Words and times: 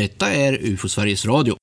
Detta 0.00 0.32
är 0.32 0.52
UFO 0.52 0.88
Sveriges 0.88 1.26
Radio. 1.26 1.56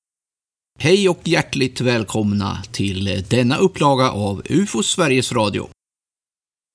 Hej 0.78 1.08
och 1.08 1.20
hjärtligt 1.24 1.80
välkomna 1.80 2.62
till 2.72 3.24
denna 3.28 3.56
upplaga 3.56 4.10
av 4.10 4.42
UFO 4.48 4.82
Sveriges 4.82 5.32
Radio. 5.32 5.68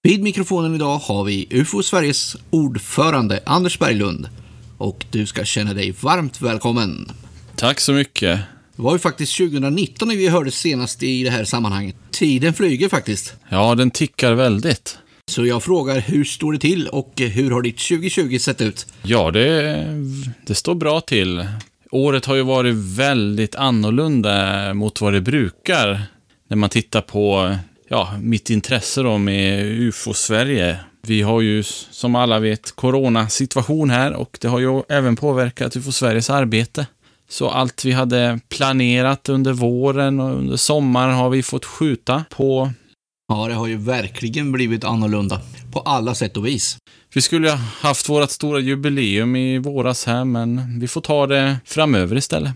Vid 0.02 0.23
mikrofonen 0.23 0.75
idag 0.75 0.97
har 0.97 1.23
vi 1.23 1.47
UFO 1.49 1.84
Sveriges 1.84 2.38
ordförande 2.49 3.43
Anders 3.45 3.79
Berglund 3.79 4.29
och 4.77 5.05
du 5.11 5.25
ska 5.25 5.45
känna 5.45 5.73
dig 5.73 5.91
varmt 5.91 6.41
välkommen. 6.41 7.11
Tack 7.55 7.80
så 7.80 7.93
mycket. 7.93 8.39
Det 8.75 8.82
var 8.82 8.93
ju 8.93 9.00
faktiskt 9.00 9.38
2019 9.38 10.07
när 10.07 10.16
vi 10.16 10.27
hörde 10.27 10.52
senast 10.52 11.04
i 11.04 11.23
det 11.23 11.30
här 11.30 11.45
sammanhanget. 11.45 11.95
Tiden 12.11 12.54
flyger 12.54 12.89
faktiskt. 12.89 13.34
Ja, 13.50 13.75
den 13.75 13.91
tickar 13.91 14.34
väldigt. 14.34 14.98
Så 15.31 15.45
jag 15.45 15.63
frågar, 15.63 15.99
hur 15.99 16.23
står 16.23 16.53
det 16.53 16.59
till 16.59 16.87
och 16.87 17.13
hur 17.17 17.51
har 17.51 17.61
ditt 17.61 17.77
2020 17.77 18.37
sett 18.37 18.61
ut? 18.61 18.87
Ja, 19.03 19.31
det, 19.31 19.86
det 20.45 20.55
står 20.55 20.75
bra 20.75 21.01
till. 21.01 21.47
Året 21.91 22.25
har 22.25 22.36
ju 22.36 22.41
varit 22.41 22.75
väldigt 22.75 23.55
annorlunda 23.55 24.73
mot 24.73 25.01
vad 25.01 25.14
det 25.14 25.21
brukar 25.21 26.01
när 26.47 26.57
man 26.57 26.69
tittar 26.69 27.01
på 27.01 27.55
ja, 27.87 28.14
mitt 28.21 28.50
intresse 28.50 29.01
då 29.01 29.17
med 29.17 29.65
UFO-Sverige. 29.65 30.78
Vi 31.01 31.21
har 31.21 31.42
ju 31.42 31.64
som 31.92 32.16
alla 32.16 32.39
vet 32.39 32.72
coronasituation 32.72 33.89
här 33.89 34.14
och 34.14 34.38
det 34.42 34.47
har 34.47 34.59
ju 34.59 34.81
även 34.89 35.16
påverkat 35.16 35.75
UFO-Sveriges 35.75 36.30
arbete. 36.30 36.88
Så 37.30 37.50
allt 37.50 37.86
vi 37.86 37.92
hade 37.92 38.39
planerat 38.50 39.30
under 39.30 39.53
våren 39.53 40.19
och 40.19 40.38
under 40.38 40.58
sommaren 40.58 41.14
har 41.14 41.30
vi 41.30 41.44
fått 41.44 41.66
skjuta 41.66 42.25
på. 42.30 42.72
Ja, 43.27 43.47
det 43.47 43.53
har 43.53 43.67
ju 43.67 43.77
verkligen 43.77 44.52
blivit 44.52 44.83
annorlunda 44.83 45.41
på 45.72 45.80
alla 45.80 46.16
sätt 46.16 46.38
och 46.38 46.45
vis. 46.45 46.77
Vi 47.14 47.22
skulle 47.22 47.50
ha 47.50 47.58
haft 47.58 48.09
vårt 48.09 48.30
stora 48.30 48.59
jubileum 48.59 49.36
i 49.36 49.58
våras 49.58 50.05
här, 50.05 50.25
men 50.25 50.80
vi 50.80 50.88
får 50.88 51.02
ta 51.02 51.28
det 51.28 51.58
framöver 51.66 52.16
istället. 52.16 52.53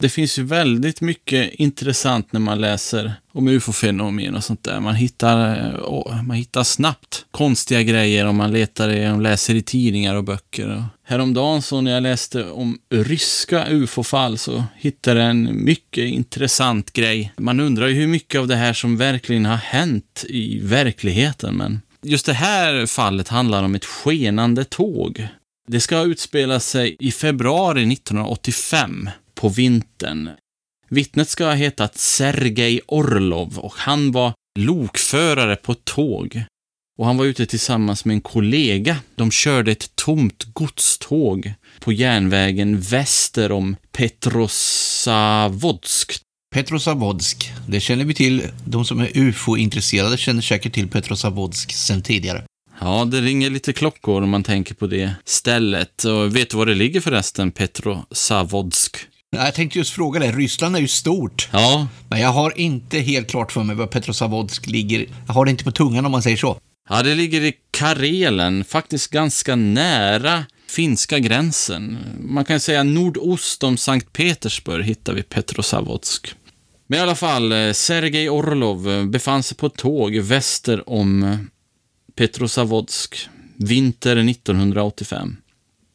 Det 0.00 0.08
finns 0.08 0.38
ju 0.38 0.42
väldigt 0.42 1.00
mycket 1.00 1.54
intressant 1.54 2.32
när 2.32 2.40
man 2.40 2.60
läser 2.60 3.14
om 3.32 3.48
ufo-fenomen 3.48 4.34
och 4.34 4.44
sånt 4.44 4.64
där. 4.64 4.80
Man 4.80 4.94
hittar, 4.94 5.56
eh, 5.56 6.22
man 6.22 6.36
hittar 6.36 6.62
snabbt 6.62 7.24
konstiga 7.30 7.82
grejer 7.82 8.26
om 8.26 8.36
man 8.36 8.52
letar 8.52 9.12
och 9.12 9.20
läser 9.20 9.54
i 9.54 9.62
tidningar 9.62 10.14
och 10.14 10.24
böcker. 10.24 10.84
Häromdagen 11.04 11.62
så 11.62 11.80
när 11.80 11.90
jag 11.90 12.02
läste 12.02 12.44
om 12.44 12.78
ryska 12.90 13.66
ufo-fall 13.68 14.38
så 14.38 14.64
hittade 14.76 15.20
jag 15.20 15.30
en 15.30 15.64
mycket 15.64 16.04
intressant 16.04 16.92
grej. 16.92 17.32
Man 17.36 17.60
undrar 17.60 17.86
ju 17.86 17.94
hur 17.94 18.06
mycket 18.06 18.40
av 18.40 18.46
det 18.46 18.56
här 18.56 18.72
som 18.72 18.96
verkligen 18.96 19.46
har 19.46 19.56
hänt 19.56 20.24
i 20.28 20.60
verkligheten, 20.62 21.54
men 21.54 21.80
just 22.02 22.26
det 22.26 22.32
här 22.32 22.86
fallet 22.86 23.28
handlar 23.28 23.62
om 23.62 23.74
ett 23.74 23.84
skenande 23.84 24.64
tåg. 24.64 25.28
Det 25.68 25.80
ska 25.80 26.02
utspela 26.02 26.60
sig 26.60 26.96
i 26.98 27.12
februari 27.12 27.92
1985 27.92 29.10
på 29.40 29.48
vintern. 29.48 30.30
Vittnet 30.88 31.28
ska 31.28 31.44
ha 31.44 31.52
hetat 31.52 31.98
Sergej 31.98 32.80
Orlov 32.86 33.58
och 33.58 33.74
han 33.76 34.12
var 34.12 34.32
lokförare 34.58 35.56
på 35.56 35.72
ett 35.72 35.84
tåg. 35.84 36.42
Och 36.98 37.06
han 37.06 37.16
var 37.16 37.24
ute 37.24 37.46
tillsammans 37.46 38.04
med 38.04 38.14
en 38.14 38.20
kollega. 38.20 38.96
De 39.14 39.30
körde 39.30 39.72
ett 39.72 39.96
tomt 39.96 40.44
godståg 40.52 41.52
på 41.80 41.92
järnvägen 41.92 42.80
väster 42.80 43.52
om 43.52 43.76
Petrosavodsk. 43.92 46.12
Petrosavodsk, 46.54 47.52
det 47.68 47.80
känner 47.80 48.04
vi 48.04 48.14
till. 48.14 48.42
De 48.64 48.84
som 48.84 49.00
är 49.00 49.10
ufo-intresserade 49.14 50.16
känner 50.16 50.42
säkert 50.42 50.72
till 50.72 50.88
Petrosavodsk 50.88 51.72
sedan 51.72 52.02
tidigare. 52.02 52.44
Ja, 52.80 53.04
det 53.04 53.20
ringer 53.20 53.50
lite 53.50 53.72
klockor 53.72 54.22
om 54.22 54.30
man 54.30 54.42
tänker 54.42 54.74
på 54.74 54.86
det 54.86 55.14
stället. 55.24 56.04
Och 56.04 56.36
vet 56.36 56.50
du 56.50 56.56
var 56.56 56.66
det 56.66 56.74
ligger 56.74 57.00
förresten, 57.00 57.52
Petrosavodsk? 57.52 58.96
Jag 59.36 59.54
tänkte 59.54 59.78
just 59.78 59.90
fråga 59.90 60.20
det. 60.20 60.32
Ryssland 60.32 60.76
är 60.76 60.80
ju 60.80 60.88
stort. 60.88 61.48
Ja. 61.52 61.88
Men 62.08 62.20
jag 62.20 62.28
har 62.28 62.58
inte 62.58 62.98
helt 62.98 63.30
klart 63.30 63.52
för 63.52 63.62
mig 63.62 63.76
var 63.76 63.86
Petrosavodsk 63.86 64.66
ligger. 64.66 65.06
Jag 65.26 65.34
har 65.34 65.44
det 65.44 65.50
inte 65.50 65.64
på 65.64 65.72
tungan 65.72 66.06
om 66.06 66.12
man 66.12 66.22
säger 66.22 66.36
så. 66.36 66.58
Ja, 66.88 67.02
det 67.02 67.14
ligger 67.14 67.40
i 67.40 67.52
Karelen, 67.70 68.64
faktiskt 68.64 69.10
ganska 69.10 69.56
nära 69.56 70.44
finska 70.70 71.18
gränsen. 71.18 71.98
Man 72.20 72.44
kan 72.44 72.60
säga 72.60 72.82
nordost 72.82 73.62
om 73.62 73.76
Sankt 73.76 74.12
Petersburg 74.12 74.84
hittar 74.84 75.12
vi 75.12 75.22
Petrosavodsk. 75.22 76.34
Men 76.86 76.98
i 76.98 77.02
alla 77.02 77.14
fall, 77.14 77.52
eh, 77.52 77.72
Sergej 77.72 78.30
Orlov 78.30 78.90
eh, 78.90 79.04
befann 79.04 79.42
sig 79.42 79.56
på 79.56 79.68
tåg 79.68 80.16
väster 80.16 80.90
om 80.90 81.22
eh, 81.22 81.38
Petrosavodsk, 82.16 83.28
vinter 83.56 84.16
1985. 84.16 85.36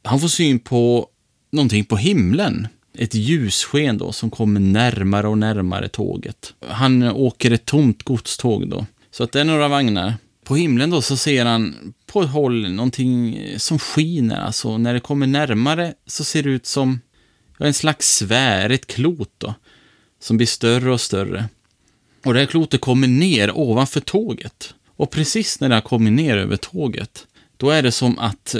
Han 0.04 0.20
får 0.20 0.28
syn 0.28 0.60
på 0.60 1.08
någonting 1.52 1.86
på 1.86 1.98
himlen 1.98 2.68
ett 2.98 3.14
ljussken 3.14 3.98
då 3.98 4.12
som 4.12 4.30
kommer 4.30 4.60
närmare 4.60 5.28
och 5.28 5.38
närmare 5.38 5.88
tåget. 5.88 6.54
Han 6.68 7.04
åker 7.04 7.52
ett 7.52 7.66
tomt 7.66 8.04
godståg 8.04 8.70
då. 8.70 8.86
Så 9.12 9.24
att 9.24 9.32
det 9.32 9.40
är 9.40 9.44
några 9.44 9.68
vagnar. 9.68 10.14
På 10.44 10.56
himlen 10.56 10.90
då 10.90 11.02
så 11.02 11.18
ser 11.18 11.46
han 11.46 11.94
på 12.06 12.22
ett 12.22 12.30
håll 12.30 12.72
någonting 12.72 13.40
som 13.58 13.80
skiner. 13.80 14.42
Alltså 14.42 14.78
när 14.78 14.94
det 14.94 15.00
kommer 15.00 15.28
närmare 15.28 15.94
så 16.06 16.24
ser 16.24 16.44
det 16.44 16.50
ut 16.50 16.66
som 16.66 17.00
en 17.60 17.74
slags 17.74 18.18
sfär, 18.18 18.70
ett 18.70 18.88
klot 18.88 19.32
då. 19.38 19.54
Som 20.22 20.38
blir 20.38 20.48
större 20.48 20.92
och 20.92 21.02
större. 21.02 21.46
Och 22.26 22.34
det 22.34 22.40
här 22.40 22.48
klotet 22.48 22.82
kommer 22.82 23.08
ner 23.08 23.58
ovanför 23.58 24.00
tåget. 24.00 24.74
Och 24.96 25.12
precis 25.12 25.60
när 25.60 25.70
det 25.70 25.76
har 25.76 25.82
kommit 25.82 26.14
ner 26.14 26.38
över 26.38 26.58
tåget, 26.58 27.28
då 27.58 27.70
är 27.70 27.84
det 27.84 27.92
som 27.92 28.20
att 28.20 28.56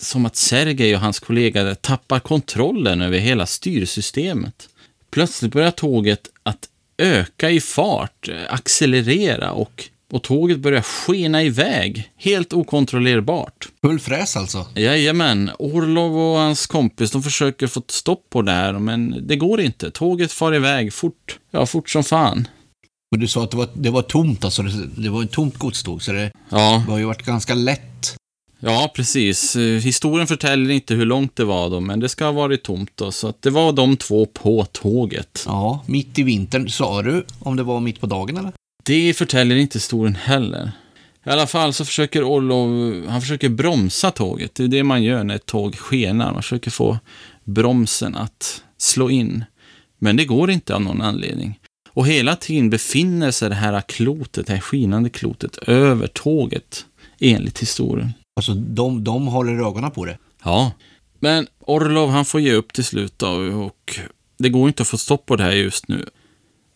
som 0.00 0.26
att 0.26 0.36
Sergej 0.36 0.94
och 0.94 1.00
hans 1.00 1.18
kollega 1.18 1.74
tappar 1.74 2.20
kontrollen 2.20 3.02
över 3.02 3.18
hela 3.18 3.46
styrsystemet. 3.46 4.68
Plötsligt 5.10 5.52
börjar 5.52 5.70
tåget 5.70 6.28
att 6.42 6.68
öka 6.98 7.50
i 7.50 7.60
fart, 7.60 8.28
accelerera 8.48 9.52
och, 9.52 9.84
och 10.12 10.22
tåget 10.22 10.58
börjar 10.58 10.82
skena 10.82 11.42
iväg, 11.42 12.10
helt 12.16 12.52
okontrollerbart. 12.52 13.68
Full 13.82 14.00
fräs 14.00 14.36
alltså? 14.36 14.66
Jajamän. 14.74 15.50
Orlov 15.58 16.18
och 16.18 16.38
hans 16.38 16.66
kompis, 16.66 17.10
de 17.10 17.22
försöker 17.22 17.66
få 17.66 17.82
stopp 17.88 18.30
på 18.30 18.42
det 18.42 18.52
här, 18.52 18.72
men 18.72 19.26
det 19.26 19.36
går 19.36 19.60
inte. 19.60 19.90
Tåget 19.90 20.32
far 20.32 20.54
iväg 20.54 20.92
fort, 20.92 21.38
ja, 21.50 21.66
fort 21.66 21.90
som 21.90 22.04
fan. 22.04 22.48
Men 23.10 23.20
du 23.20 23.28
sa 23.28 23.44
att 23.44 23.50
det 23.50 23.56
var, 23.56 23.68
det 23.74 23.90
var 23.90 24.02
tomt, 24.02 24.44
alltså. 24.44 24.62
Det, 24.62 25.02
det 25.02 25.08
var 25.08 25.22
ett 25.22 25.32
tomt 25.32 25.58
godståg, 25.58 26.02
så 26.02 26.12
det, 26.12 26.32
ja. 26.48 26.82
det 26.86 26.92
har 26.92 26.98
ju 26.98 27.04
varit 27.04 27.22
ganska 27.22 27.54
lätt 27.54 28.16
Ja, 28.68 28.92
precis. 28.94 29.56
Historien 29.56 30.26
förtäller 30.26 30.70
inte 30.70 30.94
hur 30.94 31.04
långt 31.04 31.36
det 31.36 31.44
var 31.44 31.70
då, 31.70 31.80
men 31.80 32.00
det 32.00 32.08
ska 32.08 32.24
ha 32.24 32.32
varit 32.32 32.62
tomt 32.62 32.90
då. 32.94 33.12
Så 33.12 33.28
att 33.28 33.42
det 33.42 33.50
var 33.50 33.72
de 33.72 33.96
två 33.96 34.26
på 34.26 34.64
tåget. 34.64 35.42
Ja, 35.46 35.84
mitt 35.86 36.18
i 36.18 36.22
vintern. 36.22 36.68
Sa 36.68 37.02
du 37.02 37.24
om 37.38 37.56
det 37.56 37.62
var 37.62 37.80
mitt 37.80 38.00
på 38.00 38.06
dagen 38.06 38.36
eller? 38.36 38.52
Det 38.84 39.14
förtäller 39.14 39.56
inte 39.56 39.76
historien 39.76 40.14
heller. 40.14 40.70
I 41.26 41.30
alla 41.30 41.46
fall 41.46 41.72
så 41.72 41.84
försöker 41.84 42.24
Orlov, 42.24 43.02
han 43.08 43.20
försöker 43.20 43.48
bromsa 43.48 44.10
tåget. 44.10 44.54
Det 44.54 44.64
är 44.64 44.68
det 44.68 44.82
man 44.82 45.02
gör 45.02 45.24
när 45.24 45.34
ett 45.34 45.46
tåg 45.46 45.76
skenar. 45.76 46.32
Man 46.32 46.42
försöker 46.42 46.70
få 46.70 46.98
bromsen 47.44 48.16
att 48.16 48.62
slå 48.78 49.10
in. 49.10 49.44
Men 49.98 50.16
det 50.16 50.24
går 50.24 50.50
inte 50.50 50.74
av 50.74 50.82
någon 50.82 51.02
anledning. 51.02 51.58
Och 51.90 52.06
hela 52.06 52.36
tiden 52.36 52.70
befinner 52.70 53.30
sig 53.30 53.48
det 53.48 53.54
här 53.54 53.80
klotet, 53.80 54.46
det 54.46 54.52
här 54.52 54.60
skinande 54.60 55.10
klotet, 55.10 55.56
över 55.56 56.06
tåget, 56.06 56.84
enligt 57.20 57.62
historien. 57.62 58.12
Alltså, 58.36 58.54
de, 58.54 59.04
de 59.04 59.26
håller 59.26 59.66
ögonen 59.66 59.90
på 59.90 60.04
det. 60.04 60.18
Ja. 60.44 60.72
Men 61.20 61.46
Orlov, 61.60 62.10
han 62.10 62.24
får 62.24 62.40
ge 62.40 62.52
upp 62.52 62.72
till 62.72 62.84
slut 62.84 63.18
då, 63.18 63.28
och 63.64 64.00
det 64.38 64.48
går 64.48 64.68
inte 64.68 64.82
att 64.82 64.88
få 64.88 64.98
stopp 64.98 65.26
på 65.26 65.36
det 65.36 65.42
här 65.42 65.52
just 65.52 65.88
nu. 65.88 66.08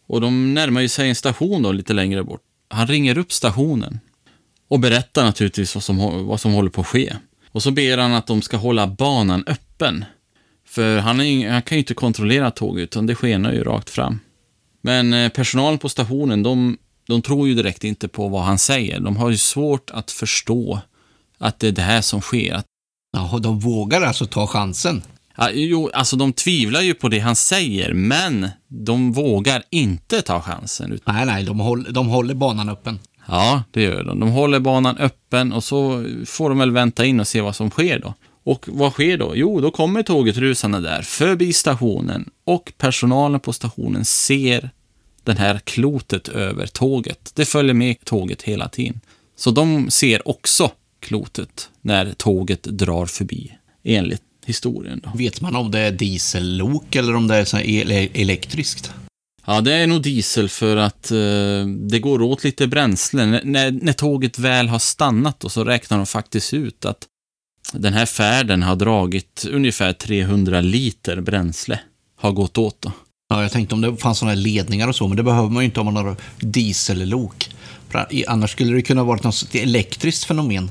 Och 0.07 0.21
de 0.21 0.55
närmar 0.55 0.81
ju 0.81 0.89
sig 0.89 1.09
en 1.09 1.15
station 1.15 1.63
då, 1.63 1.73
lite 1.73 1.93
längre 1.93 2.25
bort. 2.25 2.43
Han 2.69 2.87
ringer 2.87 3.19
upp 3.19 3.33
stationen 3.33 4.01
och 4.69 4.81
berättar 4.81 5.25
naturligtvis 5.25 5.75
vad 5.75 5.85
som, 5.85 6.27
vad 6.27 6.41
som 6.41 6.53
håller 6.53 6.71
på 6.71 6.81
att 6.81 6.87
ske. 6.87 7.17
Och 7.53 7.63
så 7.63 7.71
ber 7.71 7.99
han 7.99 8.13
att 8.13 8.27
de 8.27 8.43
ska 8.43 8.57
hålla 8.57 8.87
banan 8.87 9.45
öppen. 9.47 10.05
För 10.67 10.99
han, 10.99 11.21
är, 11.21 11.51
han 11.51 11.63
kan 11.63 11.77
ju 11.77 11.81
inte 11.81 11.95
kontrollera 11.95 12.51
tåget, 12.51 12.83
utan 12.83 13.07
det 13.07 13.15
skenar 13.15 13.53
ju 13.53 13.65
rakt 13.65 13.91
fram. 13.91 14.21
Men 14.81 15.13
eh, 15.13 15.29
personalen 15.29 15.79
på 15.79 15.89
stationen, 15.89 16.43
de, 16.43 16.79
de 17.07 17.23
tror 17.23 17.49
ju 17.49 17.55
direkt 17.55 17.85
inte 17.85 18.09
på 18.09 18.29
vad 18.29 18.43
han 18.43 18.59
säger. 18.59 19.01
De 19.01 19.17
har 19.17 19.31
ju 19.31 19.37
svårt 19.37 19.91
att 19.91 20.11
förstå 20.11 20.81
att 21.41 21.59
det 21.59 21.69
är 21.69 21.73
det 21.73 21.83
här 21.83 22.01
som 22.01 22.21
sker. 22.21 22.63
Ja, 23.13 23.39
de 23.39 23.59
vågar 23.59 24.03
alltså 24.03 24.27
ta 24.27 24.47
chansen? 24.47 25.03
Ja, 25.37 25.51
jo, 25.53 25.91
alltså 25.95 26.17
de 26.17 26.33
tvivlar 26.33 26.81
ju 26.81 26.95
på 26.95 27.09
det 27.09 27.19
han 27.19 27.37
säger, 27.37 27.95
men 27.95 28.49
de 28.69 29.13
vågar 29.13 29.63
inte 29.71 30.23
ta 30.23 30.41
chansen. 30.41 31.01
Nej, 31.05 31.27
nej, 31.27 31.45
de, 31.45 31.61
håll, 31.61 31.93
de 31.93 32.09
håller 32.09 32.35
banan 32.35 32.69
öppen. 32.69 32.99
Ja, 33.27 33.63
det 33.71 33.83
gör 33.83 34.05
de. 34.05 34.21
De 34.21 34.29
håller 34.29 34.61
banan 34.61 34.97
öppen 34.99 35.53
och 35.53 35.65
så 35.65 36.07
får 36.27 36.49
de 36.49 36.59
väl 36.59 36.71
vänta 36.71 37.05
in 37.05 37.21
och 37.21 37.29
se 37.29 37.41
vad 37.41 37.57
som 37.57 37.71
sker 37.71 37.99
då. 37.99 38.15
Och 38.45 38.69
vad 38.69 38.93
sker 38.93 39.19
då? 39.19 39.33
Jo, 39.37 39.61
då 39.61 39.71
kommer 39.71 40.03
tåget 40.03 40.37
rusande 40.37 40.81
där 40.81 41.03
förbi 41.03 41.53
stationen 41.53 42.31
och 42.45 42.73
personalen 42.79 43.41
på 43.41 43.53
stationen 43.53 44.05
ser 44.05 44.71
det 45.25 45.33
här 45.33 45.59
klotet 45.59 46.29
över 46.29 46.67
tåget. 46.67 47.33
Det 47.35 47.45
följer 47.45 47.75
med 47.75 48.05
tåget 48.05 48.43
hela 48.43 48.69
tiden. 48.69 49.01
Så 49.37 49.51
de 49.51 49.91
ser 49.91 50.29
också 50.29 50.71
klotet 51.01 51.71
när 51.81 52.13
tåget 52.13 52.63
drar 52.63 53.07
förbi, 53.07 53.53
enligt 53.85 54.23
historien. 54.47 55.01
Då. 55.05 55.11
Vet 55.15 55.41
man 55.41 55.57
om 55.57 55.71
det 55.71 55.79
är 55.79 55.91
diesellok 55.93 56.97
eller 56.97 57.15
om 57.17 57.29
det 57.29 57.37
är 57.37 57.45
så 57.45 57.57
elektriskt? 57.57 58.93
Ja, 59.47 59.61
det 59.61 59.75
är 59.75 59.87
nog 59.87 60.03
diesel 60.03 60.49
för 60.49 60.77
att 60.77 61.11
eh, 61.11 61.67
det 61.91 61.99
går 62.03 62.23
åt 62.23 62.45
lite 62.45 62.67
bränsle. 62.67 63.23
N- 63.23 63.41
när, 63.45 63.71
när 63.71 63.93
tåget 63.93 64.39
väl 64.39 64.69
har 64.69 64.79
stannat 64.79 65.41
då, 65.41 65.49
så 65.49 65.65
räknar 65.65 65.97
de 65.97 66.07
faktiskt 66.07 66.55
ut 66.55 66.85
att 66.85 67.07
den 67.73 67.93
här 67.95 68.07
färden 68.07 68.63
har 68.63 68.77
dragit 68.77 69.47
ungefär 69.51 69.93
300 69.93 70.61
liter 70.61 71.21
bränsle. 71.21 71.81
Har 72.17 72.33
gått 72.33 72.59
åt 72.59 72.83
då. 72.83 72.93
Ja, 73.29 73.43
jag 73.43 73.53
tänkte 73.53 73.75
om 73.75 73.81
det 73.81 73.97
fanns 73.97 74.19
sådana 74.19 74.35
här 74.35 74.43
ledningar 74.43 74.89
och 74.89 74.97
så, 74.97 75.09
men 75.09 75.17
det 75.17 75.23
behöver 75.23 75.49
man 75.49 75.63
ju 75.63 75.65
inte 75.65 75.81
om 75.81 75.87
man 75.87 75.97
har 75.97 76.17
diesellok. 76.41 77.51
Annars 78.27 78.51
skulle 78.51 78.75
det 78.75 78.83
kunna 78.83 79.05
varit 79.05 79.23
något 79.23 79.55
elektriskt 79.55 80.25
fenomen. 80.25 80.71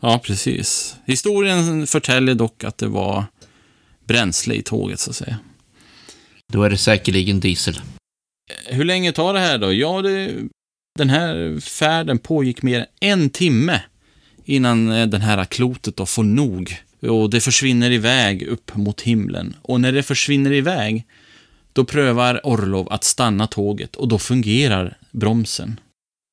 Ja, 0.00 0.20
precis. 0.24 0.96
Historien 1.06 1.86
förtäljer 1.86 2.34
dock 2.34 2.64
att 2.64 2.78
det 2.78 2.88
var 2.88 3.24
bränsle 4.04 4.54
i 4.54 4.62
tåget, 4.62 5.00
så 5.00 5.10
att 5.10 5.16
säga. 5.16 5.38
Då 6.52 6.62
är 6.62 6.70
det 6.70 6.78
säkerligen 6.78 7.40
diesel. 7.40 7.80
Hur 8.66 8.84
länge 8.84 9.12
tar 9.12 9.34
det 9.34 9.40
här 9.40 9.58
då? 9.58 9.72
Ja, 9.72 10.02
det, 10.02 10.34
den 10.98 11.10
här 11.10 11.60
färden 11.60 12.18
pågick 12.18 12.62
mer 12.62 12.86
än 13.00 13.20
en 13.20 13.30
timme 13.30 13.82
innan 14.44 14.92
eh, 14.92 15.06
den 15.06 15.20
här 15.20 15.44
klotet 15.44 15.96
då 15.96 16.06
får 16.06 16.24
nog. 16.24 16.76
Och 17.00 17.30
det 17.30 17.40
försvinner 17.40 17.90
iväg 17.90 18.42
upp 18.42 18.76
mot 18.76 19.00
himlen. 19.00 19.56
Och 19.62 19.80
när 19.80 19.92
det 19.92 20.02
försvinner 20.02 20.52
iväg, 20.52 21.06
då 21.72 21.84
prövar 21.84 22.40
Orlov 22.44 22.92
att 22.92 23.04
stanna 23.04 23.46
tåget 23.46 23.96
och 23.96 24.08
då 24.08 24.18
fungerar 24.18 24.98
bromsen. 25.10 25.80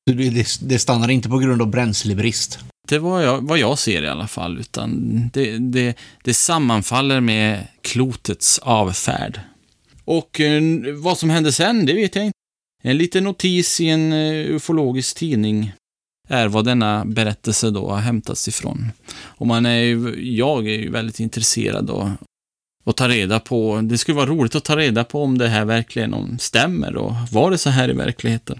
Det, 0.06 0.30
det, 0.30 0.46
det 0.62 0.78
stannar 0.78 1.10
inte 1.10 1.28
på 1.28 1.38
grund 1.38 1.62
av 1.62 1.70
bränslebrist. 1.70 2.58
Det 2.88 2.98
var 2.98 3.20
jag, 3.20 3.48
vad 3.48 3.58
jag 3.58 3.78
ser 3.78 4.02
i 4.02 4.08
alla 4.08 4.26
fall, 4.26 4.58
utan 4.58 5.20
det, 5.32 5.58
det, 5.58 5.98
det 6.22 6.34
sammanfaller 6.34 7.20
med 7.20 7.66
klotets 7.82 8.58
avfärd. 8.58 9.40
Och 10.04 10.40
eh, 10.40 10.62
vad 10.94 11.18
som 11.18 11.30
hände 11.30 11.52
sen, 11.52 11.86
det 11.86 11.92
vet 11.92 12.16
jag 12.16 12.24
inte. 12.24 12.38
En 12.82 12.98
liten 12.98 13.24
notis 13.24 13.80
i 13.80 13.88
en 13.88 14.12
eh, 14.12 14.56
ufologisk 14.56 15.16
tidning 15.16 15.72
är 16.28 16.48
vad 16.48 16.64
denna 16.64 17.04
berättelse 17.04 17.70
då 17.70 17.88
har 17.88 18.00
hämtats 18.00 18.48
ifrån. 18.48 18.90
Och 19.14 19.46
man 19.46 19.66
är 19.66 19.80
ju, 19.80 20.14
jag 20.36 20.68
är 20.68 20.78
ju 20.78 20.90
väldigt 20.90 21.20
intresserad 21.20 21.90
och, 21.90 22.08
och 22.84 22.96
ta 22.96 23.08
reda 23.08 23.40
på, 23.40 23.80
det 23.82 23.98
skulle 23.98 24.16
vara 24.16 24.30
roligt 24.30 24.54
att 24.54 24.64
ta 24.64 24.76
reda 24.76 25.04
på 25.04 25.22
om 25.22 25.38
det 25.38 25.48
här 25.48 25.64
verkligen 25.64 26.38
stämmer 26.38 26.96
och 26.96 27.12
var 27.32 27.50
det 27.50 27.58
så 27.58 27.70
här 27.70 27.90
i 27.90 27.92
verkligheten. 27.92 28.58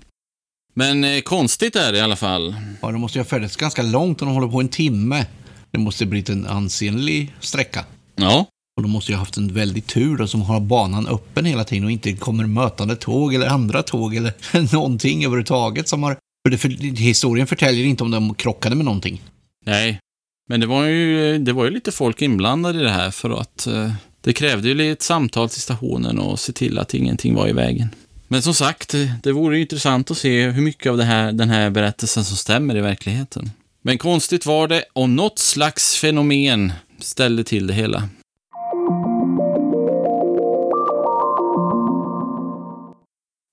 Men 0.75 1.05
eh, 1.05 1.21
konstigt 1.21 1.77
är 1.77 1.93
det 1.93 1.99
i 1.99 2.01
alla 2.01 2.17
fall. 2.17 2.55
Ja, 2.83 2.89
det 2.89 2.99
måste 2.99 3.19
ju 3.19 3.23
ha 3.23 3.29
färdats 3.29 3.57
ganska 3.57 3.83
långt 3.83 4.21
och 4.21 4.27
de 4.27 4.35
håller 4.35 4.49
på 4.49 4.61
en 4.61 4.69
timme. 4.69 5.27
Det 5.71 5.79
måste 5.79 6.07
blivit 6.07 6.29
en 6.29 6.47
ansenlig 6.47 7.35
sträcka. 7.41 7.85
Ja, 8.17 8.47
Och 8.77 8.83
de 8.83 8.91
måste 8.91 9.13
ju 9.13 9.17
ha 9.17 9.21
haft 9.21 9.37
en 9.37 9.55
väldig 9.55 9.87
tur 9.87 10.17
då, 10.17 10.27
som 10.27 10.43
har 10.43 10.61
banan 10.61 11.07
öppen 11.07 11.45
hela 11.45 11.65
tiden 11.65 11.85
och 11.85 11.91
inte 11.91 12.13
kommer 12.13 12.47
mötande 12.47 12.97
tåg 12.97 13.35
eller 13.35 13.47
andra 13.47 13.83
tåg 13.83 14.17
eller 14.17 14.33
någonting 14.75 15.25
överhuvudtaget 15.25 15.89
som 15.89 16.03
har... 16.03 16.17
För 16.47 16.51
det, 16.51 16.59
för, 16.59 16.69
historien 16.97 17.47
förtäljer 17.47 17.87
inte 17.87 18.05
om 18.05 18.11
de 18.11 18.35
krockade 18.35 18.77
med 18.77 18.85
någonting. 18.85 19.23
Nej, 19.67 20.01
men 20.49 20.61
det 20.61 20.67
var 20.67 20.85
ju, 20.85 21.39
det 21.39 21.53
var 21.53 21.65
ju 21.65 21.71
lite 21.71 21.93
folk 21.93 22.23
inblandade 22.23 22.81
i 22.81 22.83
det 22.83 22.91
här 22.91 23.11
för 23.11 23.41
att 23.41 23.67
eh, 23.67 23.93
det 24.21 24.33
krävde 24.33 24.69
ju 24.69 24.93
ett 24.93 25.03
samtal 25.03 25.49
till 25.49 25.61
stationen 25.61 26.19
och 26.19 26.41
se 26.41 26.53
till 26.53 26.79
att 26.79 26.95
ingenting 26.95 27.35
var 27.35 27.49
i 27.49 27.53
vägen. 27.53 27.89
Men 28.29 28.43
som 28.43 28.55
sagt, 28.55 28.89
det, 28.89 29.15
det 29.23 29.33
vore 29.33 29.61
intressant 29.61 30.11
att 30.11 30.19
se 30.19 30.51
hur 30.51 30.63
mycket 30.63 30.91
av 30.91 31.01
här, 31.01 31.33
den 31.33 31.51
här 31.51 31.71
berättelsen 31.71 32.25
som 32.25 32.37
stämmer 32.37 32.77
i 32.77 32.81
verkligheten. 32.81 33.51
Men 33.83 33.99
konstigt 33.99 34.47
var 34.47 34.69
det 34.69 34.85
och 34.93 35.11
något 35.11 35.39
slags 35.39 35.97
fenomen 35.97 36.73
ställde 36.99 37.45
till 37.45 37.67
det 37.67 37.75
hela. 37.75 38.09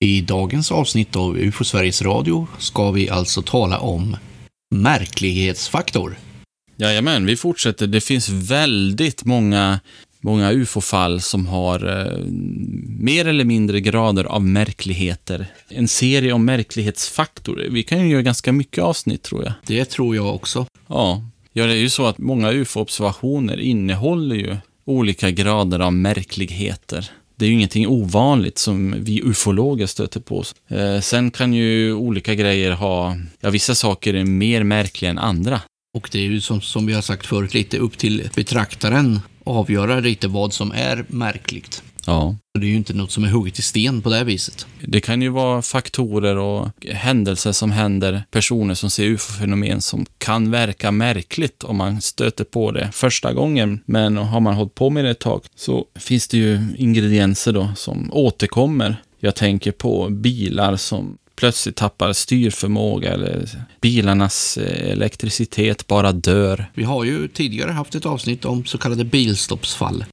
I 0.04 0.20
dagens 0.20 0.72
avsnitt 0.72 1.16
av 1.16 1.38
UFO 1.38 1.64
Sveriges 1.64 2.02
Radio 2.02 2.46
ska 2.58 2.90
vi 2.90 3.08
alltså 3.08 3.42
tala 3.42 3.78
om 3.78 4.16
märklighetsfaktor. 4.74 6.18
Jajamän, 6.76 7.26
vi 7.26 7.36
fortsätter. 7.36 7.86
Det 7.86 8.00
finns 8.00 8.28
väldigt 8.28 9.24
många, 9.24 9.80
många 10.22 10.52
ufo-fall 10.52 11.20
som 11.20 11.46
har 11.46 12.00
eh, 12.00 12.18
mer 12.98 13.26
eller 13.26 13.44
mindre 13.44 13.80
grader 13.80 14.24
av 14.24 14.42
märkligheter. 14.46 15.46
En 15.68 15.88
serie 15.88 16.32
om 16.32 16.44
märklighetsfaktorer. 16.44 17.68
Vi 17.70 17.82
kan 17.82 18.00
ju 18.00 18.08
göra 18.08 18.22
ganska 18.22 18.52
mycket 18.52 18.84
avsnitt, 18.84 19.22
tror 19.22 19.44
jag. 19.44 19.52
Det 19.66 19.84
tror 19.84 20.16
jag 20.16 20.34
också. 20.34 20.66
Ja, 20.86 21.22
ja 21.52 21.66
det 21.66 21.72
är 21.72 21.76
ju 21.76 21.90
så 21.90 22.06
att 22.06 22.18
många 22.18 22.52
ufo-observationer 22.52 23.60
innehåller 23.60 24.36
ju 24.36 24.56
olika 24.84 25.30
grader 25.30 25.80
av 25.80 25.92
märkligheter. 25.92 27.10
Det 27.36 27.44
är 27.44 27.48
ju 27.48 27.54
ingenting 27.54 27.88
ovanligt 27.88 28.58
som 28.58 28.94
vi 28.98 29.22
ufologer 29.24 29.86
stöter 29.86 30.20
på. 30.20 30.44
Eh, 30.68 31.00
sen 31.00 31.30
kan 31.30 31.54
ju 31.54 31.92
olika 31.94 32.34
grejer 32.34 32.70
ha, 32.70 33.16
ja 33.40 33.50
vissa 33.50 33.74
saker 33.74 34.14
är 34.14 34.24
mer 34.24 34.62
märkliga 34.62 35.10
än 35.10 35.18
andra. 35.18 35.60
Och 35.94 36.08
det 36.12 36.18
är 36.18 36.22
ju 36.22 36.40
som, 36.40 36.60
som 36.60 36.86
vi 36.86 36.92
har 36.92 37.02
sagt 37.02 37.26
förut 37.26 37.54
lite 37.54 37.78
upp 37.78 37.98
till 37.98 38.28
betraktaren 38.34 39.20
avgöra 39.44 40.00
lite 40.00 40.28
vad 40.28 40.52
som 40.52 40.72
är 40.72 41.04
märkligt. 41.08 41.82
Ja. 42.06 42.36
Det 42.58 42.66
är 42.66 42.70
ju 42.70 42.76
inte 42.76 42.94
något 42.94 43.10
som 43.10 43.24
är 43.24 43.28
hugget 43.28 43.58
i 43.58 43.62
sten 43.62 44.02
på 44.02 44.10
det 44.10 44.16
här 44.16 44.24
viset. 44.24 44.66
Det 44.80 45.00
kan 45.00 45.22
ju 45.22 45.28
vara 45.28 45.62
faktorer 45.62 46.36
och 46.36 46.86
händelser 46.90 47.52
som 47.52 47.70
händer, 47.70 48.24
personer 48.30 48.74
som 48.74 48.90
ser 48.90 49.04
ufo-fenomen 49.04 49.80
som 49.80 50.06
kan 50.18 50.50
verka 50.50 50.90
märkligt 50.90 51.64
om 51.64 51.76
man 51.76 52.00
stöter 52.00 52.44
på 52.44 52.70
det 52.70 52.90
första 52.92 53.32
gången. 53.32 53.80
Men 53.86 54.16
har 54.16 54.40
man 54.40 54.54
hållit 54.54 54.74
på 54.74 54.90
med 54.90 55.04
det 55.04 55.10
ett 55.10 55.18
tag 55.18 55.42
så 55.54 55.84
finns 55.94 56.28
det 56.28 56.36
ju 56.36 56.60
ingredienser 56.76 57.52
då 57.52 57.72
som 57.76 58.10
återkommer. 58.12 58.96
Jag 59.20 59.34
tänker 59.34 59.72
på 59.72 60.08
bilar 60.10 60.76
som 60.76 61.18
plötsligt 61.42 61.76
tappar 61.76 62.12
styrförmåga 62.12 63.12
eller 63.12 63.48
bilarnas 63.80 64.56
eh, 64.56 64.90
elektricitet 64.90 65.86
bara 65.86 66.12
dör. 66.12 66.70
Vi 66.74 66.84
har 66.84 67.04
ju 67.04 67.28
tidigare 67.28 67.70
haft 67.70 67.94
ett 67.94 68.06
avsnitt 68.06 68.44
om 68.44 68.64
så 68.64 68.78
kallade 68.78 69.04
bilstoppsfall. 69.04 70.04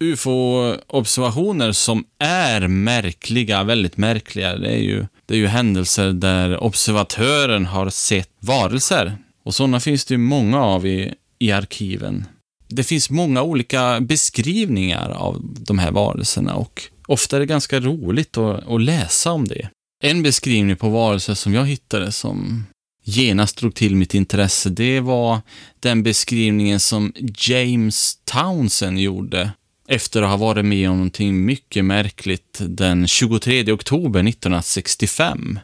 UFO-observationer 0.00 1.72
som 1.72 2.04
är 2.18 2.68
märkliga, 2.68 3.62
väldigt 3.62 3.96
märkliga, 3.96 4.56
det 4.56 4.68
är, 4.68 4.82
ju, 4.82 5.06
det 5.26 5.34
är 5.34 5.38
ju 5.38 5.46
händelser 5.46 6.12
där 6.12 6.62
observatören 6.62 7.66
har 7.66 7.90
sett 7.90 8.30
varelser. 8.40 9.16
Och 9.44 9.54
sådana 9.54 9.80
finns 9.80 10.04
det 10.04 10.14
ju 10.14 10.18
många 10.18 10.64
av 10.64 10.86
i, 10.86 11.14
i 11.38 11.52
arkiven. 11.52 12.24
Det 12.68 12.84
finns 12.84 13.10
många 13.10 13.42
olika 13.42 14.00
beskrivningar 14.00 15.10
av 15.10 15.40
de 15.42 15.78
här 15.78 15.90
varelserna 15.90 16.54
och 16.54 16.82
ofta 17.06 17.36
är 17.36 17.40
det 17.40 17.46
ganska 17.46 17.80
roligt 17.80 18.38
att, 18.38 18.68
att 18.68 18.82
läsa 18.82 19.32
om 19.32 19.48
det. 19.48 19.68
En 20.06 20.22
beskrivning 20.22 20.76
på 20.76 20.88
varelser 20.88 21.34
som 21.34 21.54
jag 21.54 21.66
hittade 21.66 22.12
som 22.12 22.64
genast 23.04 23.56
drog 23.56 23.74
till 23.74 23.96
mitt 23.96 24.14
intresse, 24.14 24.70
det 24.70 25.00
var 25.00 25.40
den 25.80 26.02
beskrivningen 26.02 26.80
som 26.80 27.12
James 27.38 28.18
Townsend 28.24 28.98
gjorde 28.98 29.50
efter 29.88 30.22
att 30.22 30.30
ha 30.30 30.36
varit 30.36 30.64
med 30.64 30.90
om 30.90 30.96
någonting 30.96 31.44
mycket 31.44 31.84
märkligt 31.84 32.60
den 32.60 33.06
23 33.06 33.72
oktober 33.72 34.28
1965. 34.28 35.58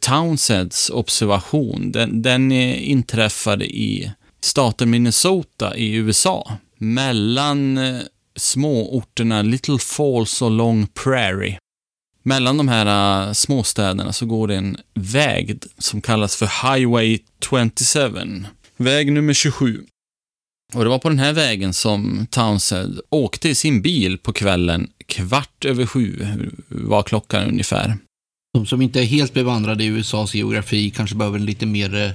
Townsends 0.00 0.90
observation, 0.90 1.92
den, 1.92 2.22
den 2.22 2.52
inträffade 2.52 3.64
i 3.64 4.12
staten 4.40 4.90
Minnesota 4.90 5.76
i 5.76 5.94
USA. 5.94 6.52
Mellan 6.78 7.78
eh, 7.78 8.00
småorterna 8.36 9.42
Little 9.42 9.78
Falls 9.78 10.42
och 10.42 10.50
Long 10.50 10.86
Prairie. 10.86 11.58
Mellan 12.26 12.56
de 12.56 12.68
här 12.68 13.26
uh, 13.26 13.32
småstäderna 13.32 14.12
så 14.12 14.26
går 14.26 14.48
det 14.48 14.56
en 14.56 14.76
väg 14.94 15.58
som 15.78 16.00
kallas 16.00 16.36
för 16.36 16.76
Highway 16.76 17.18
27. 17.40 18.44
Väg 18.76 19.12
nummer 19.12 19.34
27. 19.34 19.84
Och 20.74 20.84
det 20.84 20.90
var 20.90 20.98
på 20.98 21.08
den 21.08 21.18
här 21.18 21.32
vägen 21.32 21.72
som 21.72 22.26
Townsend 22.30 23.00
åkte 23.10 23.48
i 23.48 23.54
sin 23.54 23.82
bil 23.82 24.18
på 24.18 24.32
kvällen 24.32 24.90
kvart 25.06 25.64
över 25.64 25.86
sju 25.86 26.26
var 26.68 27.02
klockan 27.02 27.48
ungefär. 27.48 27.98
De 28.54 28.66
som 28.66 28.82
inte 28.82 29.00
är 29.00 29.04
helt 29.04 29.34
bevandrade 29.34 29.84
i 29.84 29.86
USAs 29.86 30.34
geografi 30.34 30.90
kanske 30.90 31.16
behöver 31.16 31.38
lite 31.38 31.66
mer, 31.66 31.94
eh, 31.94 32.10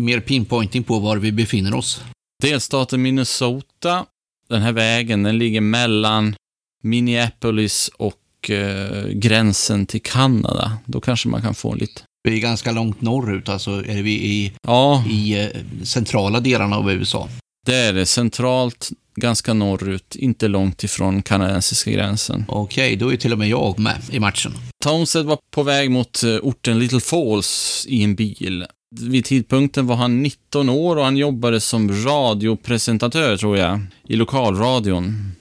mer 0.00 0.20
pinpointing 0.20 0.84
på 0.84 0.98
var 0.98 1.16
vi 1.16 1.32
befinner 1.32 1.74
oss. 1.74 2.00
Delstaten 2.42 3.02
Minnesota, 3.02 4.06
den 4.48 4.62
här 4.62 4.72
vägen, 4.72 5.22
den 5.22 5.38
ligger 5.38 5.60
mellan 5.60 6.34
Minneapolis 6.82 7.90
och 7.96 8.21
eh, 8.50 9.08
gränsen 9.08 9.86
till 9.86 10.02
Kanada. 10.02 10.78
Då 10.86 11.00
kanske 11.00 11.28
man 11.28 11.42
kan 11.42 11.54
få 11.54 11.74
lite... 11.74 12.02
Vi 12.28 12.36
är 12.36 12.40
ganska 12.40 12.72
långt 12.72 13.00
norrut, 13.00 13.48
alltså 13.48 13.70
är 13.70 14.02
vi 14.02 14.12
i, 14.12 14.52
Ja, 14.62 15.04
i 15.10 15.40
eh, 15.40 15.48
centrala 15.84 16.40
delarna 16.40 16.76
av 16.76 16.92
USA. 16.92 17.28
Det 17.66 17.74
är 17.76 17.92
det. 17.92 18.06
Centralt, 18.06 18.90
ganska 19.16 19.54
norrut, 19.54 20.16
inte 20.16 20.48
långt 20.48 20.84
ifrån 20.84 21.22
kanadensiska 21.22 21.90
gränsen. 21.90 22.44
Okej, 22.48 22.96
då 22.96 23.12
är 23.12 23.16
till 23.16 23.32
och 23.32 23.38
med 23.38 23.48
jag 23.48 23.78
med 23.78 24.00
i 24.10 24.20
matchen. 24.20 24.52
Townsend 24.84 25.28
var 25.28 25.38
på 25.50 25.62
väg 25.62 25.90
mot 25.90 26.22
eh, 26.22 26.30
orten 26.30 26.78
Little 26.78 27.00
Falls 27.00 27.84
i 27.88 28.02
en 28.02 28.14
bil. 28.14 28.66
Vid 29.00 29.24
tidpunkten 29.24 29.86
var 29.86 29.96
han 29.96 30.22
19 30.22 30.68
år 30.68 30.96
och 30.96 31.04
han 31.04 31.16
jobbade 31.16 31.60
som 31.60 32.04
radiopresentatör, 32.06 33.36
tror 33.36 33.58
jag, 33.58 33.80
i 34.08 34.16
lokalradion. 34.16 35.32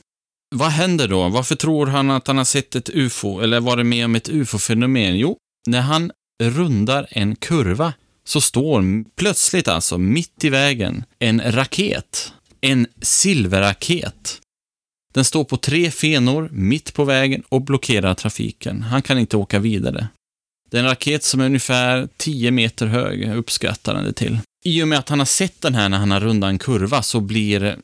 Vad 0.56 0.70
händer 0.72 1.08
då? 1.08 1.30
Varför 1.30 1.56
tror 1.56 1.88
han 1.88 2.12
att 2.12 2.28
han 2.28 2.38
har 2.38 2.46
sett 2.46 2.76
ett 2.76 2.90
UFO, 2.90 3.40
eller 3.40 3.60
varit 3.60 3.86
med 3.86 4.06
om 4.06 4.16
ett 4.16 4.30
UFO-fenomen? 4.30 5.18
Jo, 5.18 5.38
när 5.68 5.82
han 5.82 6.12
rundar 6.44 7.08
en 7.10 7.36
kurva 7.36 7.94
så 8.24 8.42
står 8.42 9.04
plötsligt 9.16 9.68
alltså, 9.68 9.98
mitt 9.98 10.44
i 10.44 10.50
vägen, 10.50 11.04
en 11.20 11.52
raket. 11.52 12.34
En 12.62 12.88
silverraket. 13.02 14.42
Den 15.14 15.26
står 15.26 15.44
på 15.44 15.58
tre 15.58 15.92
fenor 15.92 16.50
mitt 16.52 16.94
på 16.94 17.04
vägen 17.04 17.44
och 17.50 17.62
blockerar 17.62 18.14
trafiken. 18.14 18.82
Han 18.82 19.02
kan 19.02 19.20
inte 19.20 19.38
åka 19.38 19.60
vidare. 19.60 20.08
Det 20.72 20.78
är 20.78 20.82
en 20.82 20.90
raket 20.90 21.24
som 21.24 21.42
är 21.42 21.46
ungefär 21.46 22.08
10 22.18 22.52
meter 22.52 22.88
hög, 22.88 23.36
uppskattar 23.36 23.96
han 23.96 24.04
det 24.04 24.14
till. 24.14 24.40
I 24.66 24.84
och 24.84 24.88
med 24.88 25.00
att 25.00 25.10
han 25.10 25.20
har 25.20 25.26
sett 25.26 25.62
den 25.62 25.76
här 25.76 25.90
när 25.90 25.98
han 25.98 26.12
har 26.12 26.20
rundat 26.20 26.50
en 26.50 26.60
kurva 26.60 27.02
så 27.02 27.20
blir 27.20 27.78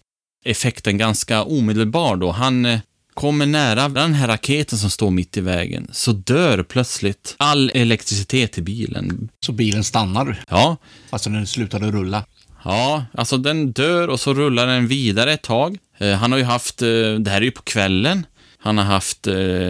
effekten 0.48 0.98
ganska 0.98 1.44
omedelbar 1.44 2.16
då. 2.16 2.32
Han 2.32 2.66
eh, 2.66 2.80
kommer 3.14 3.46
nära 3.46 3.90
den 3.90 4.14
här 4.14 4.28
raketen 4.28 4.78
som 4.78 4.90
står 4.90 5.12
mitt 5.12 5.38
i 5.38 5.42
vägen, 5.42 5.88
så 5.92 6.12
dör 6.12 6.64
plötsligt 6.64 7.36
all 7.38 7.72
elektricitet 7.74 8.58
i 8.58 8.62
bilen. 8.62 9.30
Så 9.46 9.52
bilen 9.52 9.84
stannar, 9.84 10.44
Ja, 10.50 10.78
alltså 11.10 11.30
den 11.30 11.48
slutade 11.48 11.92
rulla. 11.92 12.24
Ja, 12.64 13.06
alltså 13.14 13.38
den 13.38 13.72
dör 13.72 14.08
och 14.08 14.20
så 14.20 14.34
rullar 14.34 14.68
den 14.68 14.88
vidare 14.88 15.34
ett 15.34 15.42
tag. 15.42 15.78
Eh, 15.98 16.12
han 16.14 16.32
har 16.32 16.40
ju 16.40 16.46
haft, 16.46 16.82
eh, 16.82 16.88
det 17.20 17.30
här 17.30 17.38
är 17.38 17.46
ju 17.46 17.52
på 17.52 17.62
kvällen, 17.62 18.26
han 18.60 18.78
har 18.78 18.86
haft 18.86 19.28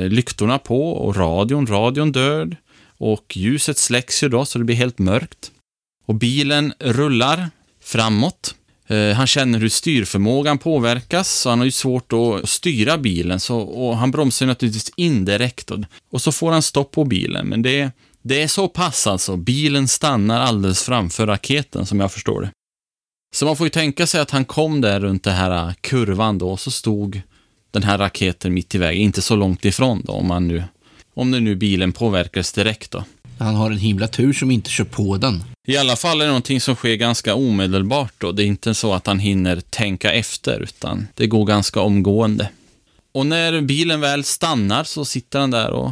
lyktorna 0.10 0.60
på 0.60 0.92
och 0.92 1.16
radion, 1.16 1.68
radion 1.68 2.12
död. 2.12 2.56
Och 3.00 3.38
ljuset 3.38 3.78
släcks 3.78 4.24
ju 4.24 4.30
då 4.30 4.46
så 4.46 4.60
det 4.60 4.66
blir 4.66 4.76
helt 4.76 5.00
mörkt. 5.00 5.52
Och 6.06 6.16
bilen 6.16 6.74
rullar 6.80 7.50
framåt. 7.84 8.56
Eh, 8.88 9.16
han 9.16 9.28
känner 9.28 9.60
hur 9.60 9.70
styrförmågan 9.70 10.58
påverkas, 10.58 11.30
så 11.30 11.50
han 11.50 11.60
har 11.60 11.66
ju 11.66 11.72
svårt 11.72 12.14
att 12.14 12.50
styra 12.50 12.98
bilen. 12.98 13.40
Så, 13.40 13.60
och 13.60 13.98
han 13.98 14.12
bromsar 14.12 14.46
ju 14.46 14.48
naturligtvis 14.48 14.92
indirekt. 14.96 15.72
Och, 15.72 15.80
och 16.12 16.22
så 16.22 16.32
får 16.32 16.52
han 16.52 16.62
stopp 16.62 16.92
på 16.92 17.06
bilen, 17.06 17.48
men 17.48 17.62
det, 17.62 17.92
det 18.22 18.42
är 18.42 18.48
så 18.48 18.68
pass 18.68 19.08
alltså. 19.08 19.38
Bilen 19.38 19.88
stannar 19.88 20.42
alldeles 20.42 20.84
framför 20.84 21.28
raketen, 21.28 21.86
som 21.86 22.00
jag 22.00 22.12
förstår 22.12 22.42
det. 22.42 22.52
Så 23.36 23.46
man 23.46 23.56
får 23.56 23.66
ju 23.66 23.70
tänka 23.70 24.08
sig 24.08 24.22
att 24.22 24.32
han 24.32 24.46
kom 24.46 24.82
där 24.82 25.00
runt 25.00 25.24
den 25.24 25.36
här 25.36 25.74
kurvan 25.82 26.38
då, 26.38 26.50
och 26.50 26.60
så 26.60 26.72
stod 26.72 27.22
den 27.72 27.84
här 27.84 27.98
raketen 27.98 28.54
mitt 28.54 28.76
i 28.76 28.78
vägen, 28.78 29.02
inte 29.02 29.22
så 29.22 29.36
långt 29.36 29.66
ifrån 29.66 30.02
då, 30.06 30.14
om 30.14 30.28
man 30.28 30.48
nu, 30.48 30.64
om 31.14 31.32
det 31.32 31.40
nu 31.40 31.56
bilen 31.56 31.92
påverkas 31.92 32.54
direkt 32.54 32.92
då. 32.92 33.04
Han 33.40 33.56
har 33.56 33.72
en 33.72 33.78
himla 33.78 34.08
tur 34.08 34.34
som 34.34 34.52
inte 34.52 34.70
kör 34.70 34.84
på 34.84 35.18
den. 35.18 35.44
I 35.68 35.78
alla 35.78 35.96
fall 35.96 36.22
är 36.22 36.26
det 36.26 36.32
någonting 36.32 36.62
som 36.62 36.76
sker 36.76 36.96
ganska 36.96 37.36
omedelbart 37.36 38.14
då. 38.18 38.32
Det 38.32 38.44
är 38.44 38.48
inte 38.48 38.74
så 38.74 38.94
att 38.94 39.08
han 39.08 39.20
hinner 39.20 39.60
tänka 39.60 40.14
efter, 40.14 40.60
utan 40.60 41.08
det 41.16 41.28
går 41.28 41.46
ganska 41.46 41.80
omgående. 41.82 42.50
Och 43.12 43.26
när 43.26 43.62
bilen 43.62 44.02
väl 44.02 44.24
stannar 44.24 44.84
så 44.84 45.06
sitter 45.06 45.40
han 45.40 45.52
där 45.52 45.70
och 45.70 45.92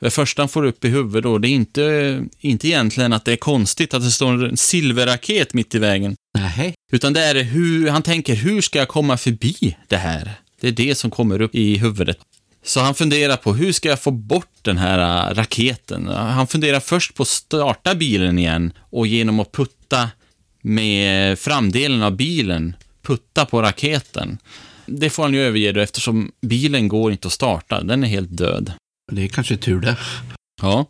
det 0.00 0.10
första 0.10 0.42
han 0.42 0.48
får 0.48 0.64
upp 0.64 0.84
i 0.84 0.88
huvudet 0.88 1.22
då, 1.22 1.38
det 1.38 1.48
är 1.48 1.50
inte, 1.50 2.20
inte 2.40 2.68
egentligen 2.68 3.12
att 3.12 3.24
det 3.24 3.32
är 3.32 3.36
konstigt 3.36 3.94
att 3.94 4.02
det 4.02 4.10
står 4.10 4.44
en 4.44 4.56
silverraket 4.56 5.54
mitt 5.54 5.74
i 5.74 5.78
vägen. 5.78 6.16
Nej. 6.38 6.74
Utan 6.92 7.12
det 7.12 7.20
är 7.20 7.42
hur, 7.42 7.88
han 7.88 8.02
tänker, 8.02 8.34
hur 8.34 8.60
ska 8.60 8.78
jag 8.78 8.88
komma 8.88 9.16
förbi 9.16 9.76
det 9.88 9.96
här? 9.96 10.32
Det 10.60 10.68
är 10.68 10.72
det 10.72 10.94
som 10.94 11.10
kommer 11.10 11.40
upp 11.40 11.54
i 11.54 11.76
huvudet. 11.78 12.18
Så 12.66 12.80
han 12.80 12.94
funderar 12.94 13.36
på, 13.36 13.54
hur 13.54 13.72
ska 13.72 13.88
jag 13.88 14.00
få 14.00 14.10
bort 14.10 14.58
den 14.62 14.78
här 14.78 15.28
äh, 15.30 15.34
raketen? 15.34 16.06
Han 16.06 16.46
funderar 16.46 16.80
först 16.80 17.14
på 17.14 17.22
att 17.22 17.28
starta 17.28 17.94
bilen 17.94 18.38
igen 18.38 18.72
och 18.78 19.06
genom 19.06 19.40
att 19.40 19.52
putta 19.52 20.10
med 20.62 21.38
framdelen 21.38 22.02
av 22.02 22.16
bilen, 22.16 22.76
putta 23.02 23.46
på 23.46 23.62
raketen. 23.62 24.38
Det 24.86 25.10
får 25.10 25.22
han 25.22 25.34
ju 25.34 25.42
överge 25.42 25.72
då 25.72 25.80
eftersom 25.80 26.32
bilen 26.40 26.88
går 26.88 27.12
inte 27.12 27.26
att 27.26 27.32
starta, 27.32 27.82
den 27.82 28.04
är 28.04 28.08
helt 28.08 28.36
död. 28.36 28.72
Det 29.12 29.24
är 29.24 29.28
kanske 29.28 29.56
tur 29.56 29.80
det. 29.80 29.96
Ja. 30.62 30.86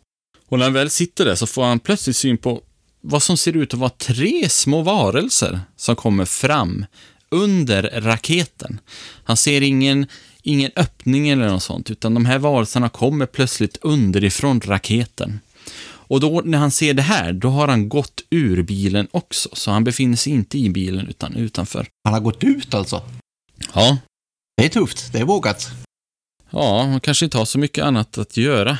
Och 0.47 0.57
när 0.57 0.65
han 0.65 0.73
väl 0.73 0.89
sitter 0.89 1.25
där 1.25 1.35
så 1.35 1.47
får 1.47 1.63
han 1.63 1.79
plötsligt 1.79 2.15
syn 2.15 2.37
på 2.37 2.61
vad 3.01 3.23
som 3.23 3.37
ser 3.37 3.57
ut 3.57 3.73
att 3.73 3.79
vara 3.79 3.89
tre 3.89 4.49
små 4.49 4.81
varelser 4.81 5.59
som 5.75 5.95
kommer 5.95 6.25
fram 6.25 6.85
under 7.29 8.01
raketen. 8.01 8.79
Han 9.23 9.37
ser 9.37 9.61
ingen, 9.61 10.07
ingen 10.47 10.71
öppning 10.75 11.29
eller 11.29 11.47
något 11.49 11.63
sånt, 11.63 11.91
utan 11.91 12.13
de 12.13 12.25
här 12.25 12.39
varelserna 12.39 12.89
kommer 12.89 13.25
plötsligt 13.25 13.77
underifrån 13.81 14.61
raketen. 14.61 15.39
Och 16.09 16.19
då 16.19 16.41
när 16.45 16.57
han 16.57 16.71
ser 16.71 16.93
det 16.93 17.01
här, 17.01 17.33
då 17.33 17.49
har 17.49 17.67
han 17.67 17.89
gått 17.89 18.21
ur 18.29 18.63
bilen 18.63 19.07
också, 19.11 19.49
så 19.53 19.71
han 19.71 19.83
befinner 19.83 20.15
sig 20.17 20.33
inte 20.33 20.57
i 20.57 20.69
bilen 20.69 21.07
utan 21.07 21.35
utanför. 21.35 21.87
Han 22.03 22.13
har 22.13 22.21
gått 22.21 22.43
ut 22.43 22.73
alltså. 22.73 23.01
Ja, 23.73 23.97
Det 24.57 24.65
är 24.65 24.69
tufft, 24.69 25.13
det 25.13 25.19
är 25.19 25.25
vågat. 25.25 25.69
ja, 26.49 26.81
han 26.81 26.99
kanske 26.99 27.25
inte 27.25 27.37
har 27.37 27.45
så 27.45 27.59
mycket 27.59 27.83
annat 27.83 28.17
att 28.17 28.37
göra. 28.37 28.77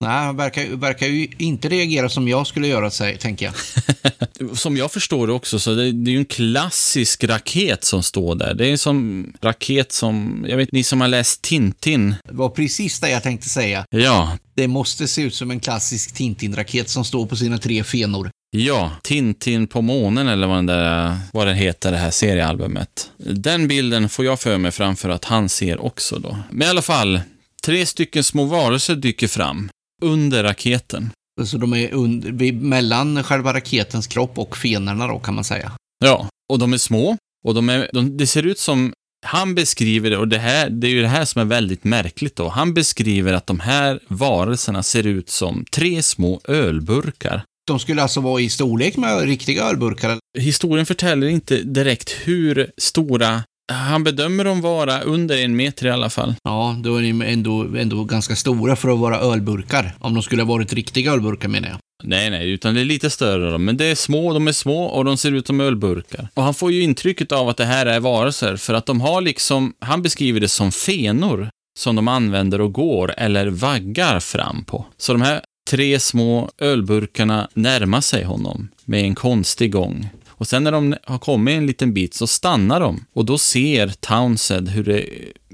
Nej, 0.00 0.10
han 0.10 0.36
verkar, 0.36 0.76
verkar 0.76 1.06
ju 1.06 1.28
inte 1.38 1.68
reagera 1.68 2.08
som 2.08 2.28
jag 2.28 2.46
skulle 2.46 2.68
göra, 2.68 2.90
tänker 2.90 3.46
jag. 3.46 3.54
Som 4.58 4.76
jag 4.76 4.92
förstår 4.92 5.26
det 5.26 5.32
också, 5.32 5.58
så 5.58 5.74
det, 5.74 5.92
det 5.92 6.10
är 6.10 6.12
ju 6.12 6.18
en 6.18 6.24
klassisk 6.24 7.24
raket 7.24 7.84
som 7.84 8.02
står 8.02 8.34
där. 8.34 8.54
Det 8.54 8.66
är 8.66 8.76
som 8.76 9.26
raket 9.40 9.92
som, 9.92 10.44
jag 10.48 10.56
vet 10.56 10.72
ni 10.72 10.82
som 10.84 11.00
har 11.00 11.08
läst 11.08 11.42
Tintin. 11.42 12.14
Det 12.24 12.34
var 12.34 12.48
precis 12.48 13.00
det 13.00 13.10
jag 13.10 13.22
tänkte 13.22 13.48
säga. 13.48 13.84
Ja, 13.90 14.38
Det 14.54 14.68
måste 14.68 15.08
se 15.08 15.22
ut 15.22 15.34
som 15.34 15.50
en 15.50 15.60
klassisk 15.60 16.14
Tintin-raket 16.14 16.88
som 16.88 17.04
står 17.04 17.26
på 17.26 17.36
sina 17.36 17.58
tre 17.58 17.84
fenor. 17.84 18.30
ja, 18.50 18.92
Tintin 19.02 19.66
på 19.66 19.82
månen 19.82 20.28
eller 20.28 20.46
vad 20.46 20.56
den, 20.56 20.66
där, 20.66 21.18
vad 21.32 21.46
den 21.46 21.56
heter, 21.56 21.90
det 21.92 21.98
här 21.98 22.10
seriealbumet. 22.10 23.10
Den 23.18 23.68
bilden 23.68 24.08
får 24.08 24.24
jag 24.24 24.40
för 24.40 24.58
mig 24.58 24.70
framför 24.70 25.08
att 25.08 25.24
han 25.24 25.48
ser 25.48 25.84
också 25.84 26.18
då. 26.18 26.38
Men 26.50 26.66
i 26.66 26.70
alla 26.70 26.82
fall, 26.82 27.20
tre 27.64 27.86
stycken 27.86 28.24
små 28.24 28.44
varelser 28.44 28.94
dyker 28.96 29.28
fram 29.28 29.70
under 30.00 30.42
raketen. 30.42 31.10
Så 31.44 31.58
de 31.58 31.74
är 31.74 31.92
under, 31.92 32.52
mellan 32.52 33.24
själva 33.24 33.54
raketens 33.54 34.06
kropp 34.06 34.38
och 34.38 34.56
fenorna 34.56 35.06
då, 35.06 35.18
kan 35.18 35.34
man 35.34 35.44
säga. 35.44 35.72
Ja, 36.04 36.28
och 36.52 36.58
de 36.58 36.72
är 36.72 36.78
små 36.78 37.16
och 37.44 37.54
de 37.54 37.68
är, 37.68 37.90
de, 37.92 38.16
det 38.16 38.26
ser 38.26 38.46
ut 38.46 38.58
som 38.58 38.92
han 39.26 39.54
beskriver 39.54 40.10
det, 40.10 40.16
och 40.16 40.28
det, 40.28 40.38
här, 40.38 40.70
det 40.70 40.86
är 40.86 40.90
ju 40.90 41.02
det 41.02 41.08
här 41.08 41.24
som 41.24 41.40
är 41.40 41.44
väldigt 41.44 41.84
märkligt 41.84 42.36
då. 42.36 42.48
Han 42.48 42.74
beskriver 42.74 43.32
att 43.32 43.46
de 43.46 43.60
här 43.60 44.00
varelserna 44.08 44.82
ser 44.82 45.06
ut 45.06 45.28
som 45.28 45.64
tre 45.72 46.02
små 46.02 46.40
ölburkar. 46.44 47.42
De 47.66 47.78
skulle 47.78 48.02
alltså 48.02 48.20
vara 48.20 48.40
i 48.40 48.48
storlek 48.48 48.96
med 48.96 49.20
riktiga 49.20 49.64
ölburkar. 49.64 50.18
Historien 50.38 50.86
förtäller 50.86 51.26
inte 51.26 51.56
direkt 51.62 52.10
hur 52.10 52.70
stora, 52.76 53.42
han 53.70 54.04
bedömer 54.04 54.44
dem 54.44 54.60
vara 54.60 55.00
under 55.00 55.36
en 55.44 55.56
meter 55.56 55.86
i 55.86 55.90
alla 55.90 56.10
fall. 56.10 56.34
Ja, 56.44 56.76
då 56.78 56.96
är 56.96 57.02
de 57.02 57.22
ändå, 57.22 57.60
ändå 57.76 58.04
ganska 58.04 58.36
stora 58.36 58.76
för 58.76 58.88
att 58.88 58.98
vara 58.98 59.18
ölburkar. 59.18 59.94
Om 59.98 60.14
de 60.14 60.22
skulle 60.22 60.42
ha 60.42 60.48
varit 60.48 60.72
riktiga 60.72 61.12
ölburkar 61.12 61.48
menar 61.48 61.68
jag. 61.68 61.78
Nej, 62.02 62.30
nej, 62.30 62.50
utan 62.50 62.74
det 62.74 62.80
är 62.80 62.84
lite 62.84 63.10
större 63.10 63.50
då. 63.50 63.58
Men 63.58 63.76
det 63.76 63.84
är 63.84 63.94
små, 63.94 64.32
de 64.32 64.48
är 64.48 64.52
små 64.52 64.84
och 64.84 65.04
de 65.04 65.16
ser 65.16 65.32
ut 65.32 65.46
som 65.46 65.60
ölburkar. 65.60 66.28
Och 66.34 66.42
han 66.42 66.54
får 66.54 66.72
ju 66.72 66.82
intrycket 66.82 67.32
av 67.32 67.48
att 67.48 67.56
det 67.56 67.64
här 67.64 67.86
är 67.86 68.00
varelser, 68.00 68.56
för 68.56 68.74
att 68.74 68.86
de 68.86 69.00
har 69.00 69.20
liksom, 69.20 69.74
han 69.78 70.02
beskriver 70.02 70.40
det 70.40 70.48
som 70.48 70.72
fenor 70.72 71.50
som 71.78 71.96
de 71.96 72.08
använder 72.08 72.60
och 72.60 72.72
går 72.72 73.14
eller 73.16 73.46
vaggar 73.46 74.20
fram 74.20 74.64
på. 74.64 74.86
Så 74.96 75.12
de 75.12 75.22
här 75.22 75.40
tre 75.70 76.00
små 76.00 76.50
ölburkarna 76.58 77.48
närmar 77.54 78.00
sig 78.00 78.24
honom 78.24 78.68
med 78.84 79.04
en 79.04 79.14
konstig 79.14 79.72
gång. 79.72 80.08
Och 80.40 80.48
sen 80.48 80.64
när 80.64 80.72
de 80.72 80.94
har 81.04 81.18
kommit 81.18 81.52
en 81.52 81.66
liten 81.66 81.94
bit 81.94 82.14
så 82.14 82.26
stannar 82.26 82.80
de 82.80 83.04
och 83.12 83.24
då 83.24 83.38
ser 83.38 83.88
Townsend 83.88 84.68
hur 84.68 84.84
det, 84.84 85.04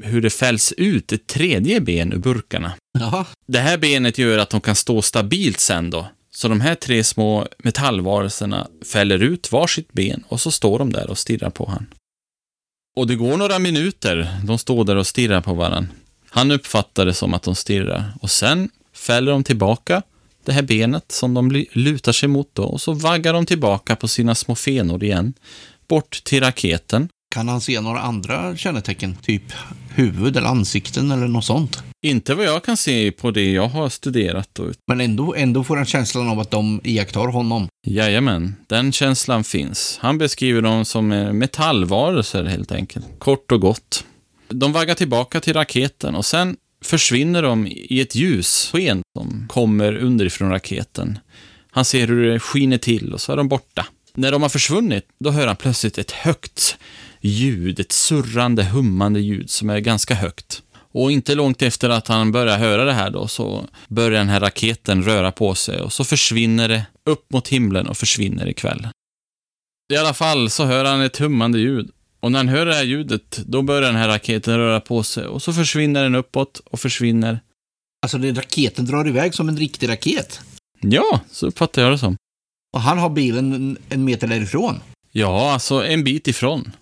hur 0.03 0.23
det 0.23 0.31
fälls 0.31 0.73
ut 0.73 1.13
ett 1.13 1.27
tredje 1.27 1.81
ben 1.81 2.13
ur 2.13 2.19
burkarna. 2.19 2.73
Jaha. 2.99 3.25
Det 3.47 3.59
här 3.59 3.79
benet 3.79 4.19
gör 4.19 4.39
att 4.39 4.51
de 4.51 4.61
kan 4.61 4.77
stå 4.77 5.03
stabilt 5.03 5.61
sen 5.61 5.91
då. 5.91 6.07
Så 6.31 6.49
de 6.49 6.61
här 6.61 6.75
tre 6.75 7.05
små 7.05 7.47
metallvarelserna 7.59 8.69
fäller 8.93 9.23
ut 9.23 9.53
varsitt 9.53 9.93
ben 9.93 10.25
och 10.29 10.41
så 10.41 10.51
står 10.51 10.79
de 10.79 10.93
där 10.93 11.11
och 11.11 11.19
stirrar 11.19 11.51
på 11.51 11.67
han. 11.67 11.87
Och 12.97 13.07
det 13.07 13.15
går 13.15 13.37
några 13.37 13.59
minuter. 13.59 14.41
De 14.45 14.59
står 14.59 14.85
där 14.85 14.97
och 14.97 15.07
stirrar 15.07 15.41
på 15.41 15.55
varandra. 15.55 15.91
Han 16.31 16.51
uppfattar 16.51 17.07
det 17.07 17.15
som 17.15 17.35
att 17.35 17.43
de 17.43 17.55
stirrar 17.55 18.13
och 18.21 18.31
sen 18.31 18.71
fäller 18.93 19.33
de 19.33 19.45
tillbaka 19.45 20.03
det 20.47 20.53
här 20.53 20.63
benet 20.63 21.13
som 21.13 21.35
de 21.35 21.53
lu- 21.53 21.67
lutar 21.73 22.13
sig 22.13 22.29
mot 22.29 22.51
då 22.53 22.65
och 22.65 22.81
så 22.81 22.93
vaggar 22.93 23.33
de 23.33 23.47
tillbaka 23.47 23.97
på 23.97 24.09
sina 24.09 24.35
små 24.35 24.55
fenor 24.55 25.05
igen. 25.05 25.35
Bort 25.89 26.25
till 26.25 26.41
raketen. 26.41 27.09
Kan 27.35 27.49
han 27.49 27.61
se 27.61 27.81
några 27.81 28.01
andra 28.01 28.57
kännetecken? 28.57 29.17
Typ 29.23 29.43
huvud 29.95 30.37
eller 30.37 30.49
ansikten 30.49 31.11
eller 31.11 31.27
något 31.29 31.45
sånt? 31.45 31.83
Inte 32.03 32.35
vad 32.35 32.45
jag 32.47 32.65
kan 32.65 32.77
se 32.77 33.13
på 33.13 33.31
det 33.31 33.53
jag 33.53 33.69
har 33.69 33.89
studerat. 33.89 34.49
Då. 34.53 34.73
Men 34.87 35.01
ändå, 35.01 35.35
ändå 35.35 35.65
får 35.65 35.77
han 35.77 35.87
känslan 35.87 36.29
av 36.29 36.41
att 36.41 36.51
de 36.51 36.81
iakttar 36.85 37.29
honom. 37.29 37.69
Jajamän, 37.87 38.55
den 38.67 38.93
känslan 38.93 39.45
finns. 39.45 39.99
Han 40.03 40.19
beskriver 40.19 40.63
dem 40.63 40.85
som 40.85 41.13
eh, 41.13 41.33
metallvarelser 41.33 42.45
helt 42.45 42.73
enkelt. 42.73 43.07
Kort 43.19 43.53
och 43.53 43.61
gott. 43.61 44.05
De 44.49 44.73
vaggar 44.73 44.95
tillbaka 44.95 45.41
till 45.41 45.53
raketen 45.55 46.15
och 46.15 46.25
sen 46.27 46.57
försvinner 46.87 47.43
de 47.43 47.67
i 47.67 48.01
ett 48.01 48.15
ljussken 48.15 49.03
som 49.19 49.49
kommer 49.49 49.97
underifrån 49.97 50.51
raketen. 50.51 51.19
Han 51.71 51.85
ser 51.85 52.07
hur 52.07 52.33
det 52.33 52.41
skiner 52.41 52.79
till 52.79 53.13
och 53.13 53.21
så 53.21 53.33
är 53.33 53.37
de 53.37 53.49
borta. 53.49 53.87
När 54.15 54.33
de 54.33 54.43
har 54.43 54.49
försvunnit, 54.49 55.05
då 55.21 55.31
hör 55.31 55.47
han 55.47 55.57
plötsligt 55.57 55.99
ett 55.99 56.11
högt 56.11 56.77
ljud, 57.21 57.81
ett 57.81 57.93
surrande, 57.93 58.65
hummande 58.65 59.21
ljud 59.21 59.51
som 59.51 59.71
är 59.71 59.79
ganska 59.79 60.15
högt. 60.15 60.63
Och 60.93 61.13
inte 61.13 61.35
långt 61.35 61.63
efter 61.63 61.91
att 61.91 62.09
han 62.09 62.33
börjar 62.33 62.59
höra 62.59 62.85
det 62.85 62.93
här 62.93 63.11
då 63.11 63.29
så 63.29 63.67
börjar 63.89 64.19
den 64.19 64.29
här 64.29 64.41
raketen 64.41 65.03
röra 65.03 65.33
på 65.33 65.55
sig 65.55 65.81
och 65.81 65.93
så 65.93 66.05
försvinner 66.05 66.69
det 66.69 66.87
upp 67.05 67.33
mot 67.33 67.49
himlen 67.49 67.87
och 67.87 67.97
försvinner 67.97 68.49
ikväll. 68.49 68.89
I 69.93 69.97
alla 69.97 70.15
fall 70.15 70.51
så 70.51 70.65
hör 70.65 70.85
han 70.85 71.01
ett 71.01 71.17
hummande 71.17 71.59
ljud 71.59 71.91
och 72.27 72.33
när 72.33 72.39
han 72.39 72.49
hör 72.49 72.67
det 72.67 72.75
här 72.75 72.85
ljudet 72.85 73.39
då 73.47 73.63
börjar 73.63 73.83
den 73.83 73.97
här 73.97 74.09
raketen 74.09 74.59
röra 74.59 74.81
på 74.81 75.03
sig 75.03 75.27
och 75.27 75.43
så 75.43 75.53
försvinner 75.53 76.03
den 76.03 76.15
uppåt 76.15 76.61
och 76.71 76.81
försvinner. 76.81 77.41
Alltså, 78.03 78.19
det, 78.19 78.33
raketen 78.33 78.85
drar 78.85 79.09
iväg 79.09 79.35
som 79.35 79.49
en 79.49 79.57
riktig 79.57 79.89
raket. 79.89 80.41
Ja, 80.81 81.21
så 81.31 81.47
uppfattar 81.47 81.83
jag 81.83 81.91
det 81.93 81.99
som. 81.99 82.17
Och 82.75 82.81
han 82.81 82.99
har 82.99 83.11
bilen 83.11 83.53
en, 83.53 83.79
en 83.89 84.05
meter 84.05 84.27
därifrån. 84.27 84.81
Ja, 85.13 85.53
alltså 85.53 85.87
en 85.87 86.05
bit 86.05 86.29
ifrån. 86.29 86.73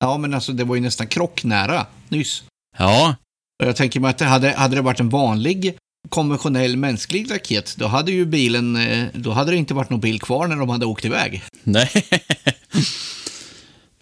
Ja, 0.00 0.18
men 0.18 0.34
alltså 0.34 0.52
det 0.52 0.64
var 0.64 0.74
ju 0.74 0.80
nästan 0.80 1.06
krocknära 1.06 1.86
nyss. 2.08 2.44
Ja, 2.78 3.16
Och 3.62 3.68
jag 3.68 3.76
tänker 3.76 4.00
mig 4.00 4.10
att 4.10 4.18
det 4.18 4.24
hade, 4.24 4.50
hade 4.50 4.74
det 4.76 4.82
varit 4.82 5.00
en 5.00 5.08
vanlig 5.08 5.76
konventionell 6.08 6.76
mänsklig 6.76 7.30
raket, 7.30 7.74
då 7.76 7.86
hade 7.86 8.12
ju 8.12 8.26
bilen, 8.26 8.76
eh, 8.76 9.06
då 9.14 9.30
hade 9.30 9.50
det 9.50 9.56
inte 9.56 9.74
varit 9.74 9.90
någon 9.90 10.00
bil 10.00 10.20
kvar 10.20 10.46
när 10.46 10.56
de 10.56 10.68
hade 10.68 10.86
åkt 10.86 11.04
iväg. 11.04 11.42
nej. 11.62 11.90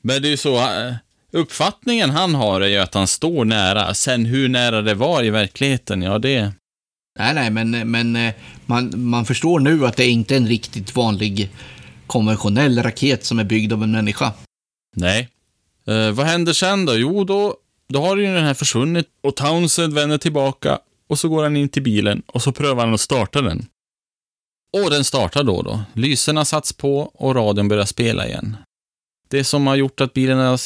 Men 0.02 0.22
det 0.22 0.28
är 0.28 0.30
ju 0.30 0.36
så, 0.36 0.56
eh, 0.56 0.94
uppfattningen 1.32 2.10
han 2.10 2.34
har 2.34 2.60
är 2.60 2.68
ju 2.68 2.78
att 2.78 2.94
han 2.94 3.06
står 3.06 3.44
nära. 3.44 3.94
Sen 3.94 4.26
hur 4.26 4.48
nära 4.48 4.82
det 4.82 4.94
var 4.94 5.24
i 5.24 5.30
verkligheten, 5.30 6.02
ja 6.02 6.18
det... 6.18 6.52
Nej, 7.18 7.34
nej, 7.34 7.50
men, 7.50 7.90
men 7.90 8.16
eh, 8.16 8.34
man, 8.66 8.92
man 8.94 9.24
förstår 9.24 9.60
nu 9.60 9.86
att 9.86 9.96
det 9.96 10.04
är 10.04 10.10
inte 10.10 10.36
en 10.36 10.48
riktigt 10.48 10.96
vanlig 10.96 11.50
konventionell 12.06 12.82
raket 12.82 13.24
som 13.24 13.38
är 13.38 13.44
byggd 13.44 13.72
av 13.72 13.82
en 13.82 13.92
människa. 13.92 14.32
Nej. 14.96 15.28
Eh, 15.86 16.10
vad 16.10 16.26
händer 16.26 16.52
sen 16.52 16.86
då? 16.86 16.96
Jo, 16.96 17.24
då, 17.24 17.56
då 17.88 18.00
har 18.00 18.16
ju 18.16 18.34
den 18.34 18.44
här 18.44 18.54
försvunnit 18.54 19.06
och 19.22 19.36
Townsend 19.36 19.94
vänder 19.94 20.18
tillbaka 20.18 20.78
och 21.08 21.18
så 21.18 21.28
går 21.28 21.42
han 21.42 21.56
in 21.56 21.68
till 21.68 21.82
bilen 21.82 22.22
och 22.26 22.42
så 22.42 22.52
prövar 22.52 22.84
han 22.84 22.94
att 22.94 23.00
starta 23.00 23.42
den. 23.42 23.66
Och 24.72 24.90
den 24.90 25.04
startar 25.04 25.42
då 25.42 25.62
då. 25.62 25.82
Lyserna 25.92 26.44
satts 26.44 26.72
på 26.72 27.00
och 27.14 27.34
radion 27.34 27.68
börjar 27.68 27.84
spela 27.84 28.26
igen. 28.26 28.56
Det 29.30 29.44
som 29.44 29.66
har 29.66 29.76
gjort 29.76 30.00
att 30.00 30.14
bilen 30.14 30.38
har 30.38 30.60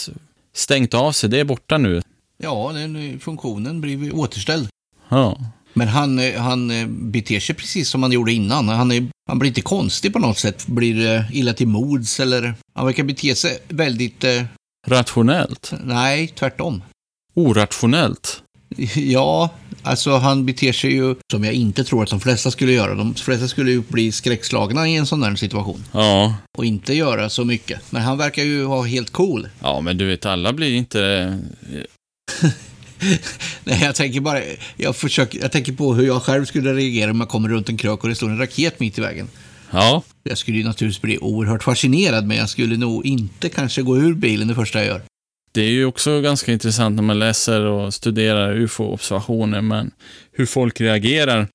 stängt 0.55 0.95
av 0.95 1.13
sig, 1.13 1.31
det 1.31 1.41
är 1.41 1.45
borta 1.45 1.79
nu. 1.79 2.03
Ja, 2.39 2.73
den, 2.75 3.21
funktionen 3.21 3.81
blir 3.81 4.15
återställd. 4.15 4.69
Ja. 5.09 5.39
Men 5.73 5.89
han, 5.89 6.19
eh, 6.19 6.41
han 6.41 6.71
eh, 6.71 6.87
beter 6.87 7.41
sig 7.41 7.55
precis 7.55 7.89
som 7.89 8.03
han 8.03 8.13
gjorde 8.13 8.33
innan. 8.33 8.69
Han, 8.69 8.93
är, 8.93 9.07
han 9.29 9.39
blir 9.39 9.49
inte 9.49 9.61
konstig 9.61 10.13
på 10.13 10.19
något 10.19 10.39
sätt, 10.39 10.67
blir 10.67 11.07
eh, 11.07 11.37
illa 11.37 11.53
till 11.53 11.69
mods 11.69 12.21
eller... 12.21 12.55
Han 12.75 12.87
verkar 12.87 13.05
bete 13.05 13.35
sig 13.35 13.59
väldigt... 13.69 14.25
Eh, 14.25 14.43
Rationellt. 14.87 15.73
nej, 15.85 16.29
tvärtom. 16.29 16.83
Orationellt. 17.35 18.43
Ja, 18.97 19.51
alltså 19.85 20.17
han 20.17 20.47
beter 20.47 20.73
sig 20.73 20.93
ju 20.93 21.15
som 21.33 21.45
jag 21.45 21.55
inte 21.55 21.85
tror 21.85 22.03
att 22.03 22.11
de 22.11 22.21
flesta 22.21 22.51
skulle 22.51 22.73
göra. 22.73 22.95
De 22.95 23.15
flesta 23.15 23.49
skulle 23.49 23.71
ju 23.71 23.83
bli 23.89 24.13
skräckslagna 24.13 24.89
i 24.89 24.97
en 24.97 25.07
sån 25.07 25.21
där 25.21 25.35
situation 25.35 25.85
Ja. 25.93 26.35
och 26.59 26.65
inte 26.65 26.95
göra 26.95 27.29
så 27.31 27.45
mycket. 27.45 27.81
Men 27.93 28.03
han 28.03 28.19
verkar 28.19 28.43
ju 28.43 28.63
vara 28.63 28.87
helt 28.87 29.11
cool. 29.11 29.49
Ja, 29.61 29.81
men 29.81 29.99
du 29.99 30.07
vet, 30.07 30.27
alla 30.27 30.53
blir 30.53 30.75
inte... 30.75 31.39
Nej, 33.65 33.81
jag 33.83 33.95
tänker 33.95 34.21
bara, 34.21 34.41
jag, 34.77 34.97
försöker, 34.97 35.41
jag 35.41 35.53
tänker 35.53 35.73
på 35.73 35.95
hur 35.95 36.07
jag 36.07 36.23
själv 36.23 36.45
skulle 36.45 36.75
reagera 36.75 37.11
om 37.11 37.21
jag 37.21 37.29
kommer 37.29 37.49
runt 37.49 37.69
en 37.69 37.77
krök 37.77 38.03
och 38.03 38.09
det 38.09 38.15
står 38.15 38.29
en 38.31 38.39
raket 38.39 38.81
mitt 38.81 38.99
i 38.99 39.01
vägen. 39.01 39.29
Ja. 39.71 40.03
Jag 40.23 40.39
skulle 40.39 40.59
ju 40.59 40.65
naturligtvis 40.65 41.03
bli 41.03 41.19
oerhört 41.19 41.63
fascinerad, 41.63 42.27
men 42.27 42.37
jag 42.37 42.49
skulle 42.49 42.77
nog 42.77 43.07
inte 43.07 43.49
kanske 43.49 43.83
gå 43.83 43.99
ur 43.99 44.15
bilen 44.15 44.49
det 44.49 44.55
första 44.55 44.79
jag 44.79 44.87
gör. 44.87 45.03
Det 45.55 45.61
är 45.61 45.71
ju 45.71 45.85
också 45.85 46.21
ganska 46.21 46.53
intressant 46.53 46.97
när 46.97 47.03
man 47.03 47.19
läser 47.19 47.61
och 47.61 47.95
studerar 47.95 48.57
ufo-observationer, 48.57 49.61
men 49.61 49.91
hur 50.33 50.47
folk 50.47 50.81
reagerar 50.81 51.49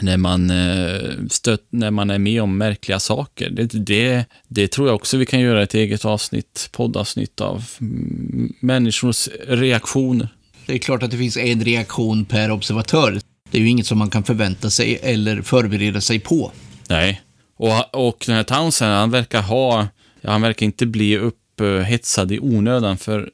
när 0.00 0.16
man, 0.16 0.50
eh, 0.50 1.10
stött, 1.30 1.66
när 1.70 1.90
man 1.90 2.10
är 2.10 2.18
med 2.18 2.42
om 2.42 2.58
märkliga 2.58 3.00
saker. 3.00 3.50
Det, 3.50 3.64
det, 3.64 4.24
det 4.48 4.68
tror 4.68 4.88
jag 4.88 4.94
också 4.94 5.16
vi 5.16 5.26
kan 5.26 5.40
göra 5.40 5.62
ett 5.62 5.74
eget 5.74 6.04
avsnitt, 6.04 6.68
poddavsnitt 6.72 7.40
av. 7.40 7.64
Mm, 7.80 8.52
Människors 8.60 9.28
reaktioner. 9.46 10.28
Det 10.66 10.74
är 10.74 10.78
klart 10.78 11.02
att 11.02 11.10
det 11.10 11.16
finns 11.16 11.36
en 11.36 11.64
reaktion 11.64 12.24
per 12.24 12.50
observatör. 12.50 13.20
Det 13.50 13.58
är 13.58 13.62
ju 13.62 13.68
inget 13.68 13.86
som 13.86 13.98
man 13.98 14.10
kan 14.10 14.24
förvänta 14.24 14.70
sig 14.70 14.98
eller 15.02 15.42
förbereda 15.42 16.00
sig 16.00 16.20
på. 16.20 16.52
Nej. 16.88 17.20
Och, 17.56 18.08
och 18.08 18.24
den 18.26 18.36
här 18.36 18.42
Townsend, 18.42 18.92
han 18.92 19.10
verkar 19.10 19.42
ha, 19.42 19.88
han 20.24 20.42
verkar 20.42 20.66
inte 20.66 20.86
bli 20.86 21.14
upphetsad 21.60 22.32
i 22.32 22.38
onödan, 22.38 22.96
för 22.98 23.30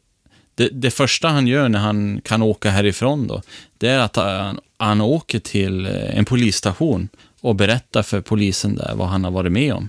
det, 0.55 0.69
det 0.73 0.91
första 0.91 1.29
han 1.29 1.47
gör 1.47 1.69
när 1.69 1.79
han 1.79 2.21
kan 2.25 2.43
åka 2.43 2.71
härifrån 2.71 3.27
då, 3.27 3.43
det 3.79 3.89
är 3.89 3.99
att 3.99 4.17
han, 4.17 4.61
han 4.77 5.01
åker 5.01 5.39
till 5.39 5.87
eh, 5.87 6.19
en 6.19 6.25
polisstation 6.25 7.09
och 7.41 7.55
berättar 7.55 8.03
för 8.03 8.21
polisen 8.21 8.75
där 8.75 8.95
vad 8.95 9.09
han 9.09 9.25
har 9.25 9.31
varit 9.31 9.53
med 9.53 9.75
om. 9.75 9.89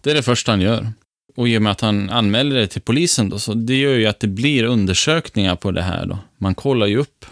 Det 0.00 0.10
är 0.10 0.14
det 0.14 0.22
första 0.22 0.52
han 0.52 0.60
gör. 0.60 0.92
Och 1.36 1.48
i 1.48 1.58
och 1.58 1.62
med 1.62 1.72
att 1.72 1.80
han 1.80 2.10
anmäler 2.10 2.56
det 2.56 2.66
till 2.66 2.82
polisen 2.82 3.28
då, 3.28 3.38
så 3.38 3.54
det 3.54 3.76
gör 3.76 3.94
ju 3.94 4.06
att 4.06 4.20
det 4.20 4.28
blir 4.28 4.64
undersökningar 4.64 5.56
på 5.56 5.70
det 5.70 5.82
här 5.82 6.06
då. 6.06 6.18
Man 6.38 6.54
kollar 6.54 6.86
ju 6.86 6.98
upp 6.98 7.26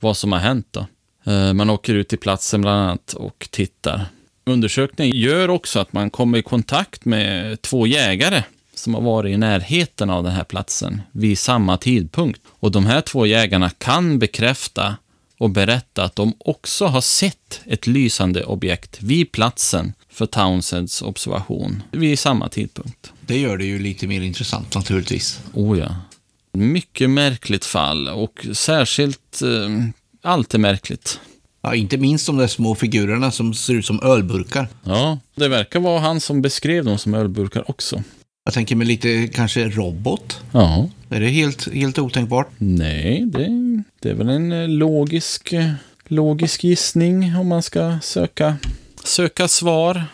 vad 0.00 0.16
som 0.16 0.32
har 0.32 0.38
hänt 0.38 0.66
då. 0.70 0.86
Eh, 1.32 1.52
man 1.52 1.70
åker 1.70 1.94
ut 1.94 2.08
till 2.08 2.18
platsen 2.18 2.60
bland 2.60 2.80
annat 2.80 3.12
och 3.12 3.48
tittar. 3.50 4.06
Undersökningen 4.44 5.16
gör 5.16 5.50
också 5.50 5.80
att 5.80 5.92
man 5.92 6.10
kommer 6.10 6.38
i 6.38 6.42
kontakt 6.42 7.04
med 7.04 7.62
två 7.62 7.86
jägare 7.86 8.42
som 8.80 8.94
har 8.94 9.00
varit 9.00 9.34
i 9.34 9.36
närheten 9.36 10.10
av 10.10 10.24
den 10.24 10.32
här 10.32 10.44
platsen 10.44 11.02
vid 11.12 11.38
samma 11.38 11.76
tidpunkt. 11.76 12.40
Och 12.46 12.70
de 12.70 12.86
här 12.86 13.00
två 13.00 13.26
jägarna 13.26 13.70
kan 13.70 14.18
bekräfta 14.18 14.96
och 15.38 15.50
berätta 15.50 16.04
att 16.04 16.16
de 16.16 16.34
också 16.38 16.86
har 16.86 17.00
sett 17.00 17.60
ett 17.66 17.86
lysande 17.86 18.44
objekt 18.44 19.02
vid 19.02 19.32
platsen 19.32 19.92
för 20.10 20.26
Townsends 20.26 21.02
observation 21.02 21.82
vid 21.90 22.18
samma 22.18 22.48
tidpunkt. 22.48 23.12
Det 23.20 23.38
gör 23.38 23.56
det 23.56 23.64
ju 23.64 23.78
lite 23.78 24.06
mer 24.06 24.20
intressant 24.20 24.74
naturligtvis. 24.74 25.40
Oh 25.52 25.78
ja. 25.78 25.96
Mycket 26.52 27.10
märkligt 27.10 27.64
fall 27.64 28.08
och 28.08 28.46
särskilt 28.52 29.42
eh, 29.42 29.84
allt 30.22 30.54
är 30.54 30.58
märkligt. 30.58 31.20
Ja, 31.62 31.74
inte 31.74 31.96
minst 31.96 32.26
de 32.26 32.36
där 32.36 32.46
små 32.46 32.74
figurerna 32.74 33.30
som 33.30 33.54
ser 33.54 33.74
ut 33.74 33.86
som 33.86 34.02
ölburkar. 34.02 34.68
Ja, 34.84 35.18
det 35.34 35.48
verkar 35.48 35.80
vara 35.80 36.00
han 36.00 36.20
som 36.20 36.42
beskrev 36.42 36.84
dem 36.84 36.98
som 36.98 37.14
ölburkar 37.14 37.70
också. 37.70 38.02
Jag 38.50 38.54
tänker 38.54 38.76
mig 38.76 38.86
lite 38.86 39.28
kanske 39.28 39.68
robot. 39.68 40.40
Ja. 40.52 40.88
Är 41.10 41.20
det 41.20 41.28
helt, 41.28 41.74
helt 41.74 41.98
otänkbart? 41.98 42.48
Nej, 42.58 43.24
det, 43.26 43.48
det 44.00 44.10
är 44.10 44.14
väl 44.14 44.28
en 44.28 44.52
eh, 44.52 44.68
logisk, 44.68 45.52
eh, 45.52 45.72
logisk 46.06 46.64
gissning 46.64 47.36
om 47.36 47.48
man 47.48 47.62
ska 47.62 47.98
söka, 48.02 48.56
söka 49.04 49.48
svar. 49.48 50.04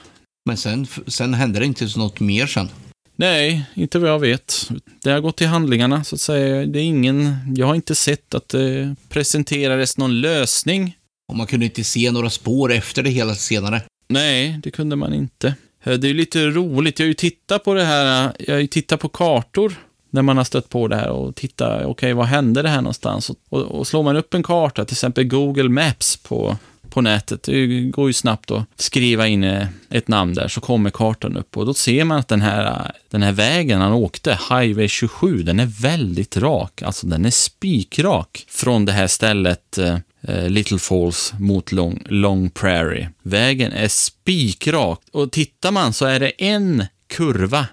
Men 0.49 0.57
sen, 0.57 0.87
sen 1.07 1.35
hände 1.35 1.59
det 1.59 1.67
inte 1.67 1.89
så 1.89 1.99
något 1.99 2.21
mer 2.21 2.47
sen. 2.47 2.69
Nej, 3.17 3.65
inte 3.75 3.99
vad 3.99 4.11
jag 4.11 4.19
vet. 4.19 4.71
Det 5.03 5.11
har 5.11 5.21
gått 5.21 5.37
till 5.37 5.47
handlingarna, 5.47 6.05
så 6.05 6.15
att 6.15 6.21
säga. 6.21 6.67
Det 6.67 6.79
är 6.79 6.85
ingen, 6.85 7.37
jag 7.57 7.67
har 7.67 7.75
inte 7.75 7.95
sett 7.95 8.35
att 8.35 8.49
det 8.49 8.97
presenterades 9.09 9.99
någon 9.99 10.21
lösning. 10.21 10.97
Och 11.29 11.37
man 11.37 11.47
kunde 11.47 11.67
inte 11.67 11.85
se 11.85 12.11
några 12.11 12.31
spår 12.31 12.73
efter 12.73 13.03
det 13.03 13.11
hela 13.11 13.35
senare. 13.35 13.83
Nej, 14.09 14.61
det 14.63 14.71
kunde 14.71 14.97
man 14.97 15.15
inte. 15.15 15.55
Eh, 15.87 15.93
det 15.93 16.07
är 16.07 16.09
ju 16.09 16.15
lite 16.15 16.47
roligt. 16.47 16.99
Jag 16.99 17.07
har 17.07 17.09
ju 17.09 17.15
tittat 17.15 17.65
på 17.65 17.75
det 17.75 17.85
här, 17.85 18.33
jag 18.39 18.55
har 18.55 18.61
ju 18.61 18.67
tittat 18.67 19.01
på 19.01 19.09
kartor 19.09 19.75
när 20.11 20.23
man 20.23 20.37
har 20.37 20.45
stött 20.45 20.69
på 20.69 20.89
det 20.89 20.97
här 20.97 21.09
och 21.09 21.35
tittat, 21.35 21.85
okej, 21.85 22.13
vad 22.13 22.27
hände 22.27 22.63
det 22.63 22.69
här 22.69 22.81
någonstans? 22.81 23.31
Och, 23.31 23.63
och, 23.63 23.87
slår 23.87 24.03
man 24.03 24.17
upp 24.17 24.35
en 24.35 24.43
karta, 24.43 24.85
till 24.85 24.95
exempel 24.95 25.25
Google 25.25 25.69
Maps 25.69 26.17
på, 26.17 26.57
på 26.91 27.01
nätet, 27.01 27.43
det 27.43 27.67
går 27.81 28.07
ju 28.09 28.13
snabbt 28.13 28.51
att 28.51 28.65
skriva 28.77 29.27
in 29.27 29.45
eh, 29.45 29.67
ett 29.91 30.09
namn 30.09 30.35
där, 30.35 30.49
så 30.49 30.61
kommer 30.61 30.91
kartan 30.91 31.37
upp 31.37 31.57
och 31.57 31.67
då 31.67 31.75
ser 31.75 32.05
man 32.05 32.19
att 32.19 32.29
den 32.29 32.41
här, 32.41 32.93
den 33.11 33.23
här 33.23 33.33
vägen 33.33 33.81
han 33.81 33.93
åkte, 33.93 34.39
Highway 34.51 34.89
27, 34.89 35.43
den 35.43 35.61
är 35.61 35.83
väldigt 35.83 36.37
rak, 36.37 36.83
alltså 36.83 37.07
den 37.07 37.25
är 37.25 37.31
spikrak 37.31 38.45
från 38.49 38.85
det 38.85 38.93
här 38.93 39.07
stället 39.07 39.79
eh, 39.79 39.99
Little 40.49 40.79
Falls 40.79 41.33
mot 41.39 41.73
Long, 41.73 42.03
Long 42.09 42.51
Prairie. 42.51 43.11
Vägen 43.23 43.73
är 43.73 43.89
spikrak 43.89 45.01
och 45.13 45.33
tittar 45.33 45.73
man 45.73 45.93
så 45.93 46.07
är 46.07 46.21
det 46.21 46.29
en 46.29 46.85
kurva 47.09 47.67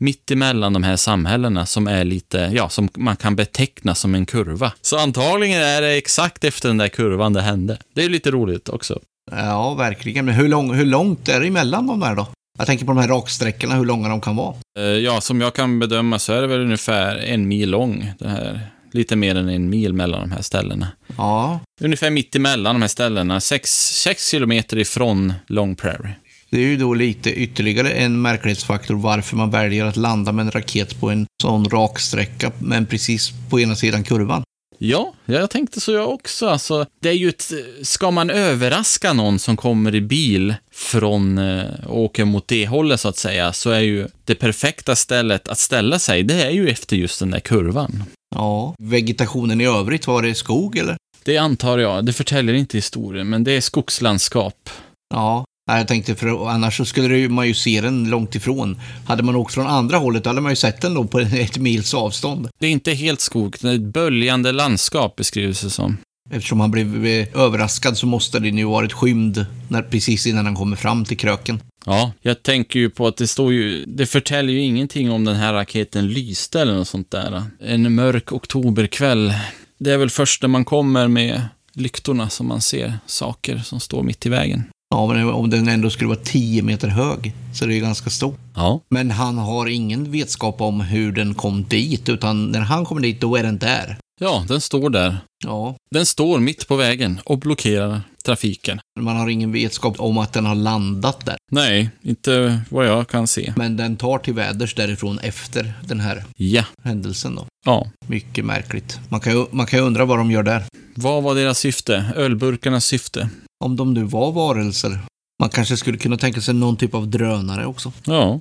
mitt 0.00 0.30
emellan 0.30 0.72
de 0.72 0.82
här 0.82 0.96
samhällena 0.96 1.66
som 1.66 1.86
är 1.86 2.04
lite, 2.04 2.50
ja, 2.54 2.68
som 2.68 2.88
man 2.96 3.16
kan 3.16 3.36
beteckna 3.36 3.94
som 3.94 4.14
en 4.14 4.26
kurva. 4.26 4.72
Så 4.80 4.98
antagligen 4.98 5.62
är 5.62 5.82
det 5.82 5.92
exakt 5.92 6.44
efter 6.44 6.68
den 6.68 6.76
där 6.76 6.88
kurvan 6.88 7.32
det 7.32 7.42
hände. 7.42 7.78
Det 7.94 8.04
är 8.04 8.08
lite 8.08 8.30
roligt 8.30 8.68
också. 8.68 8.98
Ja, 9.30 9.74
verkligen. 9.74 10.24
Men 10.24 10.34
hur, 10.34 10.48
lång, 10.48 10.74
hur 10.74 10.86
långt 10.86 11.28
är 11.28 11.40
det 11.40 11.46
emellan 11.46 11.86
de 11.86 12.00
där 12.00 12.14
då? 12.14 12.26
Jag 12.58 12.66
tänker 12.66 12.84
på 12.86 12.92
de 12.92 12.98
här 13.00 13.08
raksträckorna, 13.08 13.74
hur 13.74 13.84
långa 13.84 14.08
de 14.08 14.20
kan 14.20 14.36
vara. 14.36 14.54
Eh, 14.78 14.84
Ja, 14.84 15.20
som 15.20 15.40
jag 15.40 15.54
kan 15.54 15.78
bedöma 15.78 16.18
så 16.18 16.32
är 16.32 16.40
det 16.40 16.46
väl 16.46 16.60
ungefär 16.60 17.16
en 17.16 17.48
mil 17.48 17.70
lång, 17.70 18.12
det 18.18 18.28
här. 18.28 18.60
Lite 18.92 19.16
mer 19.16 19.34
än 19.34 19.48
en 19.48 19.70
mil 19.70 19.92
mellan 19.92 20.20
de 20.20 20.32
här 20.32 20.42
ställena. 20.42 20.88
Ja, 21.16 21.60
Ungefär 21.80 22.10
mitt 22.10 22.36
emellan 22.36 22.74
de 22.74 22.82
här 22.82 22.88
ställena, 22.88 23.40
sex, 23.40 23.70
sex 24.02 24.30
kilometer 24.30 24.78
ifrån 24.78 25.32
Long 25.46 25.76
Prairie. 25.76 26.14
det 26.50 26.56
är 26.56 26.66
ju 26.66 26.76
då 26.76 26.94
lite 26.94 27.30
ytterligare 27.32 27.90
en 27.90 28.22
märklighetsfaktor 28.22 28.94
varför 28.94 29.36
man 29.36 29.50
väljer 29.50 29.84
att 29.84 29.96
landa 29.96 30.32
med 30.32 30.44
en 30.44 30.50
raket 30.50 31.00
på 31.00 31.10
en 31.10 31.26
sån 31.42 31.64
raksträcka, 31.64 32.52
men 32.58 32.86
precis 32.86 33.32
på 33.50 33.60
ena 33.60 33.74
sidan 33.76 34.04
kurvan. 34.04 34.42
Ja, 34.80 35.14
jag 35.24 35.50
tänkte 35.50 35.80
så 35.80 35.92
jag 35.92 36.08
också. 36.10 36.48
Alltså, 36.48 36.86
det 37.02 37.08
är 37.08 37.12
ju 37.12 37.28
ett, 37.28 37.52
ska 37.82 38.10
man 38.10 38.30
överraska 38.30 39.12
någon 39.12 39.38
som 39.38 39.56
kommer 39.56 39.94
i 39.94 40.00
bil 40.00 40.54
från 40.72 41.38
eh, 41.38 41.64
och 41.86 41.98
åker 41.98 42.24
mot 42.24 42.48
det 42.48 42.66
hållet 42.66 43.00
så 43.00 43.08
att 43.08 43.16
säga, 43.16 43.52
så 43.52 43.70
är 43.70 43.80
ju 43.80 44.08
det 44.24 44.34
perfekta 44.34 44.96
stället 44.96 45.48
att 45.48 45.58
ställa 45.58 45.98
sig, 45.98 46.22
det 46.22 46.42
är 46.42 46.50
ju 46.50 46.68
efter 46.68 46.96
just 46.96 47.18
den 47.20 47.30
där 47.30 47.40
kurvan. 47.40 48.04
Ja, 48.34 48.74
vegetationen 48.78 49.60
i 49.60 49.66
övrigt, 49.66 50.06
var 50.06 50.22
det 50.22 50.34
skog 50.34 50.76
eller? 50.76 50.96
Det 51.24 51.38
antar 51.38 51.78
jag, 51.78 52.04
det 52.06 52.12
förtäljer 52.12 52.54
inte 52.54 52.76
historien, 52.76 53.28
men 53.28 53.44
det 53.44 53.52
är 53.52 53.60
skogslandskap. 53.60 54.70
Ja, 55.14 55.44
jag 55.70 55.88
tänkte 55.88 56.14
för 56.14 56.48
annars 56.48 56.76
så 56.76 56.84
skulle 56.84 57.18
ju- 57.18 57.28
man 57.28 57.48
ju 57.48 57.54
se 57.54 57.80
den 57.80 58.10
långt 58.10 58.34
ifrån. 58.34 58.80
Hade 59.06 59.22
man 59.22 59.36
åkt 59.36 59.54
från 59.54 59.66
andra 59.66 59.96
hållet 59.98 60.26
hade 60.26 60.40
man 60.40 60.52
ju 60.52 60.56
sett 60.56 60.80
den 60.80 60.94
då 60.94 61.04
på 61.04 61.18
ett 61.32 61.58
mils 61.58 61.94
avstånd. 61.94 62.48
Det 62.60 62.66
är 62.66 62.70
inte 62.70 62.92
helt 62.92 63.20
skog, 63.20 63.56
det 63.60 63.68
är 63.68 63.74
ett 63.74 63.80
böljande 63.80 64.52
landskap 64.52 65.16
beskrivs 65.16 65.60
det 65.60 65.70
som. 65.70 65.96
Eftersom 66.30 66.60
han 66.60 66.70
blev 66.70 67.06
eh, 67.06 67.26
överraskad 67.34 67.96
så 67.96 68.06
måste 68.06 68.38
den 68.38 68.58
ju 68.58 68.64
varit 68.64 68.92
skymd 68.92 69.46
när, 69.68 69.82
precis 69.82 70.26
innan 70.26 70.44
han 70.44 70.54
kommer 70.54 70.76
fram 70.76 71.04
till 71.04 71.16
kröken. 71.16 71.60
Ja, 71.86 72.12
jag 72.20 72.42
tänker 72.42 72.80
ju 72.80 72.90
på 72.90 73.06
att 73.06 73.16
det 73.16 73.26
står 73.26 73.52
ju, 73.52 73.84
det 73.84 74.06
förtäljer 74.06 74.56
ju 74.56 74.62
ingenting 74.62 75.10
om 75.10 75.24
den 75.24 75.36
här 75.36 75.52
raketen 75.52 76.08
lyste 76.08 76.60
eller 76.60 76.74
något 76.74 76.88
sånt 76.88 77.10
där. 77.10 77.42
En 77.60 77.94
mörk 77.94 78.32
oktoberkväll. 78.32 79.34
Det 79.78 79.92
är 79.92 79.98
väl 79.98 80.10
först 80.10 80.42
när 80.42 80.48
man 80.48 80.64
kommer 80.64 81.08
med 81.08 81.42
lyktorna 81.72 82.28
som 82.28 82.48
man 82.48 82.60
ser 82.60 82.98
saker 83.06 83.58
som 83.58 83.80
står 83.80 84.02
mitt 84.02 84.26
i 84.26 84.28
vägen. 84.28 84.64
Ja, 84.90 85.06
men 85.06 85.30
om 85.30 85.50
den 85.50 85.68
ändå 85.68 85.90
skulle 85.90 86.08
vara 86.08 86.18
10 86.24 86.62
meter 86.62 86.88
hög 86.88 87.34
så 87.54 87.64
är 87.64 87.68
det 87.68 87.74
ju 87.74 87.80
ganska 87.80 88.10
stor. 88.10 88.34
Ja. 88.54 88.80
Men 88.88 89.10
han 89.10 89.38
har 89.38 89.66
ingen 89.66 90.10
vetskap 90.10 90.60
om 90.60 90.80
hur 90.80 91.12
den 91.12 91.34
kom 91.34 91.64
dit, 91.64 92.08
utan 92.08 92.50
när 92.50 92.60
han 92.60 92.84
kommer 92.84 93.00
dit 93.00 93.20
då 93.20 93.36
är 93.36 93.42
den 93.42 93.58
där. 93.58 93.98
Ja, 94.18 94.44
den 94.48 94.60
står 94.60 94.90
där. 94.90 95.16
Ja, 95.44 95.76
Den 95.90 96.06
står 96.06 96.38
mitt 96.38 96.68
på 96.68 96.76
vägen 96.76 97.20
och 97.24 97.38
blockerar 97.38 98.00
trafiken. 98.24 98.80
man 99.00 99.16
har 99.16 99.28
ingen 99.28 99.52
vetskap 99.52 100.00
om 100.00 100.18
att 100.18 100.32
den 100.32 100.46
har 100.46 100.54
landat 100.54 101.26
där. 101.26 101.36
Nej, 101.52 101.90
inte 102.02 102.60
vad 102.70 102.86
jag 102.86 103.08
kan 103.08 103.26
se. 103.26 103.52
Men 103.56 103.76
den 103.76 103.96
tar 103.96 104.18
till 104.18 104.34
väders 104.34 104.74
därifrån 104.74 105.18
efter 105.18 105.72
den 105.86 106.00
här 106.00 106.24
Ja. 106.36 106.64
händelsen 106.84 107.34
då. 107.34 107.46
Ja. 107.66 107.86
Mycket 108.06 108.44
märkligt. 108.44 109.00
Man 109.08 109.20
kan 109.20 109.32
ju, 109.32 109.46
man 109.50 109.66
kan 109.66 109.78
ju 109.78 109.84
undra 109.84 110.04
vad 110.04 110.18
de 110.18 110.30
gör 110.30 110.42
där. 110.42 110.64
Vad 110.94 111.22
var 111.22 111.34
deras 111.34 111.58
syfte? 111.58 112.12
Ölburkarnas 112.16 112.84
syfte? 112.84 113.28
Om 113.64 113.76
de 113.76 113.94
nu 113.94 114.02
var 114.04 114.32
varelser. 114.32 114.98
Man 115.40 115.50
kanske 115.50 115.76
skulle 115.76 115.98
kunna 115.98 116.16
tänka 116.16 116.40
sig 116.40 116.54
någon 116.54 116.76
typ 116.76 116.94
av 116.94 117.08
drönare 117.08 117.66
också. 117.66 117.92
Ja. 118.04 118.40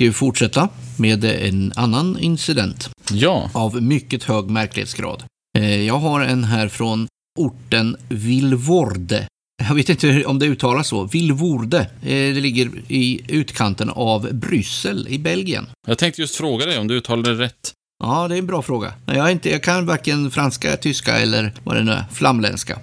Ska 0.00 0.04
vi 0.04 0.12
fortsätta 0.12 0.68
med 0.98 1.24
en 1.24 1.72
annan 1.76 2.18
incident 2.18 2.90
Ja. 3.12 3.50
av 3.54 3.82
mycket 3.82 4.22
hög 4.24 4.50
märklighetsgrad. 4.50 5.22
Eh, 5.58 5.80
Jag 5.82 5.98
har 5.98 6.20
en 6.20 6.44
här 6.44 6.68
från 6.68 7.08
orten 7.38 7.96
Vilvorde. 8.08 9.26
Jag 9.68 9.74
vet 9.74 9.88
inte 9.88 10.24
om 10.24 10.38
det 10.38 10.46
uttalas 10.46 10.88
så. 10.88 11.04
Vilvorde. 11.04 11.78
Eh, 11.80 12.08
Det 12.08 12.40
ligger 12.40 12.70
i 12.88 13.20
utkanten 13.28 13.90
av 13.90 14.32
Bryssel 14.34 15.08
i 15.08 15.18
Belgien. 15.18 15.66
Jag 15.86 15.98
tänkte 15.98 16.20
just 16.20 16.36
fråga 16.36 16.66
dig 16.66 16.78
om 16.78 16.88
du 16.88 16.94
uttalade 16.96 17.34
det 17.36 17.44
rätt. 17.44 17.72
Ja, 18.02 18.28
det 18.28 18.34
är 18.34 18.38
en 18.38 18.46
bra 18.46 18.62
fråga. 18.62 18.92
Jag, 19.06 19.16
är 19.26 19.30
inte, 19.30 19.50
jag 19.50 19.62
kan 19.62 19.86
varken 19.86 20.30
franska, 20.30 20.76
tyska 20.76 21.18
eller 21.18 21.52
vad 21.64 21.76
det 21.76 21.82
nu 21.82 21.92
är, 21.92 22.04
flamländska. 22.12 22.78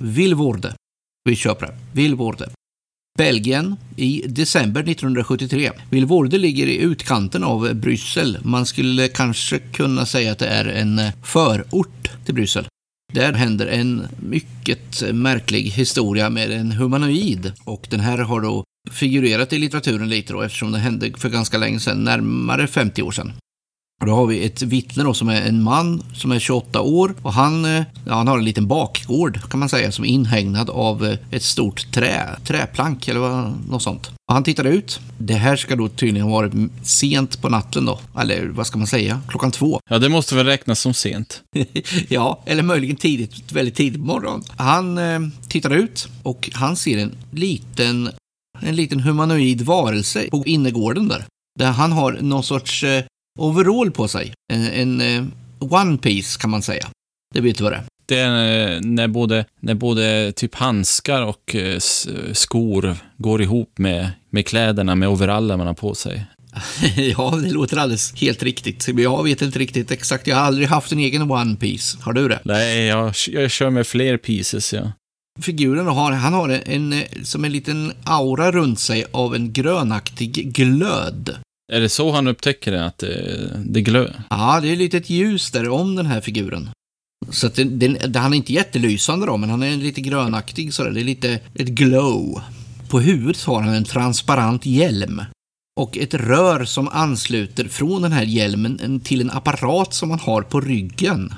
Vilvorde. 0.00 0.74
Vi 1.24 1.36
köper 1.36 1.66
det. 1.66 1.74
Vilvorde. 1.92 2.50
Belgien 3.18 3.76
i 3.96 4.24
december 4.26 4.80
1973. 4.80 5.70
Vilvorde 5.90 6.38
ligger 6.38 6.66
i 6.66 6.76
utkanten 6.76 7.44
av 7.44 7.74
Bryssel. 7.74 8.38
Man 8.42 8.66
skulle 8.66 9.08
kanske 9.08 9.58
kunna 9.58 10.06
säga 10.06 10.32
att 10.32 10.38
det 10.38 10.46
är 10.46 10.64
en 10.64 11.00
förort 11.22 12.10
till 12.24 12.34
Bryssel. 12.34 12.66
Där 13.12 13.32
händer 13.32 13.66
en 13.66 14.06
mycket 14.20 15.02
märklig 15.12 15.62
historia 15.62 16.30
med 16.30 16.50
en 16.50 16.72
humanoid. 16.72 17.52
Och 17.64 17.86
den 17.90 18.00
här 18.00 18.18
har 18.18 18.40
då 18.40 18.64
figurerat 18.90 19.52
i 19.52 19.58
litteraturen 19.58 20.08
lite 20.08 20.32
då 20.32 20.42
eftersom 20.42 20.72
det 20.72 20.78
hände 20.78 21.12
för 21.16 21.28
ganska 21.28 21.58
länge 21.58 21.80
sedan, 21.80 22.04
närmare 22.04 22.66
50 22.66 23.02
år 23.02 23.10
sedan. 23.10 23.32
Och 24.00 24.06
då 24.06 24.14
har 24.14 24.26
vi 24.26 24.44
ett 24.44 24.62
vittne 24.62 25.04
då 25.04 25.14
som 25.14 25.28
är 25.28 25.42
en 25.42 25.62
man 25.62 26.02
som 26.14 26.32
är 26.32 26.38
28 26.38 26.80
år 26.80 27.14
och 27.22 27.32
han, 27.32 27.64
eh, 27.64 27.82
ja, 28.06 28.14
han 28.14 28.28
har 28.28 28.38
en 28.38 28.44
liten 28.44 28.66
bakgård 28.66 29.50
kan 29.50 29.60
man 29.60 29.68
säga 29.68 29.92
som 29.92 30.04
är 30.04 30.08
inhägnad 30.08 30.70
av 30.70 31.06
eh, 31.06 31.18
ett 31.30 31.42
stort 31.42 31.92
trä, 31.92 32.36
träplank 32.44 33.08
eller 33.08 33.20
vad, 33.20 33.52
något 33.68 33.82
sånt. 33.82 34.10
Och 34.28 34.34
han 34.34 34.44
tittar 34.44 34.64
ut. 34.64 35.00
Det 35.18 35.34
här 35.34 35.56
ska 35.56 35.76
då 35.76 35.88
tydligen 35.88 36.28
ha 36.28 36.36
varit 36.36 36.52
sent 36.82 37.42
på 37.42 37.48
natten 37.48 37.84
då. 37.84 38.00
Eller 38.20 38.46
vad 38.46 38.66
ska 38.66 38.78
man 38.78 38.86
säga? 38.86 39.20
Klockan 39.28 39.50
två. 39.50 39.80
Ja, 39.90 39.98
det 39.98 40.08
måste 40.08 40.34
väl 40.34 40.46
räknas 40.46 40.80
som 40.80 40.94
sent. 40.94 41.42
ja, 42.08 42.42
eller 42.46 42.62
möjligen 42.62 42.96
tidigt, 42.96 43.52
väldigt 43.52 43.74
tidigt 43.74 44.00
på 44.00 44.06
morgonen. 44.06 44.42
Han 44.56 44.98
eh, 44.98 45.20
tittar 45.48 45.70
ut 45.70 46.08
och 46.22 46.50
han 46.52 46.76
ser 46.76 46.98
en 46.98 47.12
liten, 47.30 48.10
en 48.60 48.76
liten 48.76 49.00
humanoid 49.00 49.62
varelse 49.62 50.28
på 50.30 50.42
innergården 50.46 51.08
där. 51.08 51.24
Där 51.58 51.70
han 51.70 51.92
har 51.92 52.18
någon 52.20 52.42
sorts 52.42 52.84
eh, 52.84 53.04
overall 53.40 53.90
på 53.90 54.08
sig. 54.08 54.32
En, 54.52 54.66
en 54.66 55.00
eh, 55.00 55.24
one 55.58 55.98
piece 55.98 56.40
kan 56.40 56.50
man 56.50 56.62
säga. 56.62 56.86
Det 57.34 57.40
vet 57.40 57.58
du 57.58 57.64
vad 57.64 57.72
det 57.72 57.76
är. 57.76 57.84
Det 58.06 58.18
är 58.18 58.74
eh, 58.74 58.80
när 58.80 59.08
både, 59.08 59.44
när 59.60 59.74
både 59.74 60.32
typ 60.32 60.54
handskar 60.54 61.22
och 61.22 61.54
eh, 61.54 61.78
skor 62.32 62.96
går 63.16 63.42
ihop 63.42 63.78
med, 63.78 64.10
med 64.30 64.46
kläderna, 64.46 64.94
med 64.94 65.08
overallen 65.08 65.58
man 65.58 65.66
har 65.66 65.74
på 65.74 65.94
sig. 65.94 66.26
ja, 66.96 67.38
det 67.42 67.50
låter 67.50 67.76
alldeles 67.76 68.14
helt 68.20 68.42
riktigt. 68.42 68.88
Jag 68.88 69.24
vet 69.24 69.42
inte 69.42 69.58
riktigt 69.58 69.90
exakt. 69.90 70.26
Jag 70.26 70.36
har 70.36 70.42
aldrig 70.42 70.68
haft 70.68 70.92
en 70.92 70.98
egen 70.98 71.30
one 71.30 71.56
piece. 71.56 71.98
Har 72.00 72.12
du 72.12 72.28
det? 72.28 72.40
Nej, 72.44 72.86
jag, 72.86 73.14
jag 73.28 73.50
kör 73.50 73.70
med 73.70 73.86
fler 73.86 74.16
pieces, 74.16 74.72
ja. 74.72 74.92
Figuren 75.40 75.86
har, 75.86 76.12
han 76.12 76.32
har 76.32 76.48
en, 76.48 77.02
som 77.22 77.44
en 77.44 77.52
liten 77.52 77.92
aura 78.04 78.52
runt 78.52 78.80
sig 78.80 79.04
av 79.10 79.34
en 79.34 79.52
grönaktig 79.52 80.52
glöd. 80.52 81.36
Är 81.72 81.80
det 81.80 81.88
så 81.88 82.10
han 82.12 82.26
upptäcker 82.28 82.72
det, 82.72 82.84
att 82.86 82.98
det, 82.98 83.50
det 83.64 83.80
glöd? 83.80 84.22
Ja, 84.30 84.60
det 84.62 84.68
är 84.68 84.94
ett 84.94 85.10
ljus 85.10 85.50
där 85.50 85.68
om 85.68 85.96
den 85.96 86.06
här 86.06 86.20
figuren. 86.20 86.70
Så 87.30 87.46
att 87.46 87.54
den, 87.54 87.78
den, 87.78 88.14
han 88.14 88.32
är 88.32 88.36
inte 88.36 88.52
jättelysande 88.52 89.26
då, 89.26 89.36
men 89.36 89.50
han 89.50 89.62
är 89.62 89.76
lite 89.76 90.00
grönaktig 90.00 90.74
sådär. 90.74 90.90
Det 90.90 91.00
är 91.00 91.04
lite 91.04 91.40
ett 91.54 91.68
glow. 91.68 92.40
På 92.88 93.00
huvudet 93.00 93.42
har 93.44 93.62
han 93.62 93.74
en 93.74 93.84
transparent 93.84 94.66
hjälm. 94.66 95.22
Och 95.80 95.98
ett 95.98 96.14
rör 96.14 96.64
som 96.64 96.88
ansluter 96.88 97.68
från 97.68 98.02
den 98.02 98.12
här 98.12 98.24
hjälmen 98.24 98.80
en- 98.82 99.00
till 99.00 99.20
en 99.20 99.30
apparat 99.30 99.94
som 99.94 100.08
man 100.08 100.18
har 100.18 100.42
på 100.42 100.60
ryggen. 100.60 101.34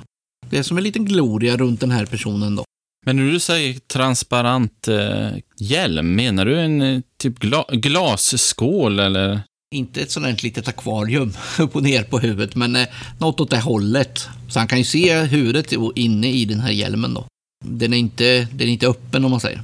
Det 0.51 0.59
är 0.59 0.63
som 0.63 0.77
en 0.79 0.85
liten 0.85 1.05
gloria 1.05 1.57
runt 1.57 1.81
den 1.81 1.91
här 1.91 2.07
personen 2.07 2.57
då. 2.57 2.65
Men 3.07 3.17
när 3.17 3.33
du 3.33 3.41
säger 3.41 3.79
transparent 3.79 4.89
eh, 4.89 5.31
hjälm, 5.59 6.15
menar 6.15 6.45
du 6.45 6.61
en 6.61 6.83
eh, 6.83 7.01
typ 7.19 7.39
gla, 7.39 7.65
glasskål 7.73 9.01
eller? 9.01 9.41
Inte 9.73 10.01
ett 10.03 10.11
sådant 10.11 10.43
litet 10.43 10.69
akvarium 10.69 11.33
upp 11.59 11.77
och 11.77 11.83
ner 11.83 12.03
på 12.03 12.19
huvudet, 12.19 12.55
men 12.55 12.77
eh, 12.77 12.89
något 13.19 13.41
åt 13.41 13.51
det 13.51 13.61
hållet. 13.61 14.29
Så 14.49 14.59
han 14.59 14.69
kan 14.69 14.79
ju 14.79 14.85
se 14.85 15.23
huvudet 15.23 15.73
inne 15.95 16.33
i 16.33 16.45
den 16.45 16.61
här 16.61 16.71
hjälmen 16.71 17.15
då. 17.15 17.27
Den 17.65 17.93
är 17.93 17.99
inte, 17.99 18.49
den 18.53 18.69
är 18.69 18.73
inte 18.73 18.87
öppen 18.87 19.25
om 19.25 19.31
man 19.31 19.41
säger. 19.41 19.63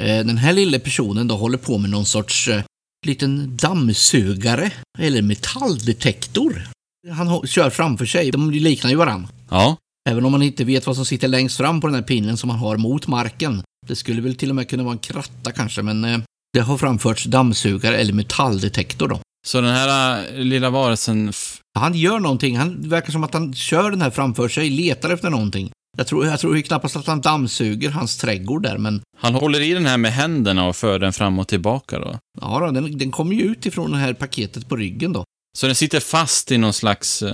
Eh, 0.00 0.26
Den 0.26 0.38
här 0.38 0.52
lilla 0.52 0.78
personen 0.78 1.28
då 1.28 1.36
håller 1.36 1.58
på 1.58 1.78
med 1.78 1.90
någon 1.90 2.04
sorts 2.06 2.48
eh, 2.48 2.62
liten 3.06 3.56
dammsugare 3.56 4.70
eller 4.98 5.22
metalldetektor. 5.22 6.68
Han 7.12 7.46
kör 7.46 7.70
framför 7.70 8.06
sig. 8.06 8.30
De 8.30 8.50
liknar 8.50 8.90
ju 8.90 8.96
varann. 8.96 9.26
Ja. 9.50 9.76
Även 10.08 10.24
om 10.24 10.32
man 10.32 10.42
inte 10.42 10.64
vet 10.64 10.86
vad 10.86 10.96
som 10.96 11.06
sitter 11.06 11.28
längst 11.28 11.56
fram 11.56 11.80
på 11.80 11.86
den 11.86 11.94
här 11.94 12.02
pinnen 12.02 12.36
som 12.36 12.48
man 12.48 12.58
har 12.58 12.76
mot 12.76 13.06
marken. 13.06 13.62
Det 13.86 13.96
skulle 13.96 14.22
väl 14.22 14.34
till 14.34 14.50
och 14.50 14.56
med 14.56 14.68
kunna 14.68 14.82
vara 14.82 14.92
en 14.92 14.98
kratta 14.98 15.52
kanske, 15.52 15.82
men 15.82 16.04
det 16.54 16.60
har 16.60 16.78
framförts 16.78 17.24
dammsugare 17.24 17.96
eller 17.96 18.12
metalldetektor 18.12 19.08
då. 19.08 19.20
Så 19.46 19.60
den 19.60 19.74
här 19.74 20.18
äh, 20.32 20.38
lilla 20.38 20.70
varelsen... 20.70 21.32
Han 21.78 21.94
gör 21.94 22.18
någonting. 22.18 22.56
Han 22.56 22.88
verkar 22.88 23.12
som 23.12 23.24
att 23.24 23.34
han 23.34 23.54
kör 23.54 23.90
den 23.90 24.02
här 24.02 24.10
framför 24.10 24.48
sig, 24.48 24.70
letar 24.70 25.10
efter 25.10 25.30
någonting. 25.30 25.70
Jag 25.96 26.06
tror, 26.06 26.26
jag 26.26 26.40
tror 26.40 26.56
ju 26.56 26.62
knappast 26.62 26.96
att 26.96 27.06
han 27.06 27.20
dammsuger 27.20 27.90
hans 27.90 28.16
trädgård 28.16 28.62
där, 28.62 28.78
men 28.78 29.00
Han 29.18 29.34
håller 29.34 29.60
i 29.60 29.74
den 29.74 29.86
här 29.86 29.96
med 29.96 30.12
händerna 30.12 30.66
och 30.68 30.76
för 30.76 30.98
den 30.98 31.12
fram 31.12 31.38
och 31.38 31.48
tillbaka 31.48 31.98
då. 31.98 32.18
ja, 32.40 32.60
då, 32.60 32.70
den, 32.70 32.98
den 32.98 33.10
kommer 33.10 33.34
ju 33.34 33.42
ut 33.42 33.66
ifrån 33.66 33.92
det 33.92 33.98
här 33.98 34.12
paketet 34.12 34.68
på 34.68 34.76
ryggen 34.76 35.12
då. 35.12 35.24
Så 35.58 35.66
den 35.66 35.74
sitter 35.74 36.00
fast 36.00 36.52
i 36.52 36.58
någon 36.58 36.72
slags... 36.72 37.24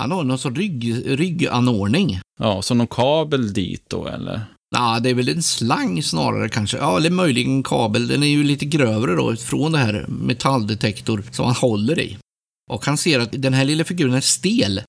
Han 0.00 0.10
har 0.10 0.24
någon 0.24 0.38
sorts 0.38 0.58
rygg, 0.58 1.02
rygganordning. 1.06 2.20
Ja, 2.40 2.62
som 2.62 2.78
någon 2.78 2.86
kabel 2.86 3.52
dit 3.52 3.84
då, 3.88 4.06
eller? 4.06 4.40
Ja, 4.76 5.00
det 5.00 5.10
är 5.10 5.14
väl 5.14 5.28
en 5.28 5.42
slang 5.42 6.02
snarare 6.02 6.48
kanske. 6.48 6.76
Ja, 6.76 6.96
eller 6.96 7.10
möjligen 7.10 7.50
en 7.52 7.62
kabel. 7.62 8.08
Den 8.08 8.22
är 8.22 8.26
ju 8.26 8.44
lite 8.44 8.64
grövre 8.64 9.14
då, 9.14 9.36
från 9.36 9.72
det 9.72 9.78
här 9.78 10.06
metalldetektor 10.08 11.24
som 11.30 11.46
han 11.46 11.54
håller 11.54 11.98
i. 12.00 12.18
Och 12.70 12.86
han 12.86 12.96
ser 12.96 13.20
att 13.20 13.28
den 13.32 13.54
här 13.54 13.64
lilla 13.64 13.84
figuren 13.84 14.14
är 14.14 14.20
stel. 14.20 14.80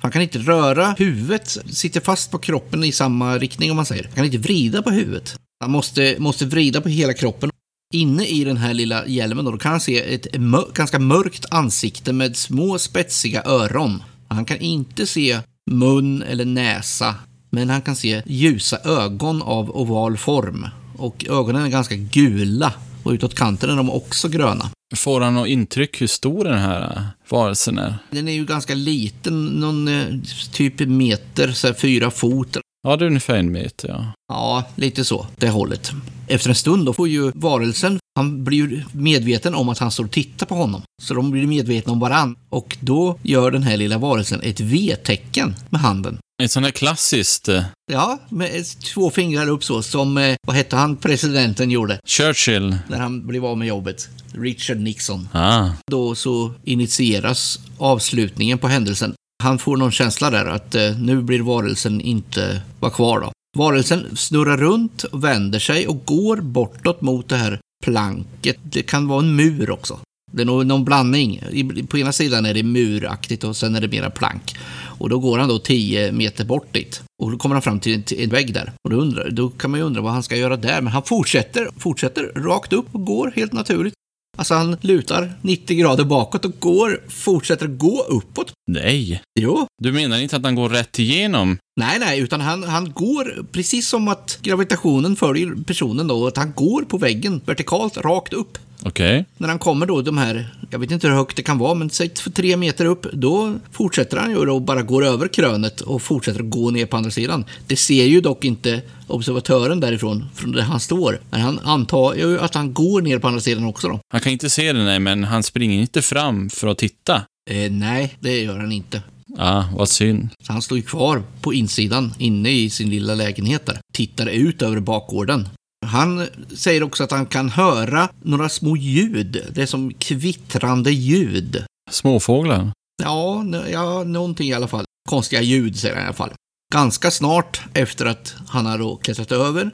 Han 0.00 0.10
kan 0.10 0.22
inte 0.22 0.38
röra 0.38 0.94
huvudet, 0.98 1.58
sitter 1.70 2.00
fast 2.00 2.30
på 2.30 2.38
kroppen 2.38 2.84
i 2.84 2.92
samma 2.92 3.38
riktning 3.38 3.70
om 3.70 3.76
man 3.76 3.86
säger. 3.86 4.04
Han 4.04 4.14
kan 4.14 4.24
inte 4.24 4.38
vrida 4.38 4.82
på 4.82 4.90
huvudet. 4.90 5.36
Han 5.60 5.70
måste, 5.70 6.16
måste 6.18 6.46
vrida 6.46 6.80
på 6.80 6.88
hela 6.88 7.14
kroppen. 7.14 7.50
Inne 7.94 8.24
i 8.26 8.44
den 8.44 8.56
här 8.56 8.74
lilla 8.74 9.06
hjälmen 9.06 9.44
då, 9.44 9.50
då 9.50 9.58
kan 9.58 9.70
han 9.70 9.80
se 9.80 10.14
ett 10.14 10.36
mör- 10.38 10.72
ganska 10.74 10.98
mörkt 10.98 11.46
ansikte 11.50 12.12
med 12.12 12.36
små 12.36 12.78
spetsiga 12.78 13.42
öron. 13.44 14.02
Han 14.28 14.44
kan 14.44 14.58
inte 14.58 15.06
se 15.06 15.38
mun 15.70 16.22
eller 16.22 16.44
näsa, 16.44 17.14
men 17.58 17.70
han 17.70 17.82
kan 17.82 17.96
se 17.96 18.22
ljusa 18.26 18.78
ögon 18.84 19.42
av 19.42 19.76
oval 19.76 20.16
form. 20.16 20.66
Och 20.96 21.26
ögonen 21.28 21.64
är 21.64 21.68
ganska 21.68 21.96
gula 21.96 22.72
och 23.02 23.12
utåt 23.12 23.34
kanten 23.34 23.70
är 23.70 23.76
de 23.76 23.90
också 23.90 24.28
gröna. 24.28 24.70
Får 24.96 25.20
han 25.20 25.34
något 25.34 25.48
intryck 25.48 26.00
hur 26.00 26.06
stor 26.06 26.44
den 26.44 26.58
här 26.58 26.82
äh, 26.82 27.02
varelsen 27.28 27.78
är? 27.78 27.94
Den 28.10 28.28
är 28.28 28.32
ju 28.32 28.44
ganska 28.44 28.74
liten, 28.74 29.46
någon 29.46 29.88
eh, 29.88 30.04
typ 30.52 30.80
meter, 30.80 31.52
så 31.52 31.66
här 31.66 31.74
fyra 31.74 32.10
fot. 32.10 32.56
Ja, 32.82 32.96
det 32.96 33.04
är 33.04 33.06
ungefär 33.06 33.36
en 33.36 33.52
meter, 33.52 33.88
ja. 33.88 34.12
Ja, 34.28 34.64
lite 34.74 35.04
så, 35.04 35.26
det 35.36 35.48
hållet. 35.48 35.92
Efter 36.26 36.48
en 36.48 36.54
stund 36.54 36.86
då 36.86 36.92
får 36.92 37.08
ju 37.08 37.32
varelsen, 37.34 37.98
han 38.18 38.44
blir 38.44 38.84
medveten 38.92 39.54
om 39.54 39.68
att 39.68 39.78
han 39.78 39.90
står 39.90 40.04
och 40.04 40.10
tittar 40.10 40.46
på 40.46 40.54
honom. 40.54 40.82
Så 41.02 41.14
de 41.14 41.30
blir 41.30 41.46
medvetna 41.46 41.92
om 41.92 42.00
varann. 42.00 42.36
Och 42.50 42.76
då 42.80 43.18
gör 43.22 43.50
den 43.50 43.62
här 43.62 43.76
lilla 43.76 43.98
varelsen 43.98 44.40
ett 44.42 44.60
V-tecken 44.60 45.54
med 45.70 45.80
handen. 45.80 46.18
Ett 46.42 46.50
sånt 46.50 46.66
här 46.66 46.70
klassiskt 46.70 47.48
eh, 47.48 47.62
Ja, 47.92 48.18
med 48.28 48.50
två 48.94 49.10
fingrar 49.10 49.48
upp 49.48 49.64
så, 49.64 49.82
som, 49.82 50.18
eh, 50.18 50.36
vad 50.46 50.56
hette 50.56 50.76
han, 50.76 50.96
presidenten 50.96 51.70
gjorde 51.70 52.00
Churchill. 52.06 52.78
när 52.88 52.98
han 52.98 53.26
blev 53.26 53.44
av 53.44 53.58
med 53.58 53.68
jobbet. 53.68 54.08
Richard 54.32 54.80
Nixon. 54.80 55.28
Ah, 55.32 55.68
Då 55.90 56.14
så 56.14 56.52
initieras 56.64 57.60
avslutningen 57.78 58.58
på 58.58 58.68
händelsen. 58.68 59.14
Han 59.42 59.58
får 59.58 59.76
någon 59.76 59.92
känsla 59.92 60.30
där 60.30 60.46
att 60.46 60.74
eh, 60.74 60.98
nu 60.98 61.22
blir 61.22 61.40
varelsen 61.40 62.00
inte 62.00 62.62
vara 62.80 62.92
kvar 62.92 63.20
då. 63.20 63.32
Varelsen 63.58 64.16
snurrar 64.16 64.56
runt, 64.56 65.04
vänder 65.12 65.58
sig 65.58 65.86
och 65.88 66.04
går 66.04 66.36
bortåt 66.36 67.00
mot 67.00 67.28
det 67.28 67.36
här 67.36 67.60
planket. 67.84 68.58
Det 68.62 68.82
kan 68.82 69.08
vara 69.08 69.20
en 69.20 69.36
mur 69.36 69.70
också. 69.70 69.98
Det 70.32 70.42
är 70.42 70.46
nog 70.46 70.66
någon 70.66 70.84
blandning. 70.84 71.42
På 71.88 71.98
ena 71.98 72.12
sidan 72.12 72.46
är 72.46 72.54
det 72.54 72.62
muraktigt 72.62 73.44
och 73.44 73.56
sen 73.56 73.74
är 73.74 73.80
det 73.80 73.88
mera 73.88 74.10
plank. 74.10 74.56
Och 74.98 75.08
då 75.08 75.18
går 75.18 75.38
han 75.38 75.48
då 75.48 75.58
10 75.58 76.12
meter 76.12 76.44
bort 76.44 76.72
dit. 76.72 77.02
Och 77.22 77.30
då 77.30 77.38
kommer 77.38 77.54
han 77.54 77.62
fram 77.62 77.80
till 77.80 77.94
en, 77.94 78.02
till 78.02 78.24
en 78.24 78.30
vägg 78.30 78.54
där. 78.54 78.72
Och 78.84 78.90
då, 78.90 78.96
undrar, 78.96 79.30
då 79.30 79.48
kan 79.48 79.70
man 79.70 79.80
ju 79.80 79.86
undra 79.86 80.00
vad 80.00 80.12
han 80.12 80.22
ska 80.22 80.36
göra 80.36 80.56
där. 80.56 80.82
Men 80.82 80.92
han 80.92 81.02
fortsätter, 81.02 81.68
fortsätter 81.78 82.32
rakt 82.36 82.72
upp 82.72 82.86
och 82.92 83.04
går 83.04 83.32
helt 83.36 83.52
naturligt. 83.52 83.94
Alltså 84.38 84.54
han 84.54 84.76
lutar 84.80 85.32
90 85.42 85.76
grader 85.76 86.04
bakåt 86.04 86.44
och 86.44 86.60
går, 86.60 87.00
fortsätter 87.08 87.66
gå 87.66 88.02
uppåt. 88.08 88.52
nej. 88.70 89.22
Jo. 89.40 89.66
Du 89.82 89.92
menar 89.92 90.18
inte 90.18 90.36
att 90.36 90.44
han 90.44 90.54
går 90.54 90.68
rätt 90.68 90.98
igenom? 90.98 91.58
Nej, 91.80 91.98
nej, 91.98 92.20
utan 92.20 92.40
han, 92.40 92.62
han 92.64 92.92
går 92.92 93.46
precis 93.52 93.88
som 93.88 94.08
att 94.08 94.38
gravitationen 94.42 95.16
följer 95.16 95.64
personen 95.66 96.08
då. 96.08 96.26
Att 96.26 96.36
han 96.36 96.52
går 96.52 96.82
på 96.82 96.98
väggen 96.98 97.40
vertikalt, 97.46 97.96
rakt 97.96 98.32
upp. 98.32 98.58
Okej. 98.82 99.24
När 99.36 99.48
han 99.48 99.58
kommer 99.58 99.86
då 99.86 100.02
de 100.02 100.18
här, 100.18 100.54
jag 100.70 100.78
vet 100.78 100.90
inte 100.90 101.08
hur 101.08 101.14
högt 101.14 101.36
det 101.36 101.42
kan 101.42 101.58
vara, 101.58 101.74
men 101.74 101.90
säg 101.90 102.08
tre 102.08 102.56
meter 102.56 102.84
upp, 102.84 103.06
då 103.12 103.54
fortsätter 103.72 104.16
han 104.16 104.30
ju 104.30 104.36
och 104.36 104.62
bara 104.62 104.82
går 104.82 105.04
över 105.04 105.28
krönet 105.28 105.80
och 105.80 106.02
fortsätter 106.02 106.40
att 106.40 106.50
gå 106.50 106.70
ner 106.70 106.86
på 106.86 106.96
andra 106.96 107.10
sidan. 107.10 107.44
Det 107.66 107.76
ser 107.76 108.04
ju 108.04 108.20
dock 108.20 108.44
inte 108.44 108.82
observatören 109.06 109.80
därifrån, 109.80 110.24
från 110.34 110.52
där 110.52 110.62
han 110.62 110.80
står. 110.80 111.20
Men 111.30 111.40
han 111.40 111.58
antar 111.58 112.14
ju 112.14 112.40
att 112.40 112.54
han 112.54 112.74
går 112.74 113.02
ner 113.02 113.18
på 113.18 113.28
andra 113.28 113.40
sidan 113.40 113.64
också 113.64 113.88
då. 113.88 114.00
Han 114.12 114.20
kan 114.20 114.32
inte 114.32 114.50
se 114.50 114.72
det, 114.72 114.84
nej, 114.84 114.98
men 114.98 115.24
han 115.24 115.42
springer 115.42 115.80
inte 115.80 116.02
fram 116.02 116.50
för 116.50 116.68
att 116.68 116.78
titta. 116.78 117.22
Eh, 117.50 117.70
nej, 117.70 118.14
det 118.20 118.40
gör 118.40 118.58
han 118.58 118.72
inte. 118.72 119.02
Ah, 119.38 119.64
vad 119.76 119.88
synd. 119.88 120.28
Så 120.42 120.52
han 120.52 120.62
står 120.62 120.78
ju 120.78 120.84
kvar 120.84 121.22
på 121.40 121.54
insidan, 121.54 122.14
inne 122.18 122.50
i 122.50 122.70
sin 122.70 122.90
lilla 122.90 123.14
lägenhet 123.14 123.66
där. 123.66 123.78
Tittar 123.92 124.26
ut 124.26 124.62
över 124.62 124.80
bakgården. 124.80 125.48
Han 125.88 126.26
säger 126.56 126.82
också 126.82 127.04
att 127.04 127.10
han 127.10 127.26
kan 127.26 127.48
höra 127.48 128.08
några 128.22 128.48
små 128.48 128.76
ljud. 128.76 129.46
Det 129.54 129.62
är 129.62 129.66
som 129.66 129.94
kvittrande 129.94 130.90
ljud. 130.90 131.64
Småfåglar. 131.90 132.72
Ja, 133.02 133.44
ja, 133.70 134.04
någonting 134.04 134.48
i 134.48 134.54
alla 134.54 134.68
fall. 134.68 134.84
Konstiga 135.08 135.42
ljud, 135.42 135.78
säger 135.78 135.94
han 135.94 136.04
i 136.04 136.06
alla 136.06 136.14
fall. 136.14 136.32
Ganska 136.74 137.10
snart 137.10 137.60
efter 137.74 138.06
att 138.06 138.34
han 138.48 138.66
har 138.66 138.78
då 138.78 138.96
klättrat 138.96 139.32
över. 139.32 139.70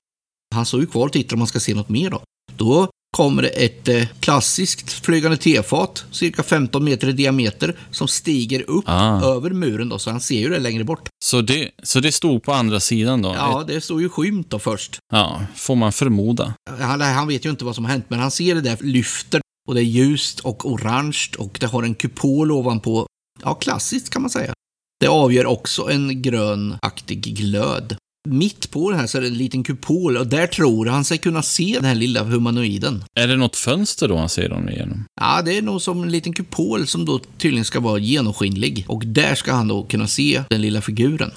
Han 0.55 0.67
står 0.67 0.81
ju 0.81 0.87
kvar 0.87 1.07
och 1.07 1.13
tittar 1.13 1.37
om 1.37 1.39
man 1.39 1.49
ska 1.49 1.61
se 1.61 1.75
något 1.75 1.89
mer 1.89 2.11
då. 2.11 2.23
Då 2.57 2.89
kommer 3.15 3.51
ett 3.55 3.89
eh, 3.89 4.07
klassiskt 4.21 4.93
flygande 4.93 5.37
tefat, 5.37 6.05
cirka 6.11 6.43
15 6.43 6.85
meter 6.85 7.09
i 7.09 7.13
diameter, 7.13 7.77
som 7.91 8.09
stiger 8.09 8.71
upp 8.71 8.85
Ah. 8.87 9.25
över 9.25 9.51
muren 9.51 9.89
då, 9.89 9.99
så 9.99 10.11
han 10.11 10.21
ser 10.21 10.39
ju 10.39 10.49
det 10.49 10.59
längre 10.59 10.85
bort. 10.85 11.09
Så 11.25 11.41
det, 11.41 11.71
så 11.83 12.01
det 12.01 12.13
stod 12.13 12.43
på 12.43 12.53
andra 12.53 12.81
sidan 12.81 13.23
då? 13.23 13.35
Ja, 13.35 13.65
det 13.69 13.81
står 13.81 14.01
ju 14.01 14.09
skymt 14.09 14.51
då 14.51 14.59
först. 14.59 14.99
ja, 15.13 15.43
får 15.57 15.75
man 15.77 15.93
förmoda. 15.93 16.55
Han, 16.81 17.01
han 17.01 17.29
vet 17.29 17.47
ju 17.47 17.51
inte 17.51 17.65
vad 17.65 17.75
som 17.75 17.85
har 17.85 17.93
hänt, 17.93 18.05
men 18.09 18.19
han 18.19 18.31
ser 18.31 18.55
det 18.55 18.61
där 18.61 18.79
lyfter 18.81 19.41
och 19.69 19.75
det 19.75 19.81
är 19.81 19.85
ljust 19.85 20.41
och 20.41 20.71
orange 20.71 21.29
och 21.39 21.57
det 21.61 21.67
har 21.67 21.83
en 21.83 21.95
kupol 21.95 22.53
ovanpå. 22.53 23.07
Ja, 23.43 23.55
klassiskt 23.55 24.11
kan 24.11 24.23
man 24.23 24.31
säga. 24.31 24.53
Det 25.01 25.09
avgör 25.09 25.47
också 25.47 25.91
en 25.91 26.23
grönaktig 26.23 27.37
glöd. 27.37 27.97
Mitt 28.29 28.71
på 28.71 28.91
den 28.91 29.01
här 29.01 29.07
så 29.07 29.19
är 29.19 29.23
det 29.23 29.29
en 29.29 29.39
liten 29.39 29.65
kupol 29.65 30.17
och 30.17 30.27
där 30.27 30.47
tror 30.47 30.87
han 30.87 31.05
sig 31.05 31.19
kunna 31.19 31.43
se 31.43 31.73
den 31.75 31.85
här 31.85 31.95
lilla 31.95 32.25
humanoiden. 32.25 33.05
Är 33.15 33.29
det 33.29 33.37
något 33.37 33.57
fönster 33.57 34.09
då 34.09 34.17
han 34.17 34.29
ser 34.29 34.49
dem 34.49 34.69
igenom? 34.69 35.05
Ja, 35.21 35.43
det 35.43 35.59
är 35.59 35.63
nog 35.63 35.83
som 35.83 36.03
en 36.03 36.11
liten 36.11 36.33
kupol 36.33 36.87
som 36.87 37.05
då 37.05 37.21
tydligen 37.39 37.65
ska 37.65 37.81
vara 37.81 37.99
genomskinlig 37.99 38.85
och 38.89 39.07
där 39.07 39.35
ska 39.35 39.53
han 39.53 39.69
då 39.69 39.83
kunna 39.83 40.07
se 40.07 40.45
den 40.51 40.61
lilla 40.61 40.81
figuren. 40.81 41.31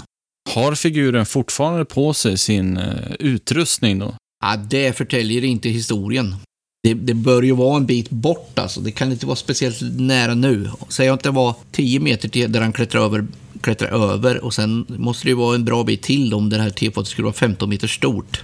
Har 0.50 0.76
figuren 0.76 1.26
fortfarande 1.26 1.86
på 1.86 2.14
sig 2.14 2.38
sin 2.38 2.78
eh, 2.78 3.12
utrustning 3.20 4.00
då? 4.00 4.16
Ja, 4.46 4.58
det 4.58 4.98
förtäljer 4.98 5.44
inte 5.44 5.70
historien. 5.70 6.36
Det, 6.84 6.94
det 6.94 7.14
bör 7.14 7.42
ju 7.42 7.52
vara 7.52 7.78
en 7.78 7.86
bit 7.86 8.10
bort 8.10 8.60
alltså. 8.60 8.82
Det 8.82 8.92
kan 8.92 9.12
inte 9.12 9.26
vara 9.26 9.36
speciellt 9.36 9.82
nära 9.82 10.34
nu. 10.34 10.70
Säg 10.90 11.10
att 11.10 11.24
det 11.24 11.32
var 11.32 11.56
10 11.72 12.00
meter 12.00 12.30
till 12.30 12.52
där 12.52 12.62
han 12.62 12.74
klättrar 12.74 13.02
över, 13.02 13.26
klättrar 13.62 13.90
över 14.14 14.44
och 14.44 14.54
sen 14.54 14.86
måste 14.90 15.26
det 15.26 15.30
ju 15.30 15.36
vara 15.36 15.56
en 15.56 15.66
bra 15.66 15.84
bit 15.84 16.02
till 16.02 16.34
om 16.34 16.50
det 16.50 16.62
här 16.62 16.70
tefatet 16.70 17.08
skulle 17.08 17.26
vara 17.26 17.34
15 17.34 17.70
meter 17.70 17.88
stort. 17.88 18.42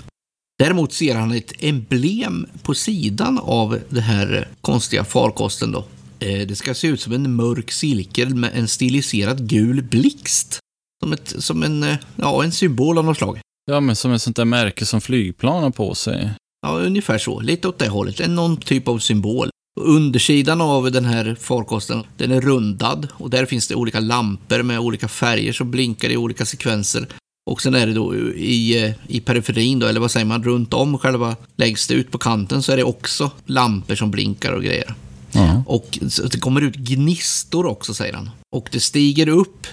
Däremot 0.60 0.94
ser 0.94 1.16
han 1.16 1.32
ett 1.32 1.54
emblem 1.60 2.48
på 2.64 2.74
sidan 2.76 3.40
av 3.44 3.80
den 3.90 4.04
här 4.04 4.48
konstiga 4.62 5.04
farkosten 5.04 5.72
då. 5.72 5.86
Eh, 6.20 6.48
Det 6.48 6.56
ska 6.56 6.74
se 6.74 6.88
ut 6.88 7.02
som 7.02 7.14
en 7.14 7.36
mörk 7.36 7.72
cirkel 7.72 8.36
med 8.36 8.52
en 8.54 8.68
stiliserad 8.68 9.50
gul 9.50 9.84
blixt. 9.84 10.60
Som, 11.04 11.14
ett, 11.14 11.34
som 11.44 11.64
en, 11.64 11.84
eh, 11.84 11.96
ja, 12.16 12.44
en 12.44 12.52
symbol 12.52 12.98
av 12.98 13.06
något 13.06 13.18
slag. 13.18 13.40
Ja, 13.72 13.80
men 13.80 13.96
som 13.96 14.12
ett 14.14 14.22
sånt 14.22 14.36
där 14.36 14.46
märke 14.46 14.86
som 14.86 15.02
flygplan 15.02 15.64
har 15.64 15.72
på 15.72 15.96
sig. 15.96 16.32
Ja, 16.62 16.80
ungefär 16.80 17.18
så. 17.18 17.40
Lite 17.40 17.68
åt 17.68 17.80
det 17.80 17.88
hållet. 17.90 18.20
En 18.20 18.36
någon 18.36 18.58
typ 18.58 18.88
av 18.88 19.00
symbol. 19.00 19.50
Undersidan 19.80 20.62
av 20.62 20.92
den 20.92 21.06
här 21.06 21.38
farkosten, 21.40 22.04
den 22.18 22.32
är 22.32 22.42
rundad 22.42 23.08
och 23.14 23.30
där 23.30 23.46
finns 23.46 23.68
det 23.68 23.76
olika 23.76 24.00
lampor 24.00 24.64
med 24.64 24.80
olika 24.80 25.08
färger 25.08 25.54
som 25.54 25.72
blinkar 25.72 26.10
i 26.10 26.18
olika 26.18 26.46
sekvenser. 26.46 27.08
Och 27.46 27.62
sen 27.62 27.76
är 27.76 27.88
det 27.88 27.94
då 27.94 28.16
i, 28.36 28.94
i 29.08 29.20
periferin 29.20 29.80
då, 29.80 29.88
eller 29.88 30.00
vad 30.00 30.12
säger 30.12 30.26
man, 30.26 30.44
runt 30.44 30.74
om 30.74 30.98
själva 30.98 31.36
längst 31.56 31.92
ut 31.92 32.12
på 32.12 32.18
kanten 32.18 32.64
så 32.64 32.72
är 32.72 32.78
det 32.78 32.84
också 32.84 33.32
lampor 33.46 33.96
som 33.96 34.12
blinkar 34.12 34.52
och 34.54 34.64
grejer. 34.64 34.94
Ja. 35.32 35.64
Och 35.68 36.00
det 36.32 36.40
kommer 36.40 36.62
ut 36.62 36.76
gnistor 36.76 37.66
också, 37.66 37.94
säger 37.94 38.14
han. 38.14 38.30
Och 38.50 38.70
det 38.72 38.80
stiger 38.80 39.28
upp 39.28 39.68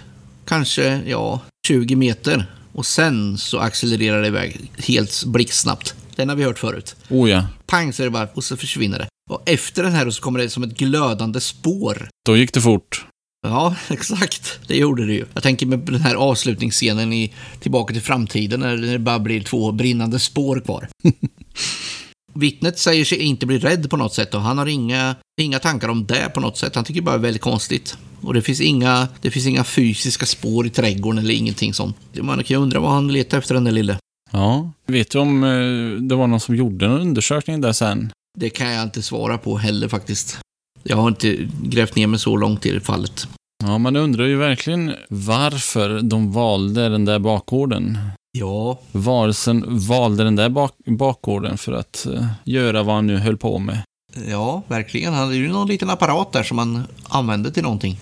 kanske, 0.44 1.00
ja, 1.06 1.40
20 1.66 1.96
meter. 1.96 2.46
Och 2.72 2.86
sen 2.86 3.38
så 3.38 3.58
accelererar 3.58 4.22
det 4.22 4.26
iväg 4.26 4.70
helt 4.78 5.24
blixtsnabbt. 5.24 5.94
Den 6.16 6.28
har 6.28 6.36
vi 6.36 6.44
hört 6.44 6.58
förut. 6.58 6.96
Oh 7.08 7.30
ja, 7.30 7.46
Pang 7.66 7.92
så 7.92 8.02
är 8.02 8.04
det 8.04 8.10
bara, 8.10 8.28
och 8.34 8.44
så 8.44 8.56
försvinner 8.56 8.98
det. 8.98 9.08
Och 9.30 9.42
efter 9.46 9.82
den 9.82 9.92
här 9.92 10.10
så 10.10 10.22
kommer 10.22 10.38
det 10.38 10.50
som 10.50 10.62
ett 10.62 10.78
glödande 10.78 11.40
spår. 11.40 12.08
då 12.26 12.36
gick 12.36 12.52
det 12.54 12.60
fort. 12.60 13.06
Ja, 13.46 13.76
exakt. 13.88 14.60
Det 14.66 14.76
gjorde 14.76 15.06
det 15.06 15.12
ju. 15.12 15.24
Jag 15.34 15.42
tänker 15.42 15.66
med 15.66 15.78
den 15.78 16.00
här 16.00 16.14
avslutningsscenen 16.14 17.12
i 17.12 17.32
Tillbaka 17.60 17.92
till 17.92 18.02
framtiden 18.02 18.60
när 18.60 18.76
det 18.76 18.98
bara 18.98 19.18
blir 19.18 19.40
två 19.40 19.72
brinnande 19.72 20.18
spår 20.18 20.60
kvar. 20.60 20.88
Vittnet 22.34 22.78
säger 22.78 23.04
sig 23.04 23.18
inte 23.18 23.46
bli 23.46 23.58
rädd 23.58 23.90
på 23.90 23.96
något 23.96 24.14
sätt 24.14 24.34
och 24.34 24.40
han 24.40 24.58
har 24.58 24.66
inga, 24.66 25.16
inga 25.40 25.58
tankar 25.58 25.88
om 25.88 26.06
det 26.06 26.30
på 26.34 26.40
något 26.40 26.58
sätt. 26.58 26.74
Han 26.74 26.84
tycker 26.84 27.02
bara 27.02 27.16
det 27.16 27.20
är 27.20 27.22
väldigt 27.22 27.42
konstigt. 27.42 27.98
Och 28.22 28.34
det 28.34 28.42
finns, 28.42 28.60
inga, 28.60 29.08
det 29.20 29.30
finns 29.30 29.46
inga 29.46 29.64
fysiska 29.64 30.26
spår 30.26 30.66
i 30.66 30.70
trädgården 30.70 31.18
eller 31.18 31.34
ingenting 31.34 31.74
sånt. 31.74 31.96
Man 32.20 32.36
kan 32.36 32.56
ju 32.56 32.62
undra 32.62 32.80
vad 32.80 32.90
han 32.90 33.12
letar 33.12 33.38
efter 33.38 33.54
den 33.54 33.64
där 33.64 33.72
lille. 33.72 33.98
Ja. 34.30 34.72
Vet 34.86 35.10
du 35.10 35.18
om 35.18 35.44
eh, 35.44 36.02
det 36.02 36.14
var 36.14 36.26
någon 36.26 36.40
som 36.40 36.56
gjorde 36.56 36.86
en 36.86 36.92
undersökning 36.92 37.60
där 37.60 37.72
sen? 37.72 38.12
Det 38.38 38.50
kan 38.50 38.70
jag 38.72 38.82
inte 38.82 39.02
svara 39.02 39.38
på 39.38 39.58
heller 39.58 39.88
faktiskt. 39.88 40.38
Jag 40.82 40.96
har 40.96 41.08
inte 41.08 41.48
grävt 41.62 41.96
ner 41.96 42.06
mig 42.06 42.18
så 42.18 42.36
långt 42.36 42.66
i 42.66 42.70
det 42.72 42.80
fallet. 42.80 43.28
Ja, 43.64 43.78
man 43.78 43.96
undrar 43.96 44.24
ju 44.24 44.36
verkligen 44.36 44.94
varför 45.08 46.00
de 46.00 46.32
valde 46.32 46.88
den 46.88 47.04
där 47.04 47.18
bakgården. 47.18 47.98
Ja, 48.38 48.80
Varelsen 48.92 49.64
valde 49.78 50.24
den 50.24 50.36
där 50.36 50.48
bak 50.48 50.72
bakgården 50.86 51.58
för 51.58 51.72
att 51.72 52.06
eh, 52.06 52.26
göra 52.44 52.82
vad 52.82 52.94
han 52.94 53.06
nu 53.06 53.16
höll 53.16 53.36
på 53.36 53.58
med. 53.58 53.82
ja, 54.28 54.62
verkligen. 54.68 55.14
Han 55.14 55.22
hade 55.24 55.36
ju 55.36 55.48
någon 55.48 55.68
liten 55.68 55.90
apparat 55.90 56.32
där 56.32 56.42
som 56.42 56.56
man 56.56 56.82
använde 57.08 57.50
till 57.50 57.62
någonting. 57.62 58.00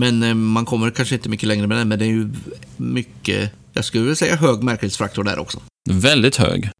Men 0.00 0.22
eh, 0.22 0.34
man 0.34 0.64
kommer 0.64 0.90
kanske 0.90 1.14
inte 1.14 1.28
mycket 1.28 1.48
längre 1.48 1.66
med 1.66 1.78
den, 1.78 1.88
men 1.88 1.98
det 1.98 2.04
är 2.04 2.08
ju 2.08 2.30
mycket, 2.76 3.52
jag 3.72 3.84
skulle 3.84 4.02
vilja 4.02 4.16
säga 4.16 4.36
hög 4.36 4.62
märkesfaktor 4.62 5.24
där 5.24 5.38
också. 5.38 5.60
Väldigt 5.90 6.36
hög. 6.36 6.70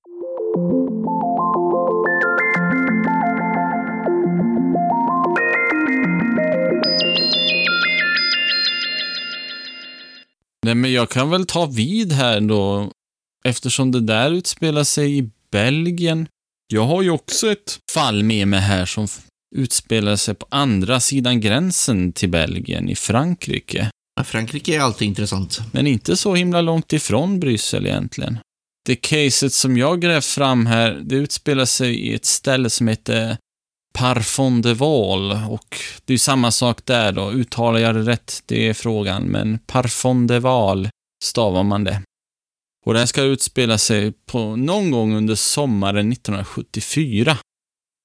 Nej, 10.66 10.74
men 10.74 10.92
jag 10.92 11.10
kan 11.10 11.30
väl 11.30 11.46
ta 11.46 11.66
vid 11.66 12.12
här 12.12 12.40
då, 12.40 12.90
eftersom 13.44 13.92
det 13.92 14.00
där 14.00 14.30
utspelar 14.30 14.84
sig 14.84 15.18
i 15.18 15.30
Belgien. 15.50 16.26
Jag 16.72 16.84
har 16.84 17.02
ju 17.02 17.10
också 17.10 17.52
ett 17.52 17.78
fall 17.92 18.22
med 18.22 18.48
mig 18.48 18.60
här 18.60 18.86
som 18.86 19.08
utspelar 19.56 20.16
sig 20.16 20.34
på 20.34 20.46
andra 20.50 21.00
sidan 21.00 21.40
gränsen 21.40 22.12
till 22.12 22.28
Belgien, 22.28 22.88
i 22.88 22.94
Frankrike. 22.94 23.90
Ja, 24.16 24.24
Frankrike 24.24 24.76
är 24.76 24.80
alltid 24.80 25.08
intressant. 25.08 25.60
Men 25.72 25.86
inte 25.86 26.16
så 26.16 26.34
himla 26.34 26.60
långt 26.60 26.92
ifrån 26.92 27.40
Bryssel 27.40 27.86
egentligen. 27.86 28.38
Det 28.86 28.96
caset 28.96 29.52
som 29.52 29.76
jag 29.76 30.00
grävt 30.00 30.24
fram 30.24 30.66
här, 30.66 31.00
det 31.02 31.14
utspelar 31.14 31.64
sig 31.64 31.94
i 31.94 32.14
ett 32.14 32.24
ställe 32.24 32.70
som 32.70 32.88
heter 32.88 33.36
Parfond 33.92 34.62
de 34.62 34.74
Val 34.74 35.32
och 35.48 35.76
det 36.04 36.14
är 36.14 36.18
samma 36.18 36.50
sak 36.50 36.80
där 36.84 37.12
då. 37.12 37.30
Uttalar 37.30 37.78
jag 37.80 37.94
det 37.94 38.02
rätt? 38.02 38.42
Det 38.46 38.68
är 38.68 38.74
frågan, 38.74 39.22
men 39.22 39.58
Parfond 39.58 40.28
de 40.28 40.40
Val 40.40 40.88
stavar 41.24 41.62
man 41.62 41.84
det. 41.84 42.02
Och 42.86 42.92
det 42.92 42.98
här 42.98 43.06
ska 43.06 43.22
utspela 43.22 43.78
sig 43.78 44.12
på 44.26 44.56
någon 44.56 44.90
gång 44.90 45.14
under 45.14 45.34
sommaren 45.34 46.12
1974. 46.12 47.36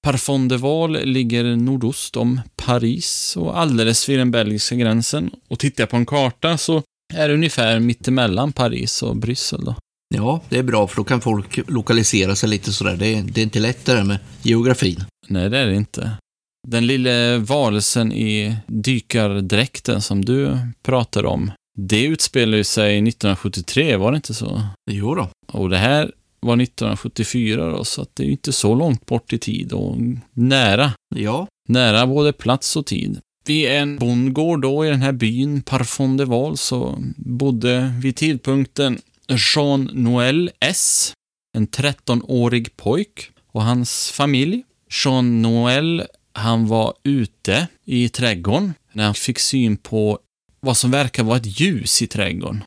Parfond 0.04 0.50
de 0.50 0.58
Val 0.58 1.06
ligger 1.06 1.56
nordost 1.56 2.18
om 2.18 2.42
Paris 2.56 3.38
och 3.38 3.60
alldeles 3.60 4.10
vid 4.10 4.20
den 4.20 4.32
belgiska 4.32 4.76
gränsen. 4.76 5.32
Och 5.48 5.60
tittar 5.60 5.82
jag 5.82 5.90
på 5.90 5.98
en 5.98 6.06
karta 6.06 6.58
så 6.58 6.84
är 7.14 7.28
det 7.28 7.34
ungefär 7.34 7.80
mittemellan 7.80 8.54
Paris 8.54 9.04
och 9.04 9.16
Bryssel 9.16 9.66
då. 9.66 9.76
Ja, 10.16 10.42
det 10.50 10.58
är 10.58 10.64
bra 10.64 10.88
för 10.88 10.96
då 10.96 11.04
kan 11.04 11.22
folk 11.22 11.60
lokalisera 11.68 12.36
sig 12.36 12.50
lite 12.50 12.74
sådär. 12.74 12.96
Det 12.98 13.08
är, 13.08 13.22
det 13.24 13.42
är 13.42 13.44
inte 13.44 13.60
lätt 13.60 13.86
det 13.86 13.94
där 13.94 14.04
med 14.04 14.20
geografin. 14.42 15.06
Nej, 15.28 15.50
det 15.50 15.58
är 15.58 15.68
det 15.68 15.76
inte. 15.76 16.12
Den 16.68 16.88
lille 16.88 17.38
varelsen 17.38 18.12
i 18.12 18.56
dykardräkten 18.68 20.02
som 20.02 20.26
du 20.26 20.58
pratar 20.84 21.26
om, 21.26 21.52
det 21.78 22.04
utspelar 22.04 22.64
sig 22.64 22.98
1973, 22.98 23.96
var 23.96 24.12
det 24.12 24.16
inte 24.16 24.34
så? 24.34 24.62
Jo 24.92 25.16
då. 25.16 25.30
Och 25.48 25.70
det 25.70 25.78
här 25.78 26.12
var 26.40 26.62
1974 26.62 27.70
då, 27.70 27.84
så 27.84 28.06
det 28.14 28.24
är 28.24 28.26
ju 28.26 28.32
inte 28.32 28.52
så 28.52 28.76
långt 28.76 29.06
bort 29.06 29.34
i 29.34 29.38
tid 29.38 29.74
och 29.74 29.98
nära. 30.34 30.92
Ja, 31.16 31.48
Nära 31.68 32.08
både 32.08 32.34
plats 32.34 32.76
och 32.76 32.86
tid. 32.86 33.20
Vid 33.46 33.68
en 33.68 33.98
bondgård 33.98 34.62
då 34.62 34.86
i 34.86 34.90
den 34.90 35.02
här 35.02 35.12
byn 35.12 35.62
Parfond 35.62 36.18
de 36.18 36.26
Val 36.26 36.58
så 36.58 37.04
bodde 37.18 37.94
vid 38.02 38.16
tidpunkten 38.16 39.00
Jean-Noël 39.28 40.52
S, 40.60 41.14
en 41.58 41.68
13-årig 41.68 42.78
pojk 42.78 43.32
och 43.52 43.64
hans 43.64 44.12
familj. 44.12 44.64
Jean-Noël, 44.90 46.08
han 46.34 46.68
var 46.68 46.94
ute 47.04 47.68
i 47.86 48.10
trädgården 48.10 48.74
när 48.94 49.06
han 49.06 49.14
fick 49.14 49.40
syn 49.40 49.78
på 49.78 50.20
vad 50.60 50.78
som 50.78 50.92
verkar 50.92 51.24
vara 51.24 51.38
ett 51.38 51.60
ljus 51.60 52.02
i 52.02 52.08
trädgården. 52.08 52.64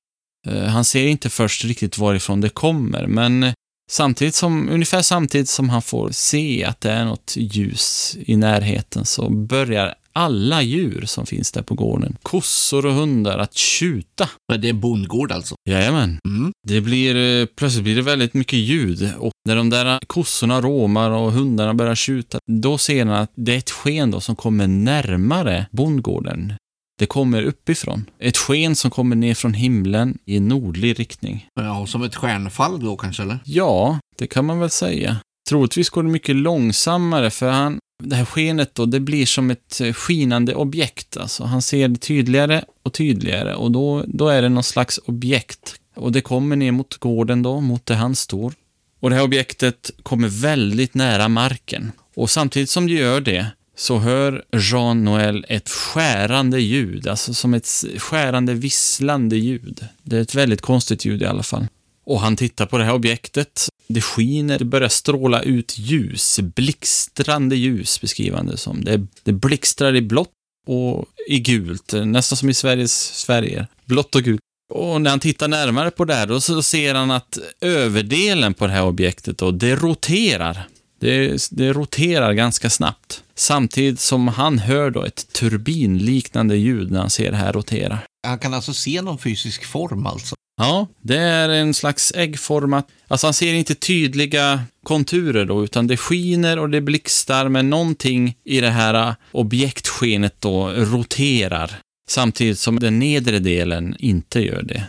Eh, 0.48 0.64
han 0.64 0.84
ser 0.84 1.06
inte 1.06 1.30
först 1.30 1.64
riktigt 1.64 1.98
varifrån 1.98 2.40
det 2.40 2.48
kommer, 2.48 3.06
men 3.06 3.42
eh, 3.42 3.52
Samtidigt 3.90 4.34
som, 4.34 4.68
ungefär 4.68 5.02
samtidigt 5.02 5.48
som 5.48 5.68
han 5.68 5.82
får 5.82 6.10
se 6.10 6.64
att 6.64 6.80
det 6.80 6.90
är 6.90 7.04
något 7.04 7.34
ljus 7.36 8.16
i 8.20 8.36
närheten 8.36 9.04
så 9.04 9.30
börjar 9.30 9.94
alla 10.18 10.62
djur 10.62 11.04
som 11.06 11.26
finns 11.26 11.52
där 11.52 11.62
på 11.62 11.74
gården, 11.74 12.16
kossor 12.22 12.86
och 12.86 12.94
hundar, 12.94 13.38
att 13.38 13.54
tjuta. 13.56 14.28
men 14.52 14.60
det 14.60 14.68
är 14.68 14.70
en 14.70 14.80
bondgård 14.80 15.32
alltså. 15.32 15.54
Jajamän. 15.70 16.18
Mm. 16.24 16.52
Det 16.68 16.80
blir, 16.80 17.40
eh, 17.40 17.46
plötsligt 17.46 17.84
blir 17.84 17.96
det 17.96 18.02
väldigt 18.02 18.34
mycket 18.34 18.58
ljud 18.58 19.12
och 19.18 19.32
när 19.48 19.56
de 19.56 19.70
där 19.70 19.98
kossorna 20.06 20.60
råmar 20.60 21.10
och 21.10 21.32
hundarna 21.32 21.74
börjar 21.74 21.94
tjuta, 21.94 22.38
då 22.46 22.78
ser 22.78 23.06
han 23.06 23.14
att 23.14 23.32
det 23.34 23.54
är 23.54 23.58
ett 23.58 23.70
sken 23.70 24.10
då 24.10 24.20
som 24.20 24.36
kommer 24.36 24.66
närmare 24.66 25.66
bondgården. 25.70 26.52
Det 26.98 27.06
kommer 27.06 27.42
uppifrån. 27.42 28.04
Ett 28.18 28.36
sken 28.36 28.76
som 28.76 28.90
kommer 28.90 29.16
ner 29.16 29.34
från 29.34 29.54
himlen 29.54 30.18
i 30.26 30.40
nordlig 30.40 31.00
riktning. 31.00 31.46
Ja, 31.54 31.86
som 31.86 32.02
ett 32.02 32.14
stjärnfall 32.14 32.80
då 32.80 32.96
kanske, 32.96 33.22
eller? 33.22 33.38
Ja, 33.44 33.98
det 34.18 34.26
kan 34.26 34.44
man 34.44 34.58
väl 34.60 34.70
säga. 34.70 35.16
Troligtvis 35.48 35.90
går 35.90 36.02
det 36.02 36.08
mycket 36.08 36.36
långsammare 36.36 37.30
för 37.30 37.50
han, 37.50 37.78
det 38.02 38.16
här 38.16 38.24
skenet 38.24 38.74
då, 38.74 38.86
det 38.86 39.00
blir 39.00 39.26
som 39.26 39.50
ett 39.50 39.80
eh, 39.80 39.92
skinande 39.92 40.54
objekt. 40.54 41.16
Alltså, 41.16 41.44
han 41.44 41.62
ser 41.62 41.88
det 41.88 41.98
tydligare 41.98 42.64
och 42.82 42.92
tydligare 42.92 43.54
och 43.54 43.70
då, 43.70 44.04
då 44.06 44.28
är 44.28 44.42
det 44.42 44.48
någon 44.48 44.62
slags 44.62 45.00
objekt. 45.04 45.74
Och 45.96 46.12
det 46.12 46.20
kommer 46.20 46.56
ner 46.56 46.72
mot 46.72 46.96
gården 46.96 47.42
då, 47.42 47.60
mot 47.60 47.86
där 47.86 47.94
han 47.94 48.14
står. 48.14 48.52
Och 49.00 49.10
det 49.10 49.16
här 49.16 49.22
objektet 49.22 49.90
kommer 50.02 50.28
väldigt 50.28 50.94
nära 50.94 51.28
marken. 51.28 51.92
Och 52.14 52.30
samtidigt 52.30 52.70
som 52.70 52.86
det 52.86 52.92
gör 52.92 53.20
det 53.20 53.46
så 53.76 53.98
hör 53.98 54.44
Jean-Noël 54.52 55.44
ett 55.48 55.68
skärande 55.68 56.60
ljud, 56.60 57.08
alltså 57.08 57.34
som 57.34 57.54
ett 57.54 57.68
skärande 57.98 58.54
visslande 58.54 59.36
ljud. 59.36 59.86
Det 60.02 60.16
är 60.16 60.20
ett 60.20 60.34
väldigt 60.34 60.60
konstigt 60.60 61.04
ljud 61.04 61.22
i 61.22 61.26
alla 61.26 61.42
fall. 61.42 61.66
Och 62.08 62.20
han 62.20 62.36
tittar 62.36 62.66
på 62.66 62.78
det 62.78 62.84
här 62.84 62.94
objektet. 62.94 63.68
Det 63.86 64.00
skiner, 64.00 64.58
det 64.58 64.64
börjar 64.64 64.88
stråla 64.88 65.42
ut 65.42 65.78
ljus, 65.78 66.40
blixtrande 66.40 67.56
ljus 67.56 68.00
beskriver 68.00 68.36
han 68.36 68.46
det 68.46 68.56
som. 68.56 68.84
Det, 68.84 69.06
det 69.22 69.32
blixtrar 69.32 69.96
i 69.96 70.02
blått 70.02 70.30
och 70.66 71.04
i 71.28 71.38
gult, 71.38 71.92
nästan 71.92 72.36
som 72.36 72.48
i 72.48 72.54
Sveriges 72.54 73.14
Sverige. 73.14 73.66
Blått 73.84 74.14
och 74.14 74.22
gult. 74.22 74.40
Och 74.74 75.00
när 75.00 75.10
han 75.10 75.20
tittar 75.20 75.48
närmare 75.48 75.90
på 75.90 76.04
det 76.04 76.14
här, 76.14 76.26
då 76.26 76.40
så 76.40 76.62
ser 76.62 76.94
han 76.94 77.10
att 77.10 77.38
överdelen 77.60 78.54
på 78.54 78.66
det 78.66 78.72
här 78.72 78.84
objektet 78.84 79.38
då, 79.38 79.50
det 79.50 79.74
roterar. 79.74 80.68
Det, 81.00 81.48
det 81.50 81.72
roterar 81.72 82.32
ganska 82.32 82.70
snabbt. 82.70 83.22
Samtidigt 83.34 84.00
som 84.00 84.28
han 84.28 84.58
hör 84.58 84.90
då 84.90 85.04
ett 85.04 85.32
turbinliknande 85.32 86.56
ljud 86.56 86.90
när 86.90 87.00
han 87.00 87.10
ser 87.10 87.30
det 87.30 87.36
här 87.36 87.52
rotera. 87.52 87.98
Han 88.26 88.38
kan 88.38 88.54
alltså 88.54 88.74
se 88.74 89.02
någon 89.02 89.18
fysisk 89.18 89.64
form 89.64 90.06
alltså. 90.06 90.34
Ja, 90.60 90.86
det 91.02 91.18
är 91.18 91.48
en 91.48 91.74
slags 91.74 92.12
äggformat. 92.14 92.88
Alltså 93.08 93.26
han 93.26 93.34
ser 93.34 93.54
inte 93.54 93.74
tydliga 93.74 94.60
konturer 94.82 95.44
då, 95.44 95.64
utan 95.64 95.86
det 95.86 95.96
skiner 95.96 96.58
och 96.58 96.70
det 96.70 96.80
blixtar, 96.80 97.48
men 97.48 97.70
någonting 97.70 98.36
i 98.44 98.60
det 98.60 98.70
här 98.70 99.08
äh, 99.08 99.14
objektskenet 99.32 100.40
då 100.40 100.68
roterar. 100.68 101.80
Samtidigt 102.08 102.58
som 102.58 102.78
den 102.78 102.98
nedre 102.98 103.38
delen 103.38 103.96
inte 103.98 104.40
gör 104.40 104.62
det. 104.62 104.84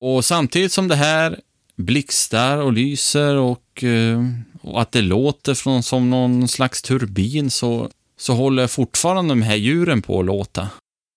Och 0.00 0.24
samtidigt 0.24 0.72
som 0.72 0.88
det 0.88 0.96
här 0.96 1.40
blixtar 1.76 2.58
och 2.58 2.72
lyser 2.72 3.36
och, 3.36 3.84
äh, 3.84 4.24
och 4.62 4.80
att 4.80 4.92
det 4.92 5.02
låter 5.02 5.54
från, 5.54 5.82
som 5.82 6.10
någon 6.10 6.48
slags 6.48 6.82
turbin 6.82 7.50
så, 7.50 7.90
så 8.18 8.34
håller 8.34 8.66
fortfarande 8.66 9.32
de 9.32 9.42
här 9.42 9.56
djuren 9.56 10.02
på 10.02 10.20
att 10.20 10.26
låta. 10.26 10.68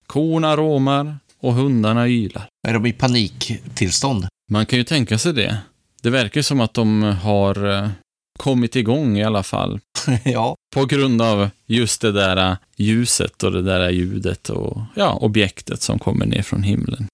Korna 0.08 0.56
råmar 0.56 1.18
och 1.42 1.54
hundarna 1.54 2.08
ylar. 2.08 2.50
Är 2.68 2.74
de 2.74 2.86
i 2.86 2.94
paniktillstånd? 2.94 4.28
Man 4.52 4.66
kan 4.66 4.80
ju 4.80 4.84
tänka 4.84 5.18
sig 5.18 5.34
det. 5.34 5.58
Det 6.02 6.10
verkar 6.10 6.42
som 6.42 6.60
att 6.60 6.74
de 6.74 7.04
har 7.04 7.84
eh, 7.84 7.90
kommit 8.38 8.76
igång 8.76 9.18
i 9.18 9.24
alla 9.24 9.44
fall. 9.44 9.80
ja. 10.26 10.56
På 10.76 10.86
grund 10.86 11.22
av 11.22 11.50
just 11.66 12.02
det 12.02 12.12
där 12.12 12.52
eh, 12.52 12.58
ljuset 12.78 13.44
och 13.44 13.52
det 13.52 13.62
där 13.62 13.90
ljudet 13.90 14.50
och 14.50 14.82
ja, 14.96 15.14
objektet 15.14 15.82
som 15.82 16.00
kommer 16.00 16.26
ner 16.26 16.42
från 16.42 16.64
himlen. 16.64 17.08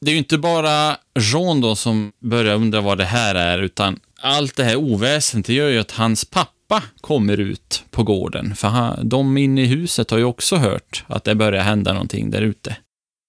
Det 0.00 0.10
är 0.10 0.12
ju 0.12 0.18
inte 0.18 0.38
bara 0.38 0.96
Jean 1.18 1.60
då 1.60 1.76
som 1.76 2.12
börjar 2.20 2.54
undra 2.54 2.80
vad 2.80 2.98
det 2.98 3.04
här 3.04 3.34
är, 3.34 3.58
utan 3.58 4.00
allt 4.20 4.56
det 4.56 4.64
här 4.64 4.76
oväsendet 4.76 5.46
det 5.46 5.54
gör 5.54 5.68
ju 5.68 5.78
att 5.78 5.90
hans 5.90 6.24
pappa 6.24 6.82
kommer 7.00 7.40
ut 7.40 7.84
på 7.90 8.02
gården. 8.02 8.56
För 8.56 8.68
han, 8.68 9.08
de 9.08 9.38
inne 9.38 9.62
i 9.62 9.66
huset 9.66 10.10
har 10.10 10.18
ju 10.18 10.24
också 10.24 10.56
hört 10.56 11.04
att 11.06 11.24
det 11.24 11.34
börjar 11.34 11.62
hända 11.62 11.92
någonting 11.92 12.30
där 12.30 12.42
ute. 12.42 12.76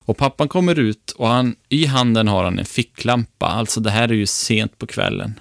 Och 0.06 0.18
pappan 0.18 0.48
kommer 0.48 0.80
ut 0.80 1.12
och 1.12 1.28
han, 1.28 1.56
i 1.70 1.86
handen 1.86 2.28
har 2.28 2.44
han 2.44 2.60
en 2.60 2.66
ficklampa. 2.66 3.46
Alltså 3.46 3.80
det 3.80 3.92
här 3.92 4.10
är 4.10 4.14
ju 4.14 4.26
sent 4.26 4.78
på 4.78 4.88
kvällen. 4.88 5.40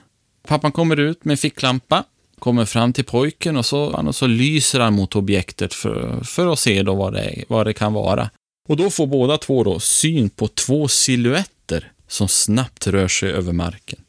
Pappan 0.49 0.73
kommer 0.73 1.01
ut 1.01 1.25
med 1.25 1.41
ficklampa 1.41 2.05
kommer 2.41 2.65
fram 2.65 2.93
till 2.93 3.05
pojken 3.05 3.57
och 3.57 3.67
så, 3.67 3.81
och 3.81 4.15
så 4.15 4.27
lyser 4.27 4.81
han 4.81 4.95
mot 4.95 5.17
objektet 5.17 5.75
för, 5.75 6.25
för 6.25 6.53
att 6.53 6.59
se 6.59 6.83
då 6.83 6.95
vad, 6.95 7.13
det, 7.13 7.45
vad 7.49 7.67
det 7.67 7.73
kan 7.73 7.93
vara. 7.93 8.31
Och 8.69 8.77
då 8.77 8.91
får 8.91 9.07
båda 9.07 9.39
två 9.39 9.65
då 9.65 9.81
syn 9.81 10.31
på 10.31 10.49
två 10.49 10.89
siluetter 10.89 11.93
som 12.09 12.29
snabbt 12.29 12.87
rör 12.87 13.09
sig 13.09 13.33
över 13.33 13.53
marken. 13.53 14.01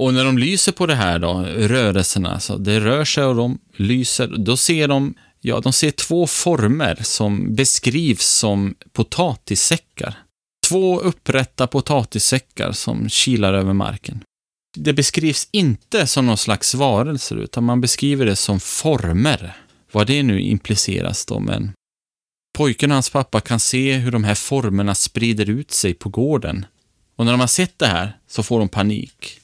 Och 0.00 0.14
när 0.14 0.24
de 0.24 0.38
lyser 0.38 0.72
på 0.72 0.86
det 0.86 0.94
här 0.94 1.18
då, 1.18 1.44
rörelserna, 1.56 2.40
så 2.40 2.56
det 2.56 2.80
rör 2.80 3.04
sig 3.04 3.24
och 3.24 3.36
de 3.36 3.58
lyser, 3.76 4.34
då 4.36 4.56
ser 4.56 4.88
de, 4.88 5.14
ja, 5.46 5.60
de 5.60 5.72
ser 5.72 5.90
två 5.90 6.26
former 6.26 6.98
som 7.02 7.54
beskrivs 7.54 8.26
som 8.26 8.74
potatissäckar. 8.92 10.18
Två 10.68 11.00
upprätta 11.00 11.66
potatissäckar 11.66 12.72
som 12.72 13.08
kilar 13.08 13.54
över 13.54 13.72
marken. 13.72 14.22
Det 14.76 14.92
beskrivs 14.92 15.48
inte 15.50 16.06
som 16.06 16.26
någon 16.26 16.36
slags 16.36 16.74
varelser, 16.74 17.36
utan 17.36 17.64
man 17.64 17.80
beskriver 17.80 18.26
det 18.26 18.36
som 18.36 18.60
former. 18.60 19.56
Vad 19.92 20.06
det 20.06 20.22
nu 20.22 20.40
impliceras 20.40 21.26
då, 21.26 21.40
men 21.40 21.72
pojken 22.56 22.90
och 22.90 22.94
hans 22.94 23.10
pappa 23.10 23.40
kan 23.40 23.60
se 23.60 23.94
hur 23.94 24.10
de 24.10 24.24
här 24.24 24.34
formerna 24.34 24.94
sprider 24.94 25.50
ut 25.50 25.70
sig 25.70 25.94
på 25.94 26.08
gården. 26.08 26.66
Och 27.16 27.24
när 27.24 27.32
de 27.32 27.40
har 27.40 27.46
sett 27.46 27.78
det 27.78 27.86
här 27.86 28.18
så 28.28 28.42
får 28.42 28.58
de 28.58 28.68
panik. 28.68 29.40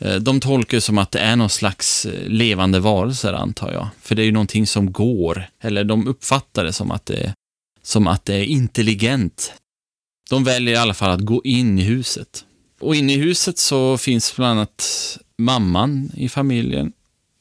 Eh, 0.00 0.16
de 0.16 0.40
tolkar 0.40 0.76
det 0.76 0.80
som 0.80 0.98
att 0.98 1.10
det 1.10 1.18
är 1.18 1.36
någon 1.36 1.50
slags 1.50 2.06
eh, 2.06 2.28
levande 2.28 2.80
varelser, 2.80 3.32
antar 3.32 3.72
jag. 3.72 3.88
För 4.02 4.14
det 4.14 4.22
är 4.22 4.26
ju 4.26 4.32
någonting 4.32 4.66
som 4.66 4.92
går, 4.92 5.44
eller 5.60 5.84
de 5.84 6.08
uppfattar 6.08 6.64
det 6.64 6.72
som 6.72 6.90
att 6.90 7.06
det, 7.06 7.34
som 7.82 8.06
att 8.06 8.24
det 8.24 8.34
är 8.34 8.44
intelligent. 8.44 9.52
De 10.30 10.44
väljer 10.44 10.74
i 10.74 10.78
alla 10.78 10.94
fall 10.94 11.10
att 11.10 11.20
gå 11.20 11.40
in 11.44 11.78
i 11.78 11.82
huset. 11.82 12.44
Och 12.80 12.96
inne 12.96 13.12
i 13.12 13.16
huset 13.16 13.58
så 13.58 13.98
finns 13.98 14.36
bland 14.36 14.58
annat 14.58 15.18
mamman 15.38 16.10
i 16.14 16.28
familjen. 16.28 16.92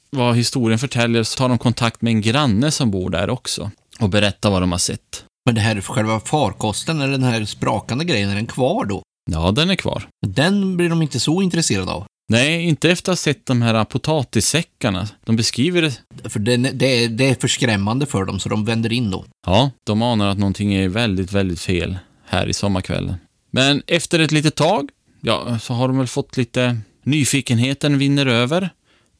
Vad 0.09 0.35
historien 0.35 0.79
förtäljer 0.79 1.23
så 1.23 1.37
tar 1.37 1.49
de 1.49 1.57
kontakt 1.57 2.01
med 2.01 2.11
en 2.11 2.21
granne 2.21 2.71
som 2.71 2.91
bor 2.91 3.09
där 3.09 3.29
också 3.29 3.71
och 3.99 4.09
berättar 4.09 4.49
vad 4.51 4.61
de 4.61 4.71
har 4.71 4.79
sett. 4.79 5.23
Men 5.45 5.55
det 5.55 5.61
här 5.61 5.81
själva 5.81 6.19
farkosten, 6.19 7.01
eller 7.01 7.11
den 7.11 7.23
här 7.23 7.45
sprakande 7.45 8.05
grejen, 8.05 8.29
är 8.29 8.35
den 8.35 8.47
kvar 8.47 8.85
då? 8.85 9.01
Ja, 9.31 9.51
den 9.51 9.69
är 9.69 9.75
kvar. 9.75 10.07
Den 10.27 10.77
blir 10.77 10.89
de 10.89 11.01
inte 11.01 11.19
så 11.19 11.41
intresserade 11.41 11.91
av. 11.91 12.05
Nej, 12.31 12.63
inte 12.63 12.91
efter 12.91 13.11
att 13.11 13.17
ha 13.17 13.21
sett 13.21 13.45
de 13.45 13.61
här 13.61 13.85
potatissäckarna. 13.85 15.07
De 15.25 15.35
beskriver 15.35 15.81
det. 15.81 16.29
För 16.29 16.39
det, 16.39 16.57
det, 16.57 17.07
det 17.07 17.29
är 17.29 17.35
för 17.35 17.47
skrämmande 17.47 18.05
för 18.05 18.25
dem, 18.25 18.39
så 18.39 18.49
de 18.49 18.65
vänder 18.65 18.93
in 18.93 19.11
då. 19.11 19.25
Ja, 19.45 19.71
de 19.83 20.01
anar 20.01 20.27
att 20.27 20.37
någonting 20.37 20.73
är 20.73 20.87
väldigt, 20.87 21.31
väldigt 21.31 21.61
fel 21.61 21.97
här 22.25 22.47
i 22.47 22.53
sommarkvällen. 22.53 23.15
Men 23.51 23.83
efter 23.87 24.19
ett 24.19 24.31
litet 24.31 24.55
tag, 24.55 24.89
ja, 25.21 25.59
så 25.59 25.73
har 25.73 25.87
de 25.87 25.97
väl 25.97 26.07
fått 26.07 26.37
lite 26.37 26.77
nyfikenheten 27.03 27.97
vinner 27.97 28.25
över. 28.25 28.69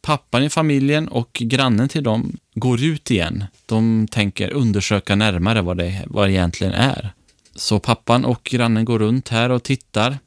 Pappan 0.02 0.44
i 0.44 0.50
familjen 0.50 1.08
och 1.08 1.32
grannen 1.40 1.90
till 1.90 2.04
dem 2.04 2.38
går 2.56 2.84
ut 2.84 3.12
igen. 3.12 3.46
De 3.66 4.08
tänker 4.12 4.50
undersöka 4.50 5.16
närmare 5.16 5.62
vad 5.62 5.78
det, 5.78 6.04
vad 6.08 6.28
det 6.28 6.32
egentligen 6.32 6.74
är. 6.74 7.14
Så 7.56 7.80
pappan 7.80 8.26
och 8.26 8.44
grannen 8.44 8.86
går 8.86 9.00
runt 9.00 9.30
här 9.30 9.50
och 9.50 9.64
tittar. 9.64 10.18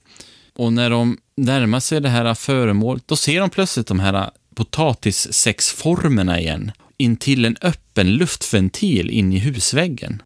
Och 0.59 0.73
när 0.73 0.91
de 0.91 1.19
närmar 1.37 1.81
sig 1.81 2.01
det 2.01 2.09
här 2.09 2.35
föremålet, 2.35 3.09
då 3.09 3.17
ser 3.17 3.41
de 3.41 3.51
plötsligt 3.51 3.87
de 3.87 4.01
här 4.01 4.31
potatissexformerna 4.55 6.41
igen 6.41 6.73
intill 6.97 7.45
en 7.45 7.57
öppen 7.61 8.17
luftventil 8.17 9.11
in 9.11 9.33
i 9.33 9.39
husväggen. 9.39 10.23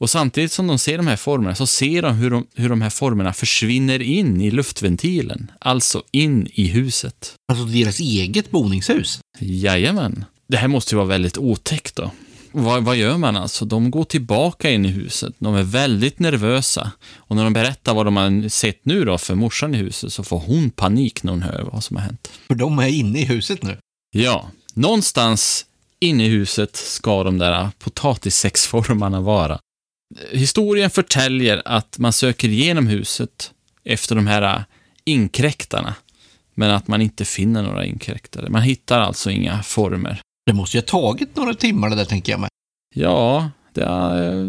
Och 0.00 0.10
samtidigt 0.10 0.52
som 0.52 0.66
de 0.66 0.78
ser 0.78 0.96
de 0.96 1.06
här 1.06 1.16
formerna 1.16 1.54
så 1.54 1.66
ser 1.66 2.02
de 2.02 2.16
hur, 2.16 2.30
de 2.30 2.46
hur 2.54 2.68
de 2.68 2.82
här 2.82 2.90
formerna 2.90 3.32
försvinner 3.32 4.02
in 4.02 4.40
i 4.40 4.50
luftventilen, 4.50 5.50
alltså 5.58 6.02
in 6.10 6.48
i 6.52 6.66
huset. 6.66 7.34
Alltså 7.52 7.64
deras 7.64 8.00
eget 8.00 8.50
boningshus? 8.50 9.20
Jajamän. 9.38 10.24
Det 10.48 10.56
här 10.56 10.68
måste 10.68 10.94
ju 10.94 10.96
vara 10.96 11.08
väldigt 11.08 11.38
otäckt 11.38 11.96
då. 11.96 12.10
Vad, 12.52 12.84
vad, 12.84 12.96
gör 12.96 13.18
man 13.18 13.36
alltså? 13.36 13.64
De 13.64 13.90
går 13.90 14.04
tillbaka 14.04 14.70
in 14.70 14.86
i 14.86 14.88
huset. 14.88 15.34
De 15.38 15.54
är 15.54 15.62
väldigt 15.62 16.18
nervösa. 16.18 16.92
Och 17.16 17.36
när 17.36 17.44
de 17.44 17.52
berättar 17.52 17.94
vad 17.94 18.06
de 18.06 18.16
har 18.16 18.48
sett 18.48 18.84
nu 18.84 19.04
då 19.04 19.18
för 19.18 19.34
morsan 19.34 19.74
i 19.74 19.78
huset 19.78 20.12
så 20.12 20.24
får 20.24 20.38
hon 20.38 20.70
panik 20.70 21.22
när 21.22 21.32
hon 21.32 21.42
hör 21.42 21.68
vad 21.72 21.84
som 21.84 21.96
har 21.96 22.04
hänt. 22.04 22.30
För 22.46 22.54
de 22.54 22.78
är 22.78 22.88
inne 22.88 23.20
i 23.20 23.24
huset 23.24 23.62
nu? 23.62 23.78
Ja. 24.10 24.50
Någonstans 24.74 25.66
inne 26.00 26.26
i 26.26 26.28
huset 26.28 26.76
ska 26.76 27.24
de 27.24 27.38
där 27.38 27.70
potatissexformarna 27.78 29.20
vara. 29.20 29.58
Historien 30.30 30.90
förtäljer 30.90 31.62
att 31.64 31.98
man 31.98 32.12
söker 32.12 32.48
igenom 32.48 32.86
huset 32.86 33.52
efter 33.84 34.14
de 34.14 34.26
här 34.26 34.64
inkräktarna, 35.04 35.94
men 36.54 36.70
att 36.70 36.88
man 36.88 37.02
inte 37.02 37.24
finner 37.24 37.62
några 37.62 37.84
inkräktare. 37.84 38.50
Man 38.50 38.62
hittar 38.62 39.00
alltså 39.00 39.30
inga 39.30 39.62
former. 39.62 40.20
Det 40.46 40.52
måste 40.52 40.76
ju 40.76 40.80
ha 40.80 40.86
tagit 40.86 41.36
några 41.36 41.54
timmar 41.54 41.90
det 41.90 41.96
där, 41.96 42.04
tänker 42.04 42.32
jag 42.32 42.40
mig. 42.40 42.48
Ja, 42.94 43.50
det, 43.74 43.84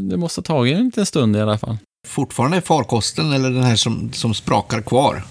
det 0.09 0.17
måste 0.17 0.39
ha 0.39 0.43
tagit 0.43 0.77
en 0.77 0.85
liten 0.85 1.05
stund 1.05 1.35
i 1.35 1.41
alla 1.41 1.57
fall. 1.57 1.77
Fortfarande 2.07 2.57
är 2.57 2.61
farkosten, 2.61 3.33
eller 3.33 3.49
den 3.49 3.63
här 3.63 3.75
som, 3.75 4.13
som 4.13 4.33
sprakar, 4.33 4.81
kvar. 4.81 5.23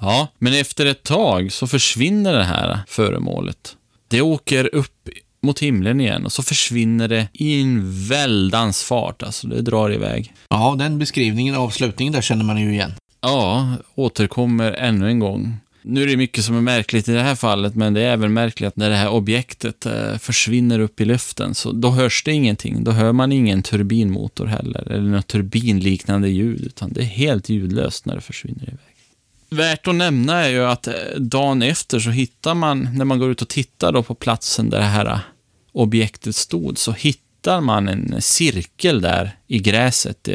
Ja, 0.00 0.28
men 0.38 0.54
efter 0.54 0.86
ett 0.86 1.02
tag 1.02 1.52
så 1.52 1.66
försvinner 1.66 2.32
det 2.32 2.44
här 2.44 2.80
föremålet. 2.88 3.76
Det 4.08 4.20
åker 4.20 4.74
upp 4.74 5.08
mot 5.42 5.58
himlen 5.58 6.00
igen 6.00 6.24
och 6.24 6.32
så 6.32 6.42
försvinner 6.42 7.08
det 7.08 7.28
i 7.32 7.60
en 7.60 7.92
väldans 8.08 8.82
fart. 8.82 9.22
Alltså, 9.22 9.46
det 9.46 9.62
drar 9.62 9.92
iväg. 9.92 10.34
Ja, 10.48 10.74
den 10.78 10.98
beskrivningen, 10.98 11.54
avslutningen 11.54 12.12
där 12.12 12.20
känner 12.20 12.44
man 12.44 12.60
ju 12.60 12.72
igen. 12.72 12.92
Ja, 13.20 13.72
återkommer 13.94 14.72
ännu 14.72 15.08
en 15.08 15.18
gång. 15.18 15.56
Nu 15.82 16.02
är 16.02 16.06
det 16.06 16.16
mycket 16.16 16.44
som 16.44 16.56
är 16.56 16.60
märkligt 16.60 17.08
i 17.08 17.12
det 17.12 17.22
här 17.22 17.34
fallet, 17.34 17.74
men 17.74 17.94
det 17.94 18.00
är 18.00 18.12
även 18.12 18.32
märkligt 18.32 18.76
när 18.76 18.90
det 18.90 18.96
här 18.96 19.08
objektet 19.08 19.86
eh, 19.86 20.16
försvinner 20.18 20.78
upp 20.78 21.00
i 21.00 21.04
luften, 21.04 21.54
så 21.54 21.72
då 21.72 21.90
hörs 21.90 22.22
det 22.24 22.32
ingenting. 22.32 22.84
Då 22.84 22.90
hör 22.90 23.12
man 23.12 23.32
ingen 23.32 23.62
turbinmotor 23.62 24.46
heller, 24.46 24.92
eller 24.92 25.10
något 25.10 25.26
turbinliknande 25.26 26.28
ljud, 26.28 26.60
utan 26.60 26.92
det 26.92 27.00
är 27.00 27.04
helt 27.04 27.48
ljudlöst 27.48 28.06
när 28.06 28.14
det 28.14 28.20
försvinner 28.20 28.62
iväg. 28.62 28.78
Värt 29.50 29.88
att 29.88 29.94
nämna 29.94 30.44
är 30.44 30.50
ju 30.50 30.64
att 30.64 30.86
eh, 30.86 30.94
dagen 31.16 31.62
efter 31.62 31.98
så 31.98 32.10
hittar 32.10 32.54
man, 32.54 32.88
när 32.94 33.04
man 33.04 33.18
går 33.18 33.30
ut 33.30 33.42
och 33.42 33.48
tittar 33.48 33.92
då 33.92 34.02
på 34.02 34.14
platsen 34.14 34.70
där 34.70 34.78
det 34.78 34.84
här 34.84 35.06
eh, 35.06 35.18
objektet 35.72 36.36
stod, 36.36 36.78
så 36.78 36.92
hittar 36.92 37.60
man 37.60 37.88
en 37.88 38.22
cirkel 38.22 39.00
där 39.00 39.36
i 39.46 39.58
gräset 39.58 40.28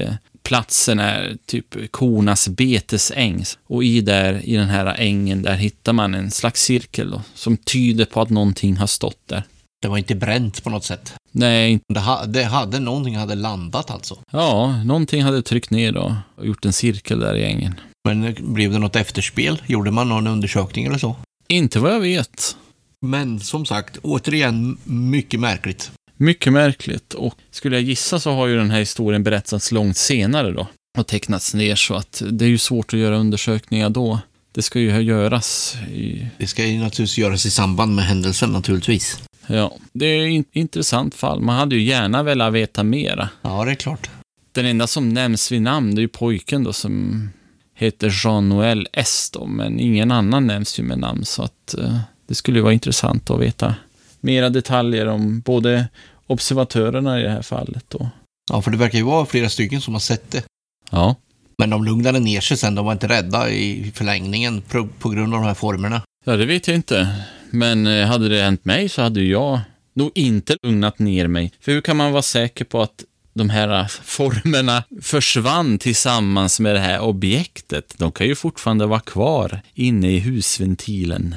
platsen 0.43 0.99
är 0.99 1.37
typ 1.45 1.91
kornas 1.91 2.47
betesäng. 2.47 3.43
Och 3.67 3.83
i, 3.83 4.01
där, 4.01 4.41
i 4.45 4.55
den 4.55 4.69
här 4.69 4.95
ängen 4.97 5.41
där 5.41 5.55
hittar 5.55 5.93
man 5.93 6.13
en 6.13 6.31
slags 6.31 6.61
cirkel 6.63 7.11
då, 7.11 7.21
som 7.33 7.57
tyder 7.57 8.05
på 8.05 8.21
att 8.21 8.29
någonting 8.29 8.77
har 8.77 8.87
stått 8.87 9.27
där. 9.27 9.43
Det 9.81 9.87
var 9.87 9.97
inte 9.97 10.15
bränt 10.15 10.63
på 10.63 10.69
något 10.69 10.83
sätt? 10.83 11.13
Nej. 11.31 11.79
Det 11.93 11.99
hade, 11.99 12.43
hade 12.43 12.79
någonting 12.79 13.17
hade 13.17 13.35
landat 13.35 13.91
alltså? 13.91 14.17
Ja, 14.31 14.83
någonting 14.83 15.23
hade 15.23 15.41
tryckt 15.41 15.71
ner 15.71 15.91
då 15.91 16.15
och 16.35 16.47
gjort 16.47 16.65
en 16.65 16.73
cirkel 16.73 17.19
där 17.19 17.35
i 17.35 17.43
ängen. 17.43 17.79
Men 18.07 18.35
blev 18.39 18.71
det 18.71 18.79
något 18.79 18.95
efterspel? 18.95 19.61
Gjorde 19.65 19.91
man 19.91 20.09
någon 20.09 20.27
undersökning 20.27 20.85
eller 20.85 20.97
så? 20.97 21.15
Inte 21.47 21.79
vad 21.79 21.93
jag 21.93 21.99
vet. 21.99 22.55
Men 23.01 23.39
som 23.39 23.65
sagt, 23.65 23.97
återigen 24.01 24.77
mycket 24.83 25.39
märkligt. 25.39 25.91
Mycket 26.23 26.53
märkligt 26.53 27.13
och 27.13 27.35
skulle 27.51 27.75
jag 27.75 27.83
gissa 27.83 28.19
så 28.19 28.31
har 28.31 28.47
ju 28.47 28.57
den 28.57 28.71
här 28.71 28.79
historien 28.79 29.23
berättats 29.23 29.71
långt 29.71 29.97
senare 29.97 30.51
då 30.51 30.67
och 30.97 31.07
tecknats 31.07 31.53
ner 31.53 31.75
så 31.75 31.95
att 31.95 32.21
det 32.31 32.45
är 32.45 32.49
ju 32.49 32.57
svårt 32.57 32.93
att 32.93 32.99
göra 32.99 33.17
undersökningar 33.17 33.89
då. 33.89 34.19
Det 34.51 34.61
ska 34.61 34.79
ju 34.79 35.01
göras 35.01 35.77
i... 35.93 36.27
Det 36.37 36.47
ska 36.47 36.65
ju 36.65 36.79
naturligtvis 36.79 37.17
göras 37.17 37.45
i 37.45 37.51
samband 37.51 37.95
med 37.95 38.05
händelsen 38.05 38.49
naturligtvis. 38.49 39.19
Ja, 39.47 39.77
det 39.93 40.05
är 40.05 40.39
ett 40.39 40.45
intressant 40.51 41.15
fall. 41.15 41.41
Man 41.41 41.55
hade 41.55 41.75
ju 41.75 41.83
gärna 41.83 42.23
velat 42.23 42.53
veta 42.53 42.83
mera. 42.83 43.29
Ja, 43.41 43.65
det 43.65 43.71
är 43.71 43.75
klart. 43.75 44.09
Den 44.51 44.65
enda 44.65 44.87
som 44.87 45.09
nämns 45.09 45.51
vid 45.51 45.61
namn, 45.61 45.95
det 45.95 45.99
är 45.99 46.03
ju 46.03 46.07
pojken 46.07 46.63
då 46.63 46.73
som 46.73 47.29
heter 47.75 48.09
Jean-Noël 48.09 48.87
S 48.93 49.29
då, 49.33 49.45
men 49.45 49.79
ingen 49.79 50.11
annan 50.11 50.47
nämns 50.47 50.79
ju 50.79 50.83
med 50.83 50.99
namn 50.99 51.25
så 51.25 51.43
att 51.43 51.75
uh, 51.77 51.99
det 52.27 52.35
skulle 52.35 52.61
vara 52.61 52.73
intressant 52.73 53.29
att 53.29 53.39
veta 53.39 53.75
mera 54.23 54.49
detaljer 54.49 55.07
om 55.07 55.39
både 55.39 55.87
observatörerna 56.27 57.19
i 57.19 57.23
det 57.23 57.29
här 57.29 57.41
fallet. 57.41 57.85
Då. 57.87 58.09
Ja, 58.51 58.61
för 58.61 58.71
det 58.71 58.77
verkar 58.77 58.97
ju 58.97 59.03
vara 59.03 59.25
flera 59.25 59.49
stycken 59.49 59.81
som 59.81 59.93
har 59.93 59.99
sett 59.99 60.31
det. 60.31 60.43
Ja. 60.91 61.15
Men 61.57 61.69
de 61.69 61.85
lugnade 61.85 62.19
ner 62.19 62.41
sig 62.41 62.57
sen, 62.57 62.75
de 62.75 62.85
var 62.85 62.93
inte 62.93 63.07
rädda 63.07 63.49
i 63.49 63.91
förlängningen 63.95 64.61
på, 64.99 65.09
grund 65.09 65.33
av 65.33 65.39
de 65.41 65.47
här 65.47 65.53
formerna. 65.53 66.01
Ja, 66.25 66.35
det 66.35 66.45
vet 66.45 66.67
jag 66.67 66.75
inte. 66.75 67.15
Men 67.49 67.87
eh, 67.87 68.07
hade 68.07 68.29
det 68.29 68.41
hänt 68.41 68.65
mig 68.65 68.89
så 68.89 69.01
hade 69.01 69.23
jag 69.23 69.59
nog 69.93 70.11
inte 70.15 70.57
lugnat 70.63 70.99
ner 70.99 71.27
mig. 71.27 71.51
För 71.59 71.71
hur 71.71 71.81
kan 71.81 71.97
man 71.97 72.11
vara 72.11 72.21
säker 72.21 72.65
på 72.65 72.81
att 72.81 73.03
de 73.33 73.49
här 73.49 73.79
eh, 73.79 73.87
formerna 73.87 74.83
försvann 75.01 75.77
tillsammans 75.77 76.59
med 76.59 76.75
det 76.75 76.79
här 76.79 76.99
objektet? 76.99 77.93
De 77.97 78.11
kan 78.11 78.27
ju 78.27 78.35
fortfarande 78.35 78.85
vara 78.85 78.99
kvar 78.99 79.61
inne 79.73 80.11
i 80.11 80.19
husventilen. 80.19 81.35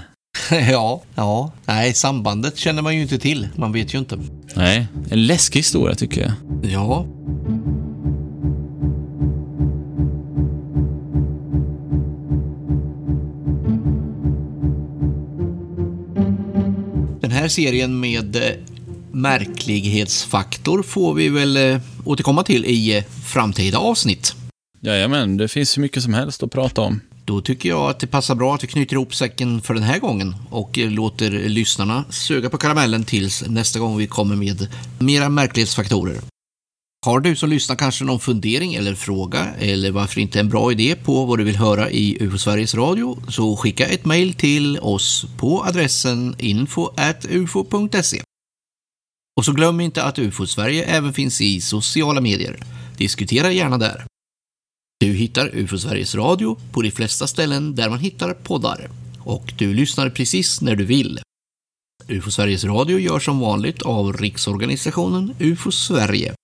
ja, 0.70 1.02
ja. 1.14 1.52
Nej, 1.66 1.94
sambandet 1.94 2.56
känner 2.56 2.82
man 2.82 2.94
ju 2.94 3.02
inte 3.02 3.18
till. 3.18 3.48
Man 3.56 3.72
vet 3.72 3.94
ju 3.94 3.98
inte. 3.98 4.18
Nej, 4.54 4.86
en 5.10 5.26
läskig 5.26 5.60
historia 5.60 5.94
tycker 5.94 6.20
jag. 6.20 6.32
Ja. 6.72 7.06
Den 17.20 17.30
här 17.30 17.48
serien 17.48 18.00
med 18.00 18.36
eh, 18.36 18.42
märklighetsfaktor 19.12 20.82
får 20.82 21.14
vi 21.14 21.28
väl 21.28 21.56
eh, 21.56 21.80
återkomma 22.04 22.42
till 22.42 22.64
i 22.64 22.96
eh, 22.96 23.04
framtida 23.04 23.78
avsnitt. 23.78 24.34
Jajamän, 24.80 25.36
det 25.36 25.48
finns 25.48 25.78
ju 25.78 25.82
mycket 25.82 26.02
som 26.02 26.14
helst 26.14 26.42
att 26.42 26.50
prata 26.50 26.80
om. 26.80 27.00
Då 27.26 27.40
tycker 27.40 27.68
jag 27.68 27.90
att 27.90 28.00
det 28.00 28.06
passar 28.06 28.34
bra 28.34 28.54
att 28.54 28.62
vi 28.62 28.68
knyter 28.68 28.94
ihop 28.94 29.14
säcken 29.14 29.60
för 29.62 29.74
den 29.74 29.82
här 29.82 29.98
gången 29.98 30.34
och 30.50 30.78
eh, 30.78 30.90
låter 30.90 31.30
lyssnarna 31.30 32.04
suga 32.10 32.50
på 32.50 32.58
karamellen 32.58 33.04
tills 33.04 33.44
nästa 33.46 33.78
gång 33.78 33.96
vi 33.96 34.06
kommer 34.06 34.36
med 34.36 34.68
mera 34.98 35.28
märklighetsfaktorer. 35.28 36.16
Har 37.06 37.20
du 37.20 37.36
som 37.36 37.50
lyssnar 37.50 37.76
kanske 37.76 38.04
någon 38.04 38.20
fundering 38.20 38.74
eller 38.74 38.94
fråga 38.94 39.46
eller 39.58 39.90
varför 39.90 40.20
inte 40.20 40.40
en 40.40 40.48
bra 40.48 40.72
idé 40.72 40.96
på 41.04 41.24
vad 41.24 41.38
du 41.38 41.44
vill 41.44 41.56
höra 41.56 41.90
i 41.90 42.16
UFO 42.20 42.38
Sveriges 42.38 42.74
Radio 42.74 43.22
så 43.28 43.56
skicka 43.56 43.86
ett 43.86 44.04
mejl 44.04 44.34
till 44.34 44.78
oss 44.78 45.26
på 45.38 45.64
adressen 45.64 46.34
info.ufo.se. 46.38 48.22
Och 49.36 49.44
så 49.44 49.52
glöm 49.52 49.80
inte 49.80 50.02
att 50.02 50.18
UFO 50.18 50.46
Sverige 50.46 50.84
även 50.84 51.12
finns 51.12 51.40
i 51.40 51.60
sociala 51.60 52.20
medier. 52.20 52.60
Diskutera 52.96 53.52
gärna 53.52 53.78
där. 53.78 54.06
Du 55.00 55.06
hittar 55.06 55.50
UFO 55.54 55.78
Sveriges 55.78 56.14
Radio 56.14 56.58
på 56.72 56.82
de 56.82 56.90
flesta 56.90 57.26
ställen 57.26 57.74
där 57.74 57.90
man 57.90 57.98
hittar 57.98 58.34
poddar. 58.34 58.90
Och 59.18 59.52
du 59.58 59.74
lyssnar 59.74 60.10
precis 60.10 60.60
när 60.60 60.76
du 60.76 60.84
vill. 60.84 61.20
UFO 62.08 62.30
Sveriges 62.30 62.64
Radio 62.64 62.98
görs 62.98 63.24
som 63.24 63.40
vanligt 63.40 63.82
av 63.82 64.12
Riksorganisationen 64.12 65.34
UFO 65.38 65.70
Sverige. 65.70 66.34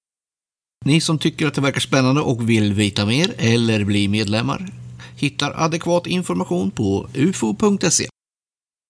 Ni 0.84 1.00
som 1.00 1.18
tycker 1.18 1.46
att 1.46 1.54
det 1.54 1.60
verkar 1.60 1.80
spännande 1.80 2.20
och 2.20 2.50
vill 2.50 2.72
veta 2.72 3.06
mer 3.06 3.34
eller 3.38 3.84
bli 3.84 4.08
medlemmar 4.08 4.72
hittar 5.16 5.64
adekvat 5.64 6.06
information 6.06 6.70
på 6.70 7.08
ufo.se. 7.14 8.08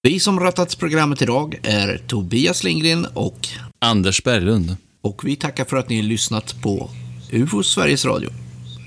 Vi 0.02 0.20
som 0.20 0.40
rattat 0.40 0.78
programmet 0.78 1.22
idag 1.22 1.60
är 1.62 1.98
Tobias 2.06 2.64
Lindgren 2.64 3.06
och 3.14 3.48
Anders 3.78 4.24
Berglund. 4.24 4.76
och 5.00 5.24
vi 5.24 5.36
tackar 5.36 5.64
för 5.64 5.76
att 5.76 5.88
ni 5.88 6.02
lyssnat 6.02 6.62
på 6.62 6.90
UFO 7.30 7.62
Sveriges 7.62 8.04
Radio. 8.04 8.30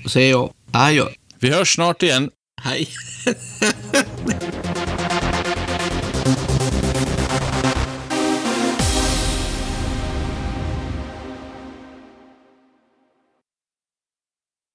Då 0.02 0.08
säger 0.08 0.30
jag 0.30 0.50
adjö. 0.76 1.06
Vi 1.40 1.50
hörs 1.50 1.74
snart 1.74 2.02
igen. 2.02 2.30
Hej! 2.62 2.88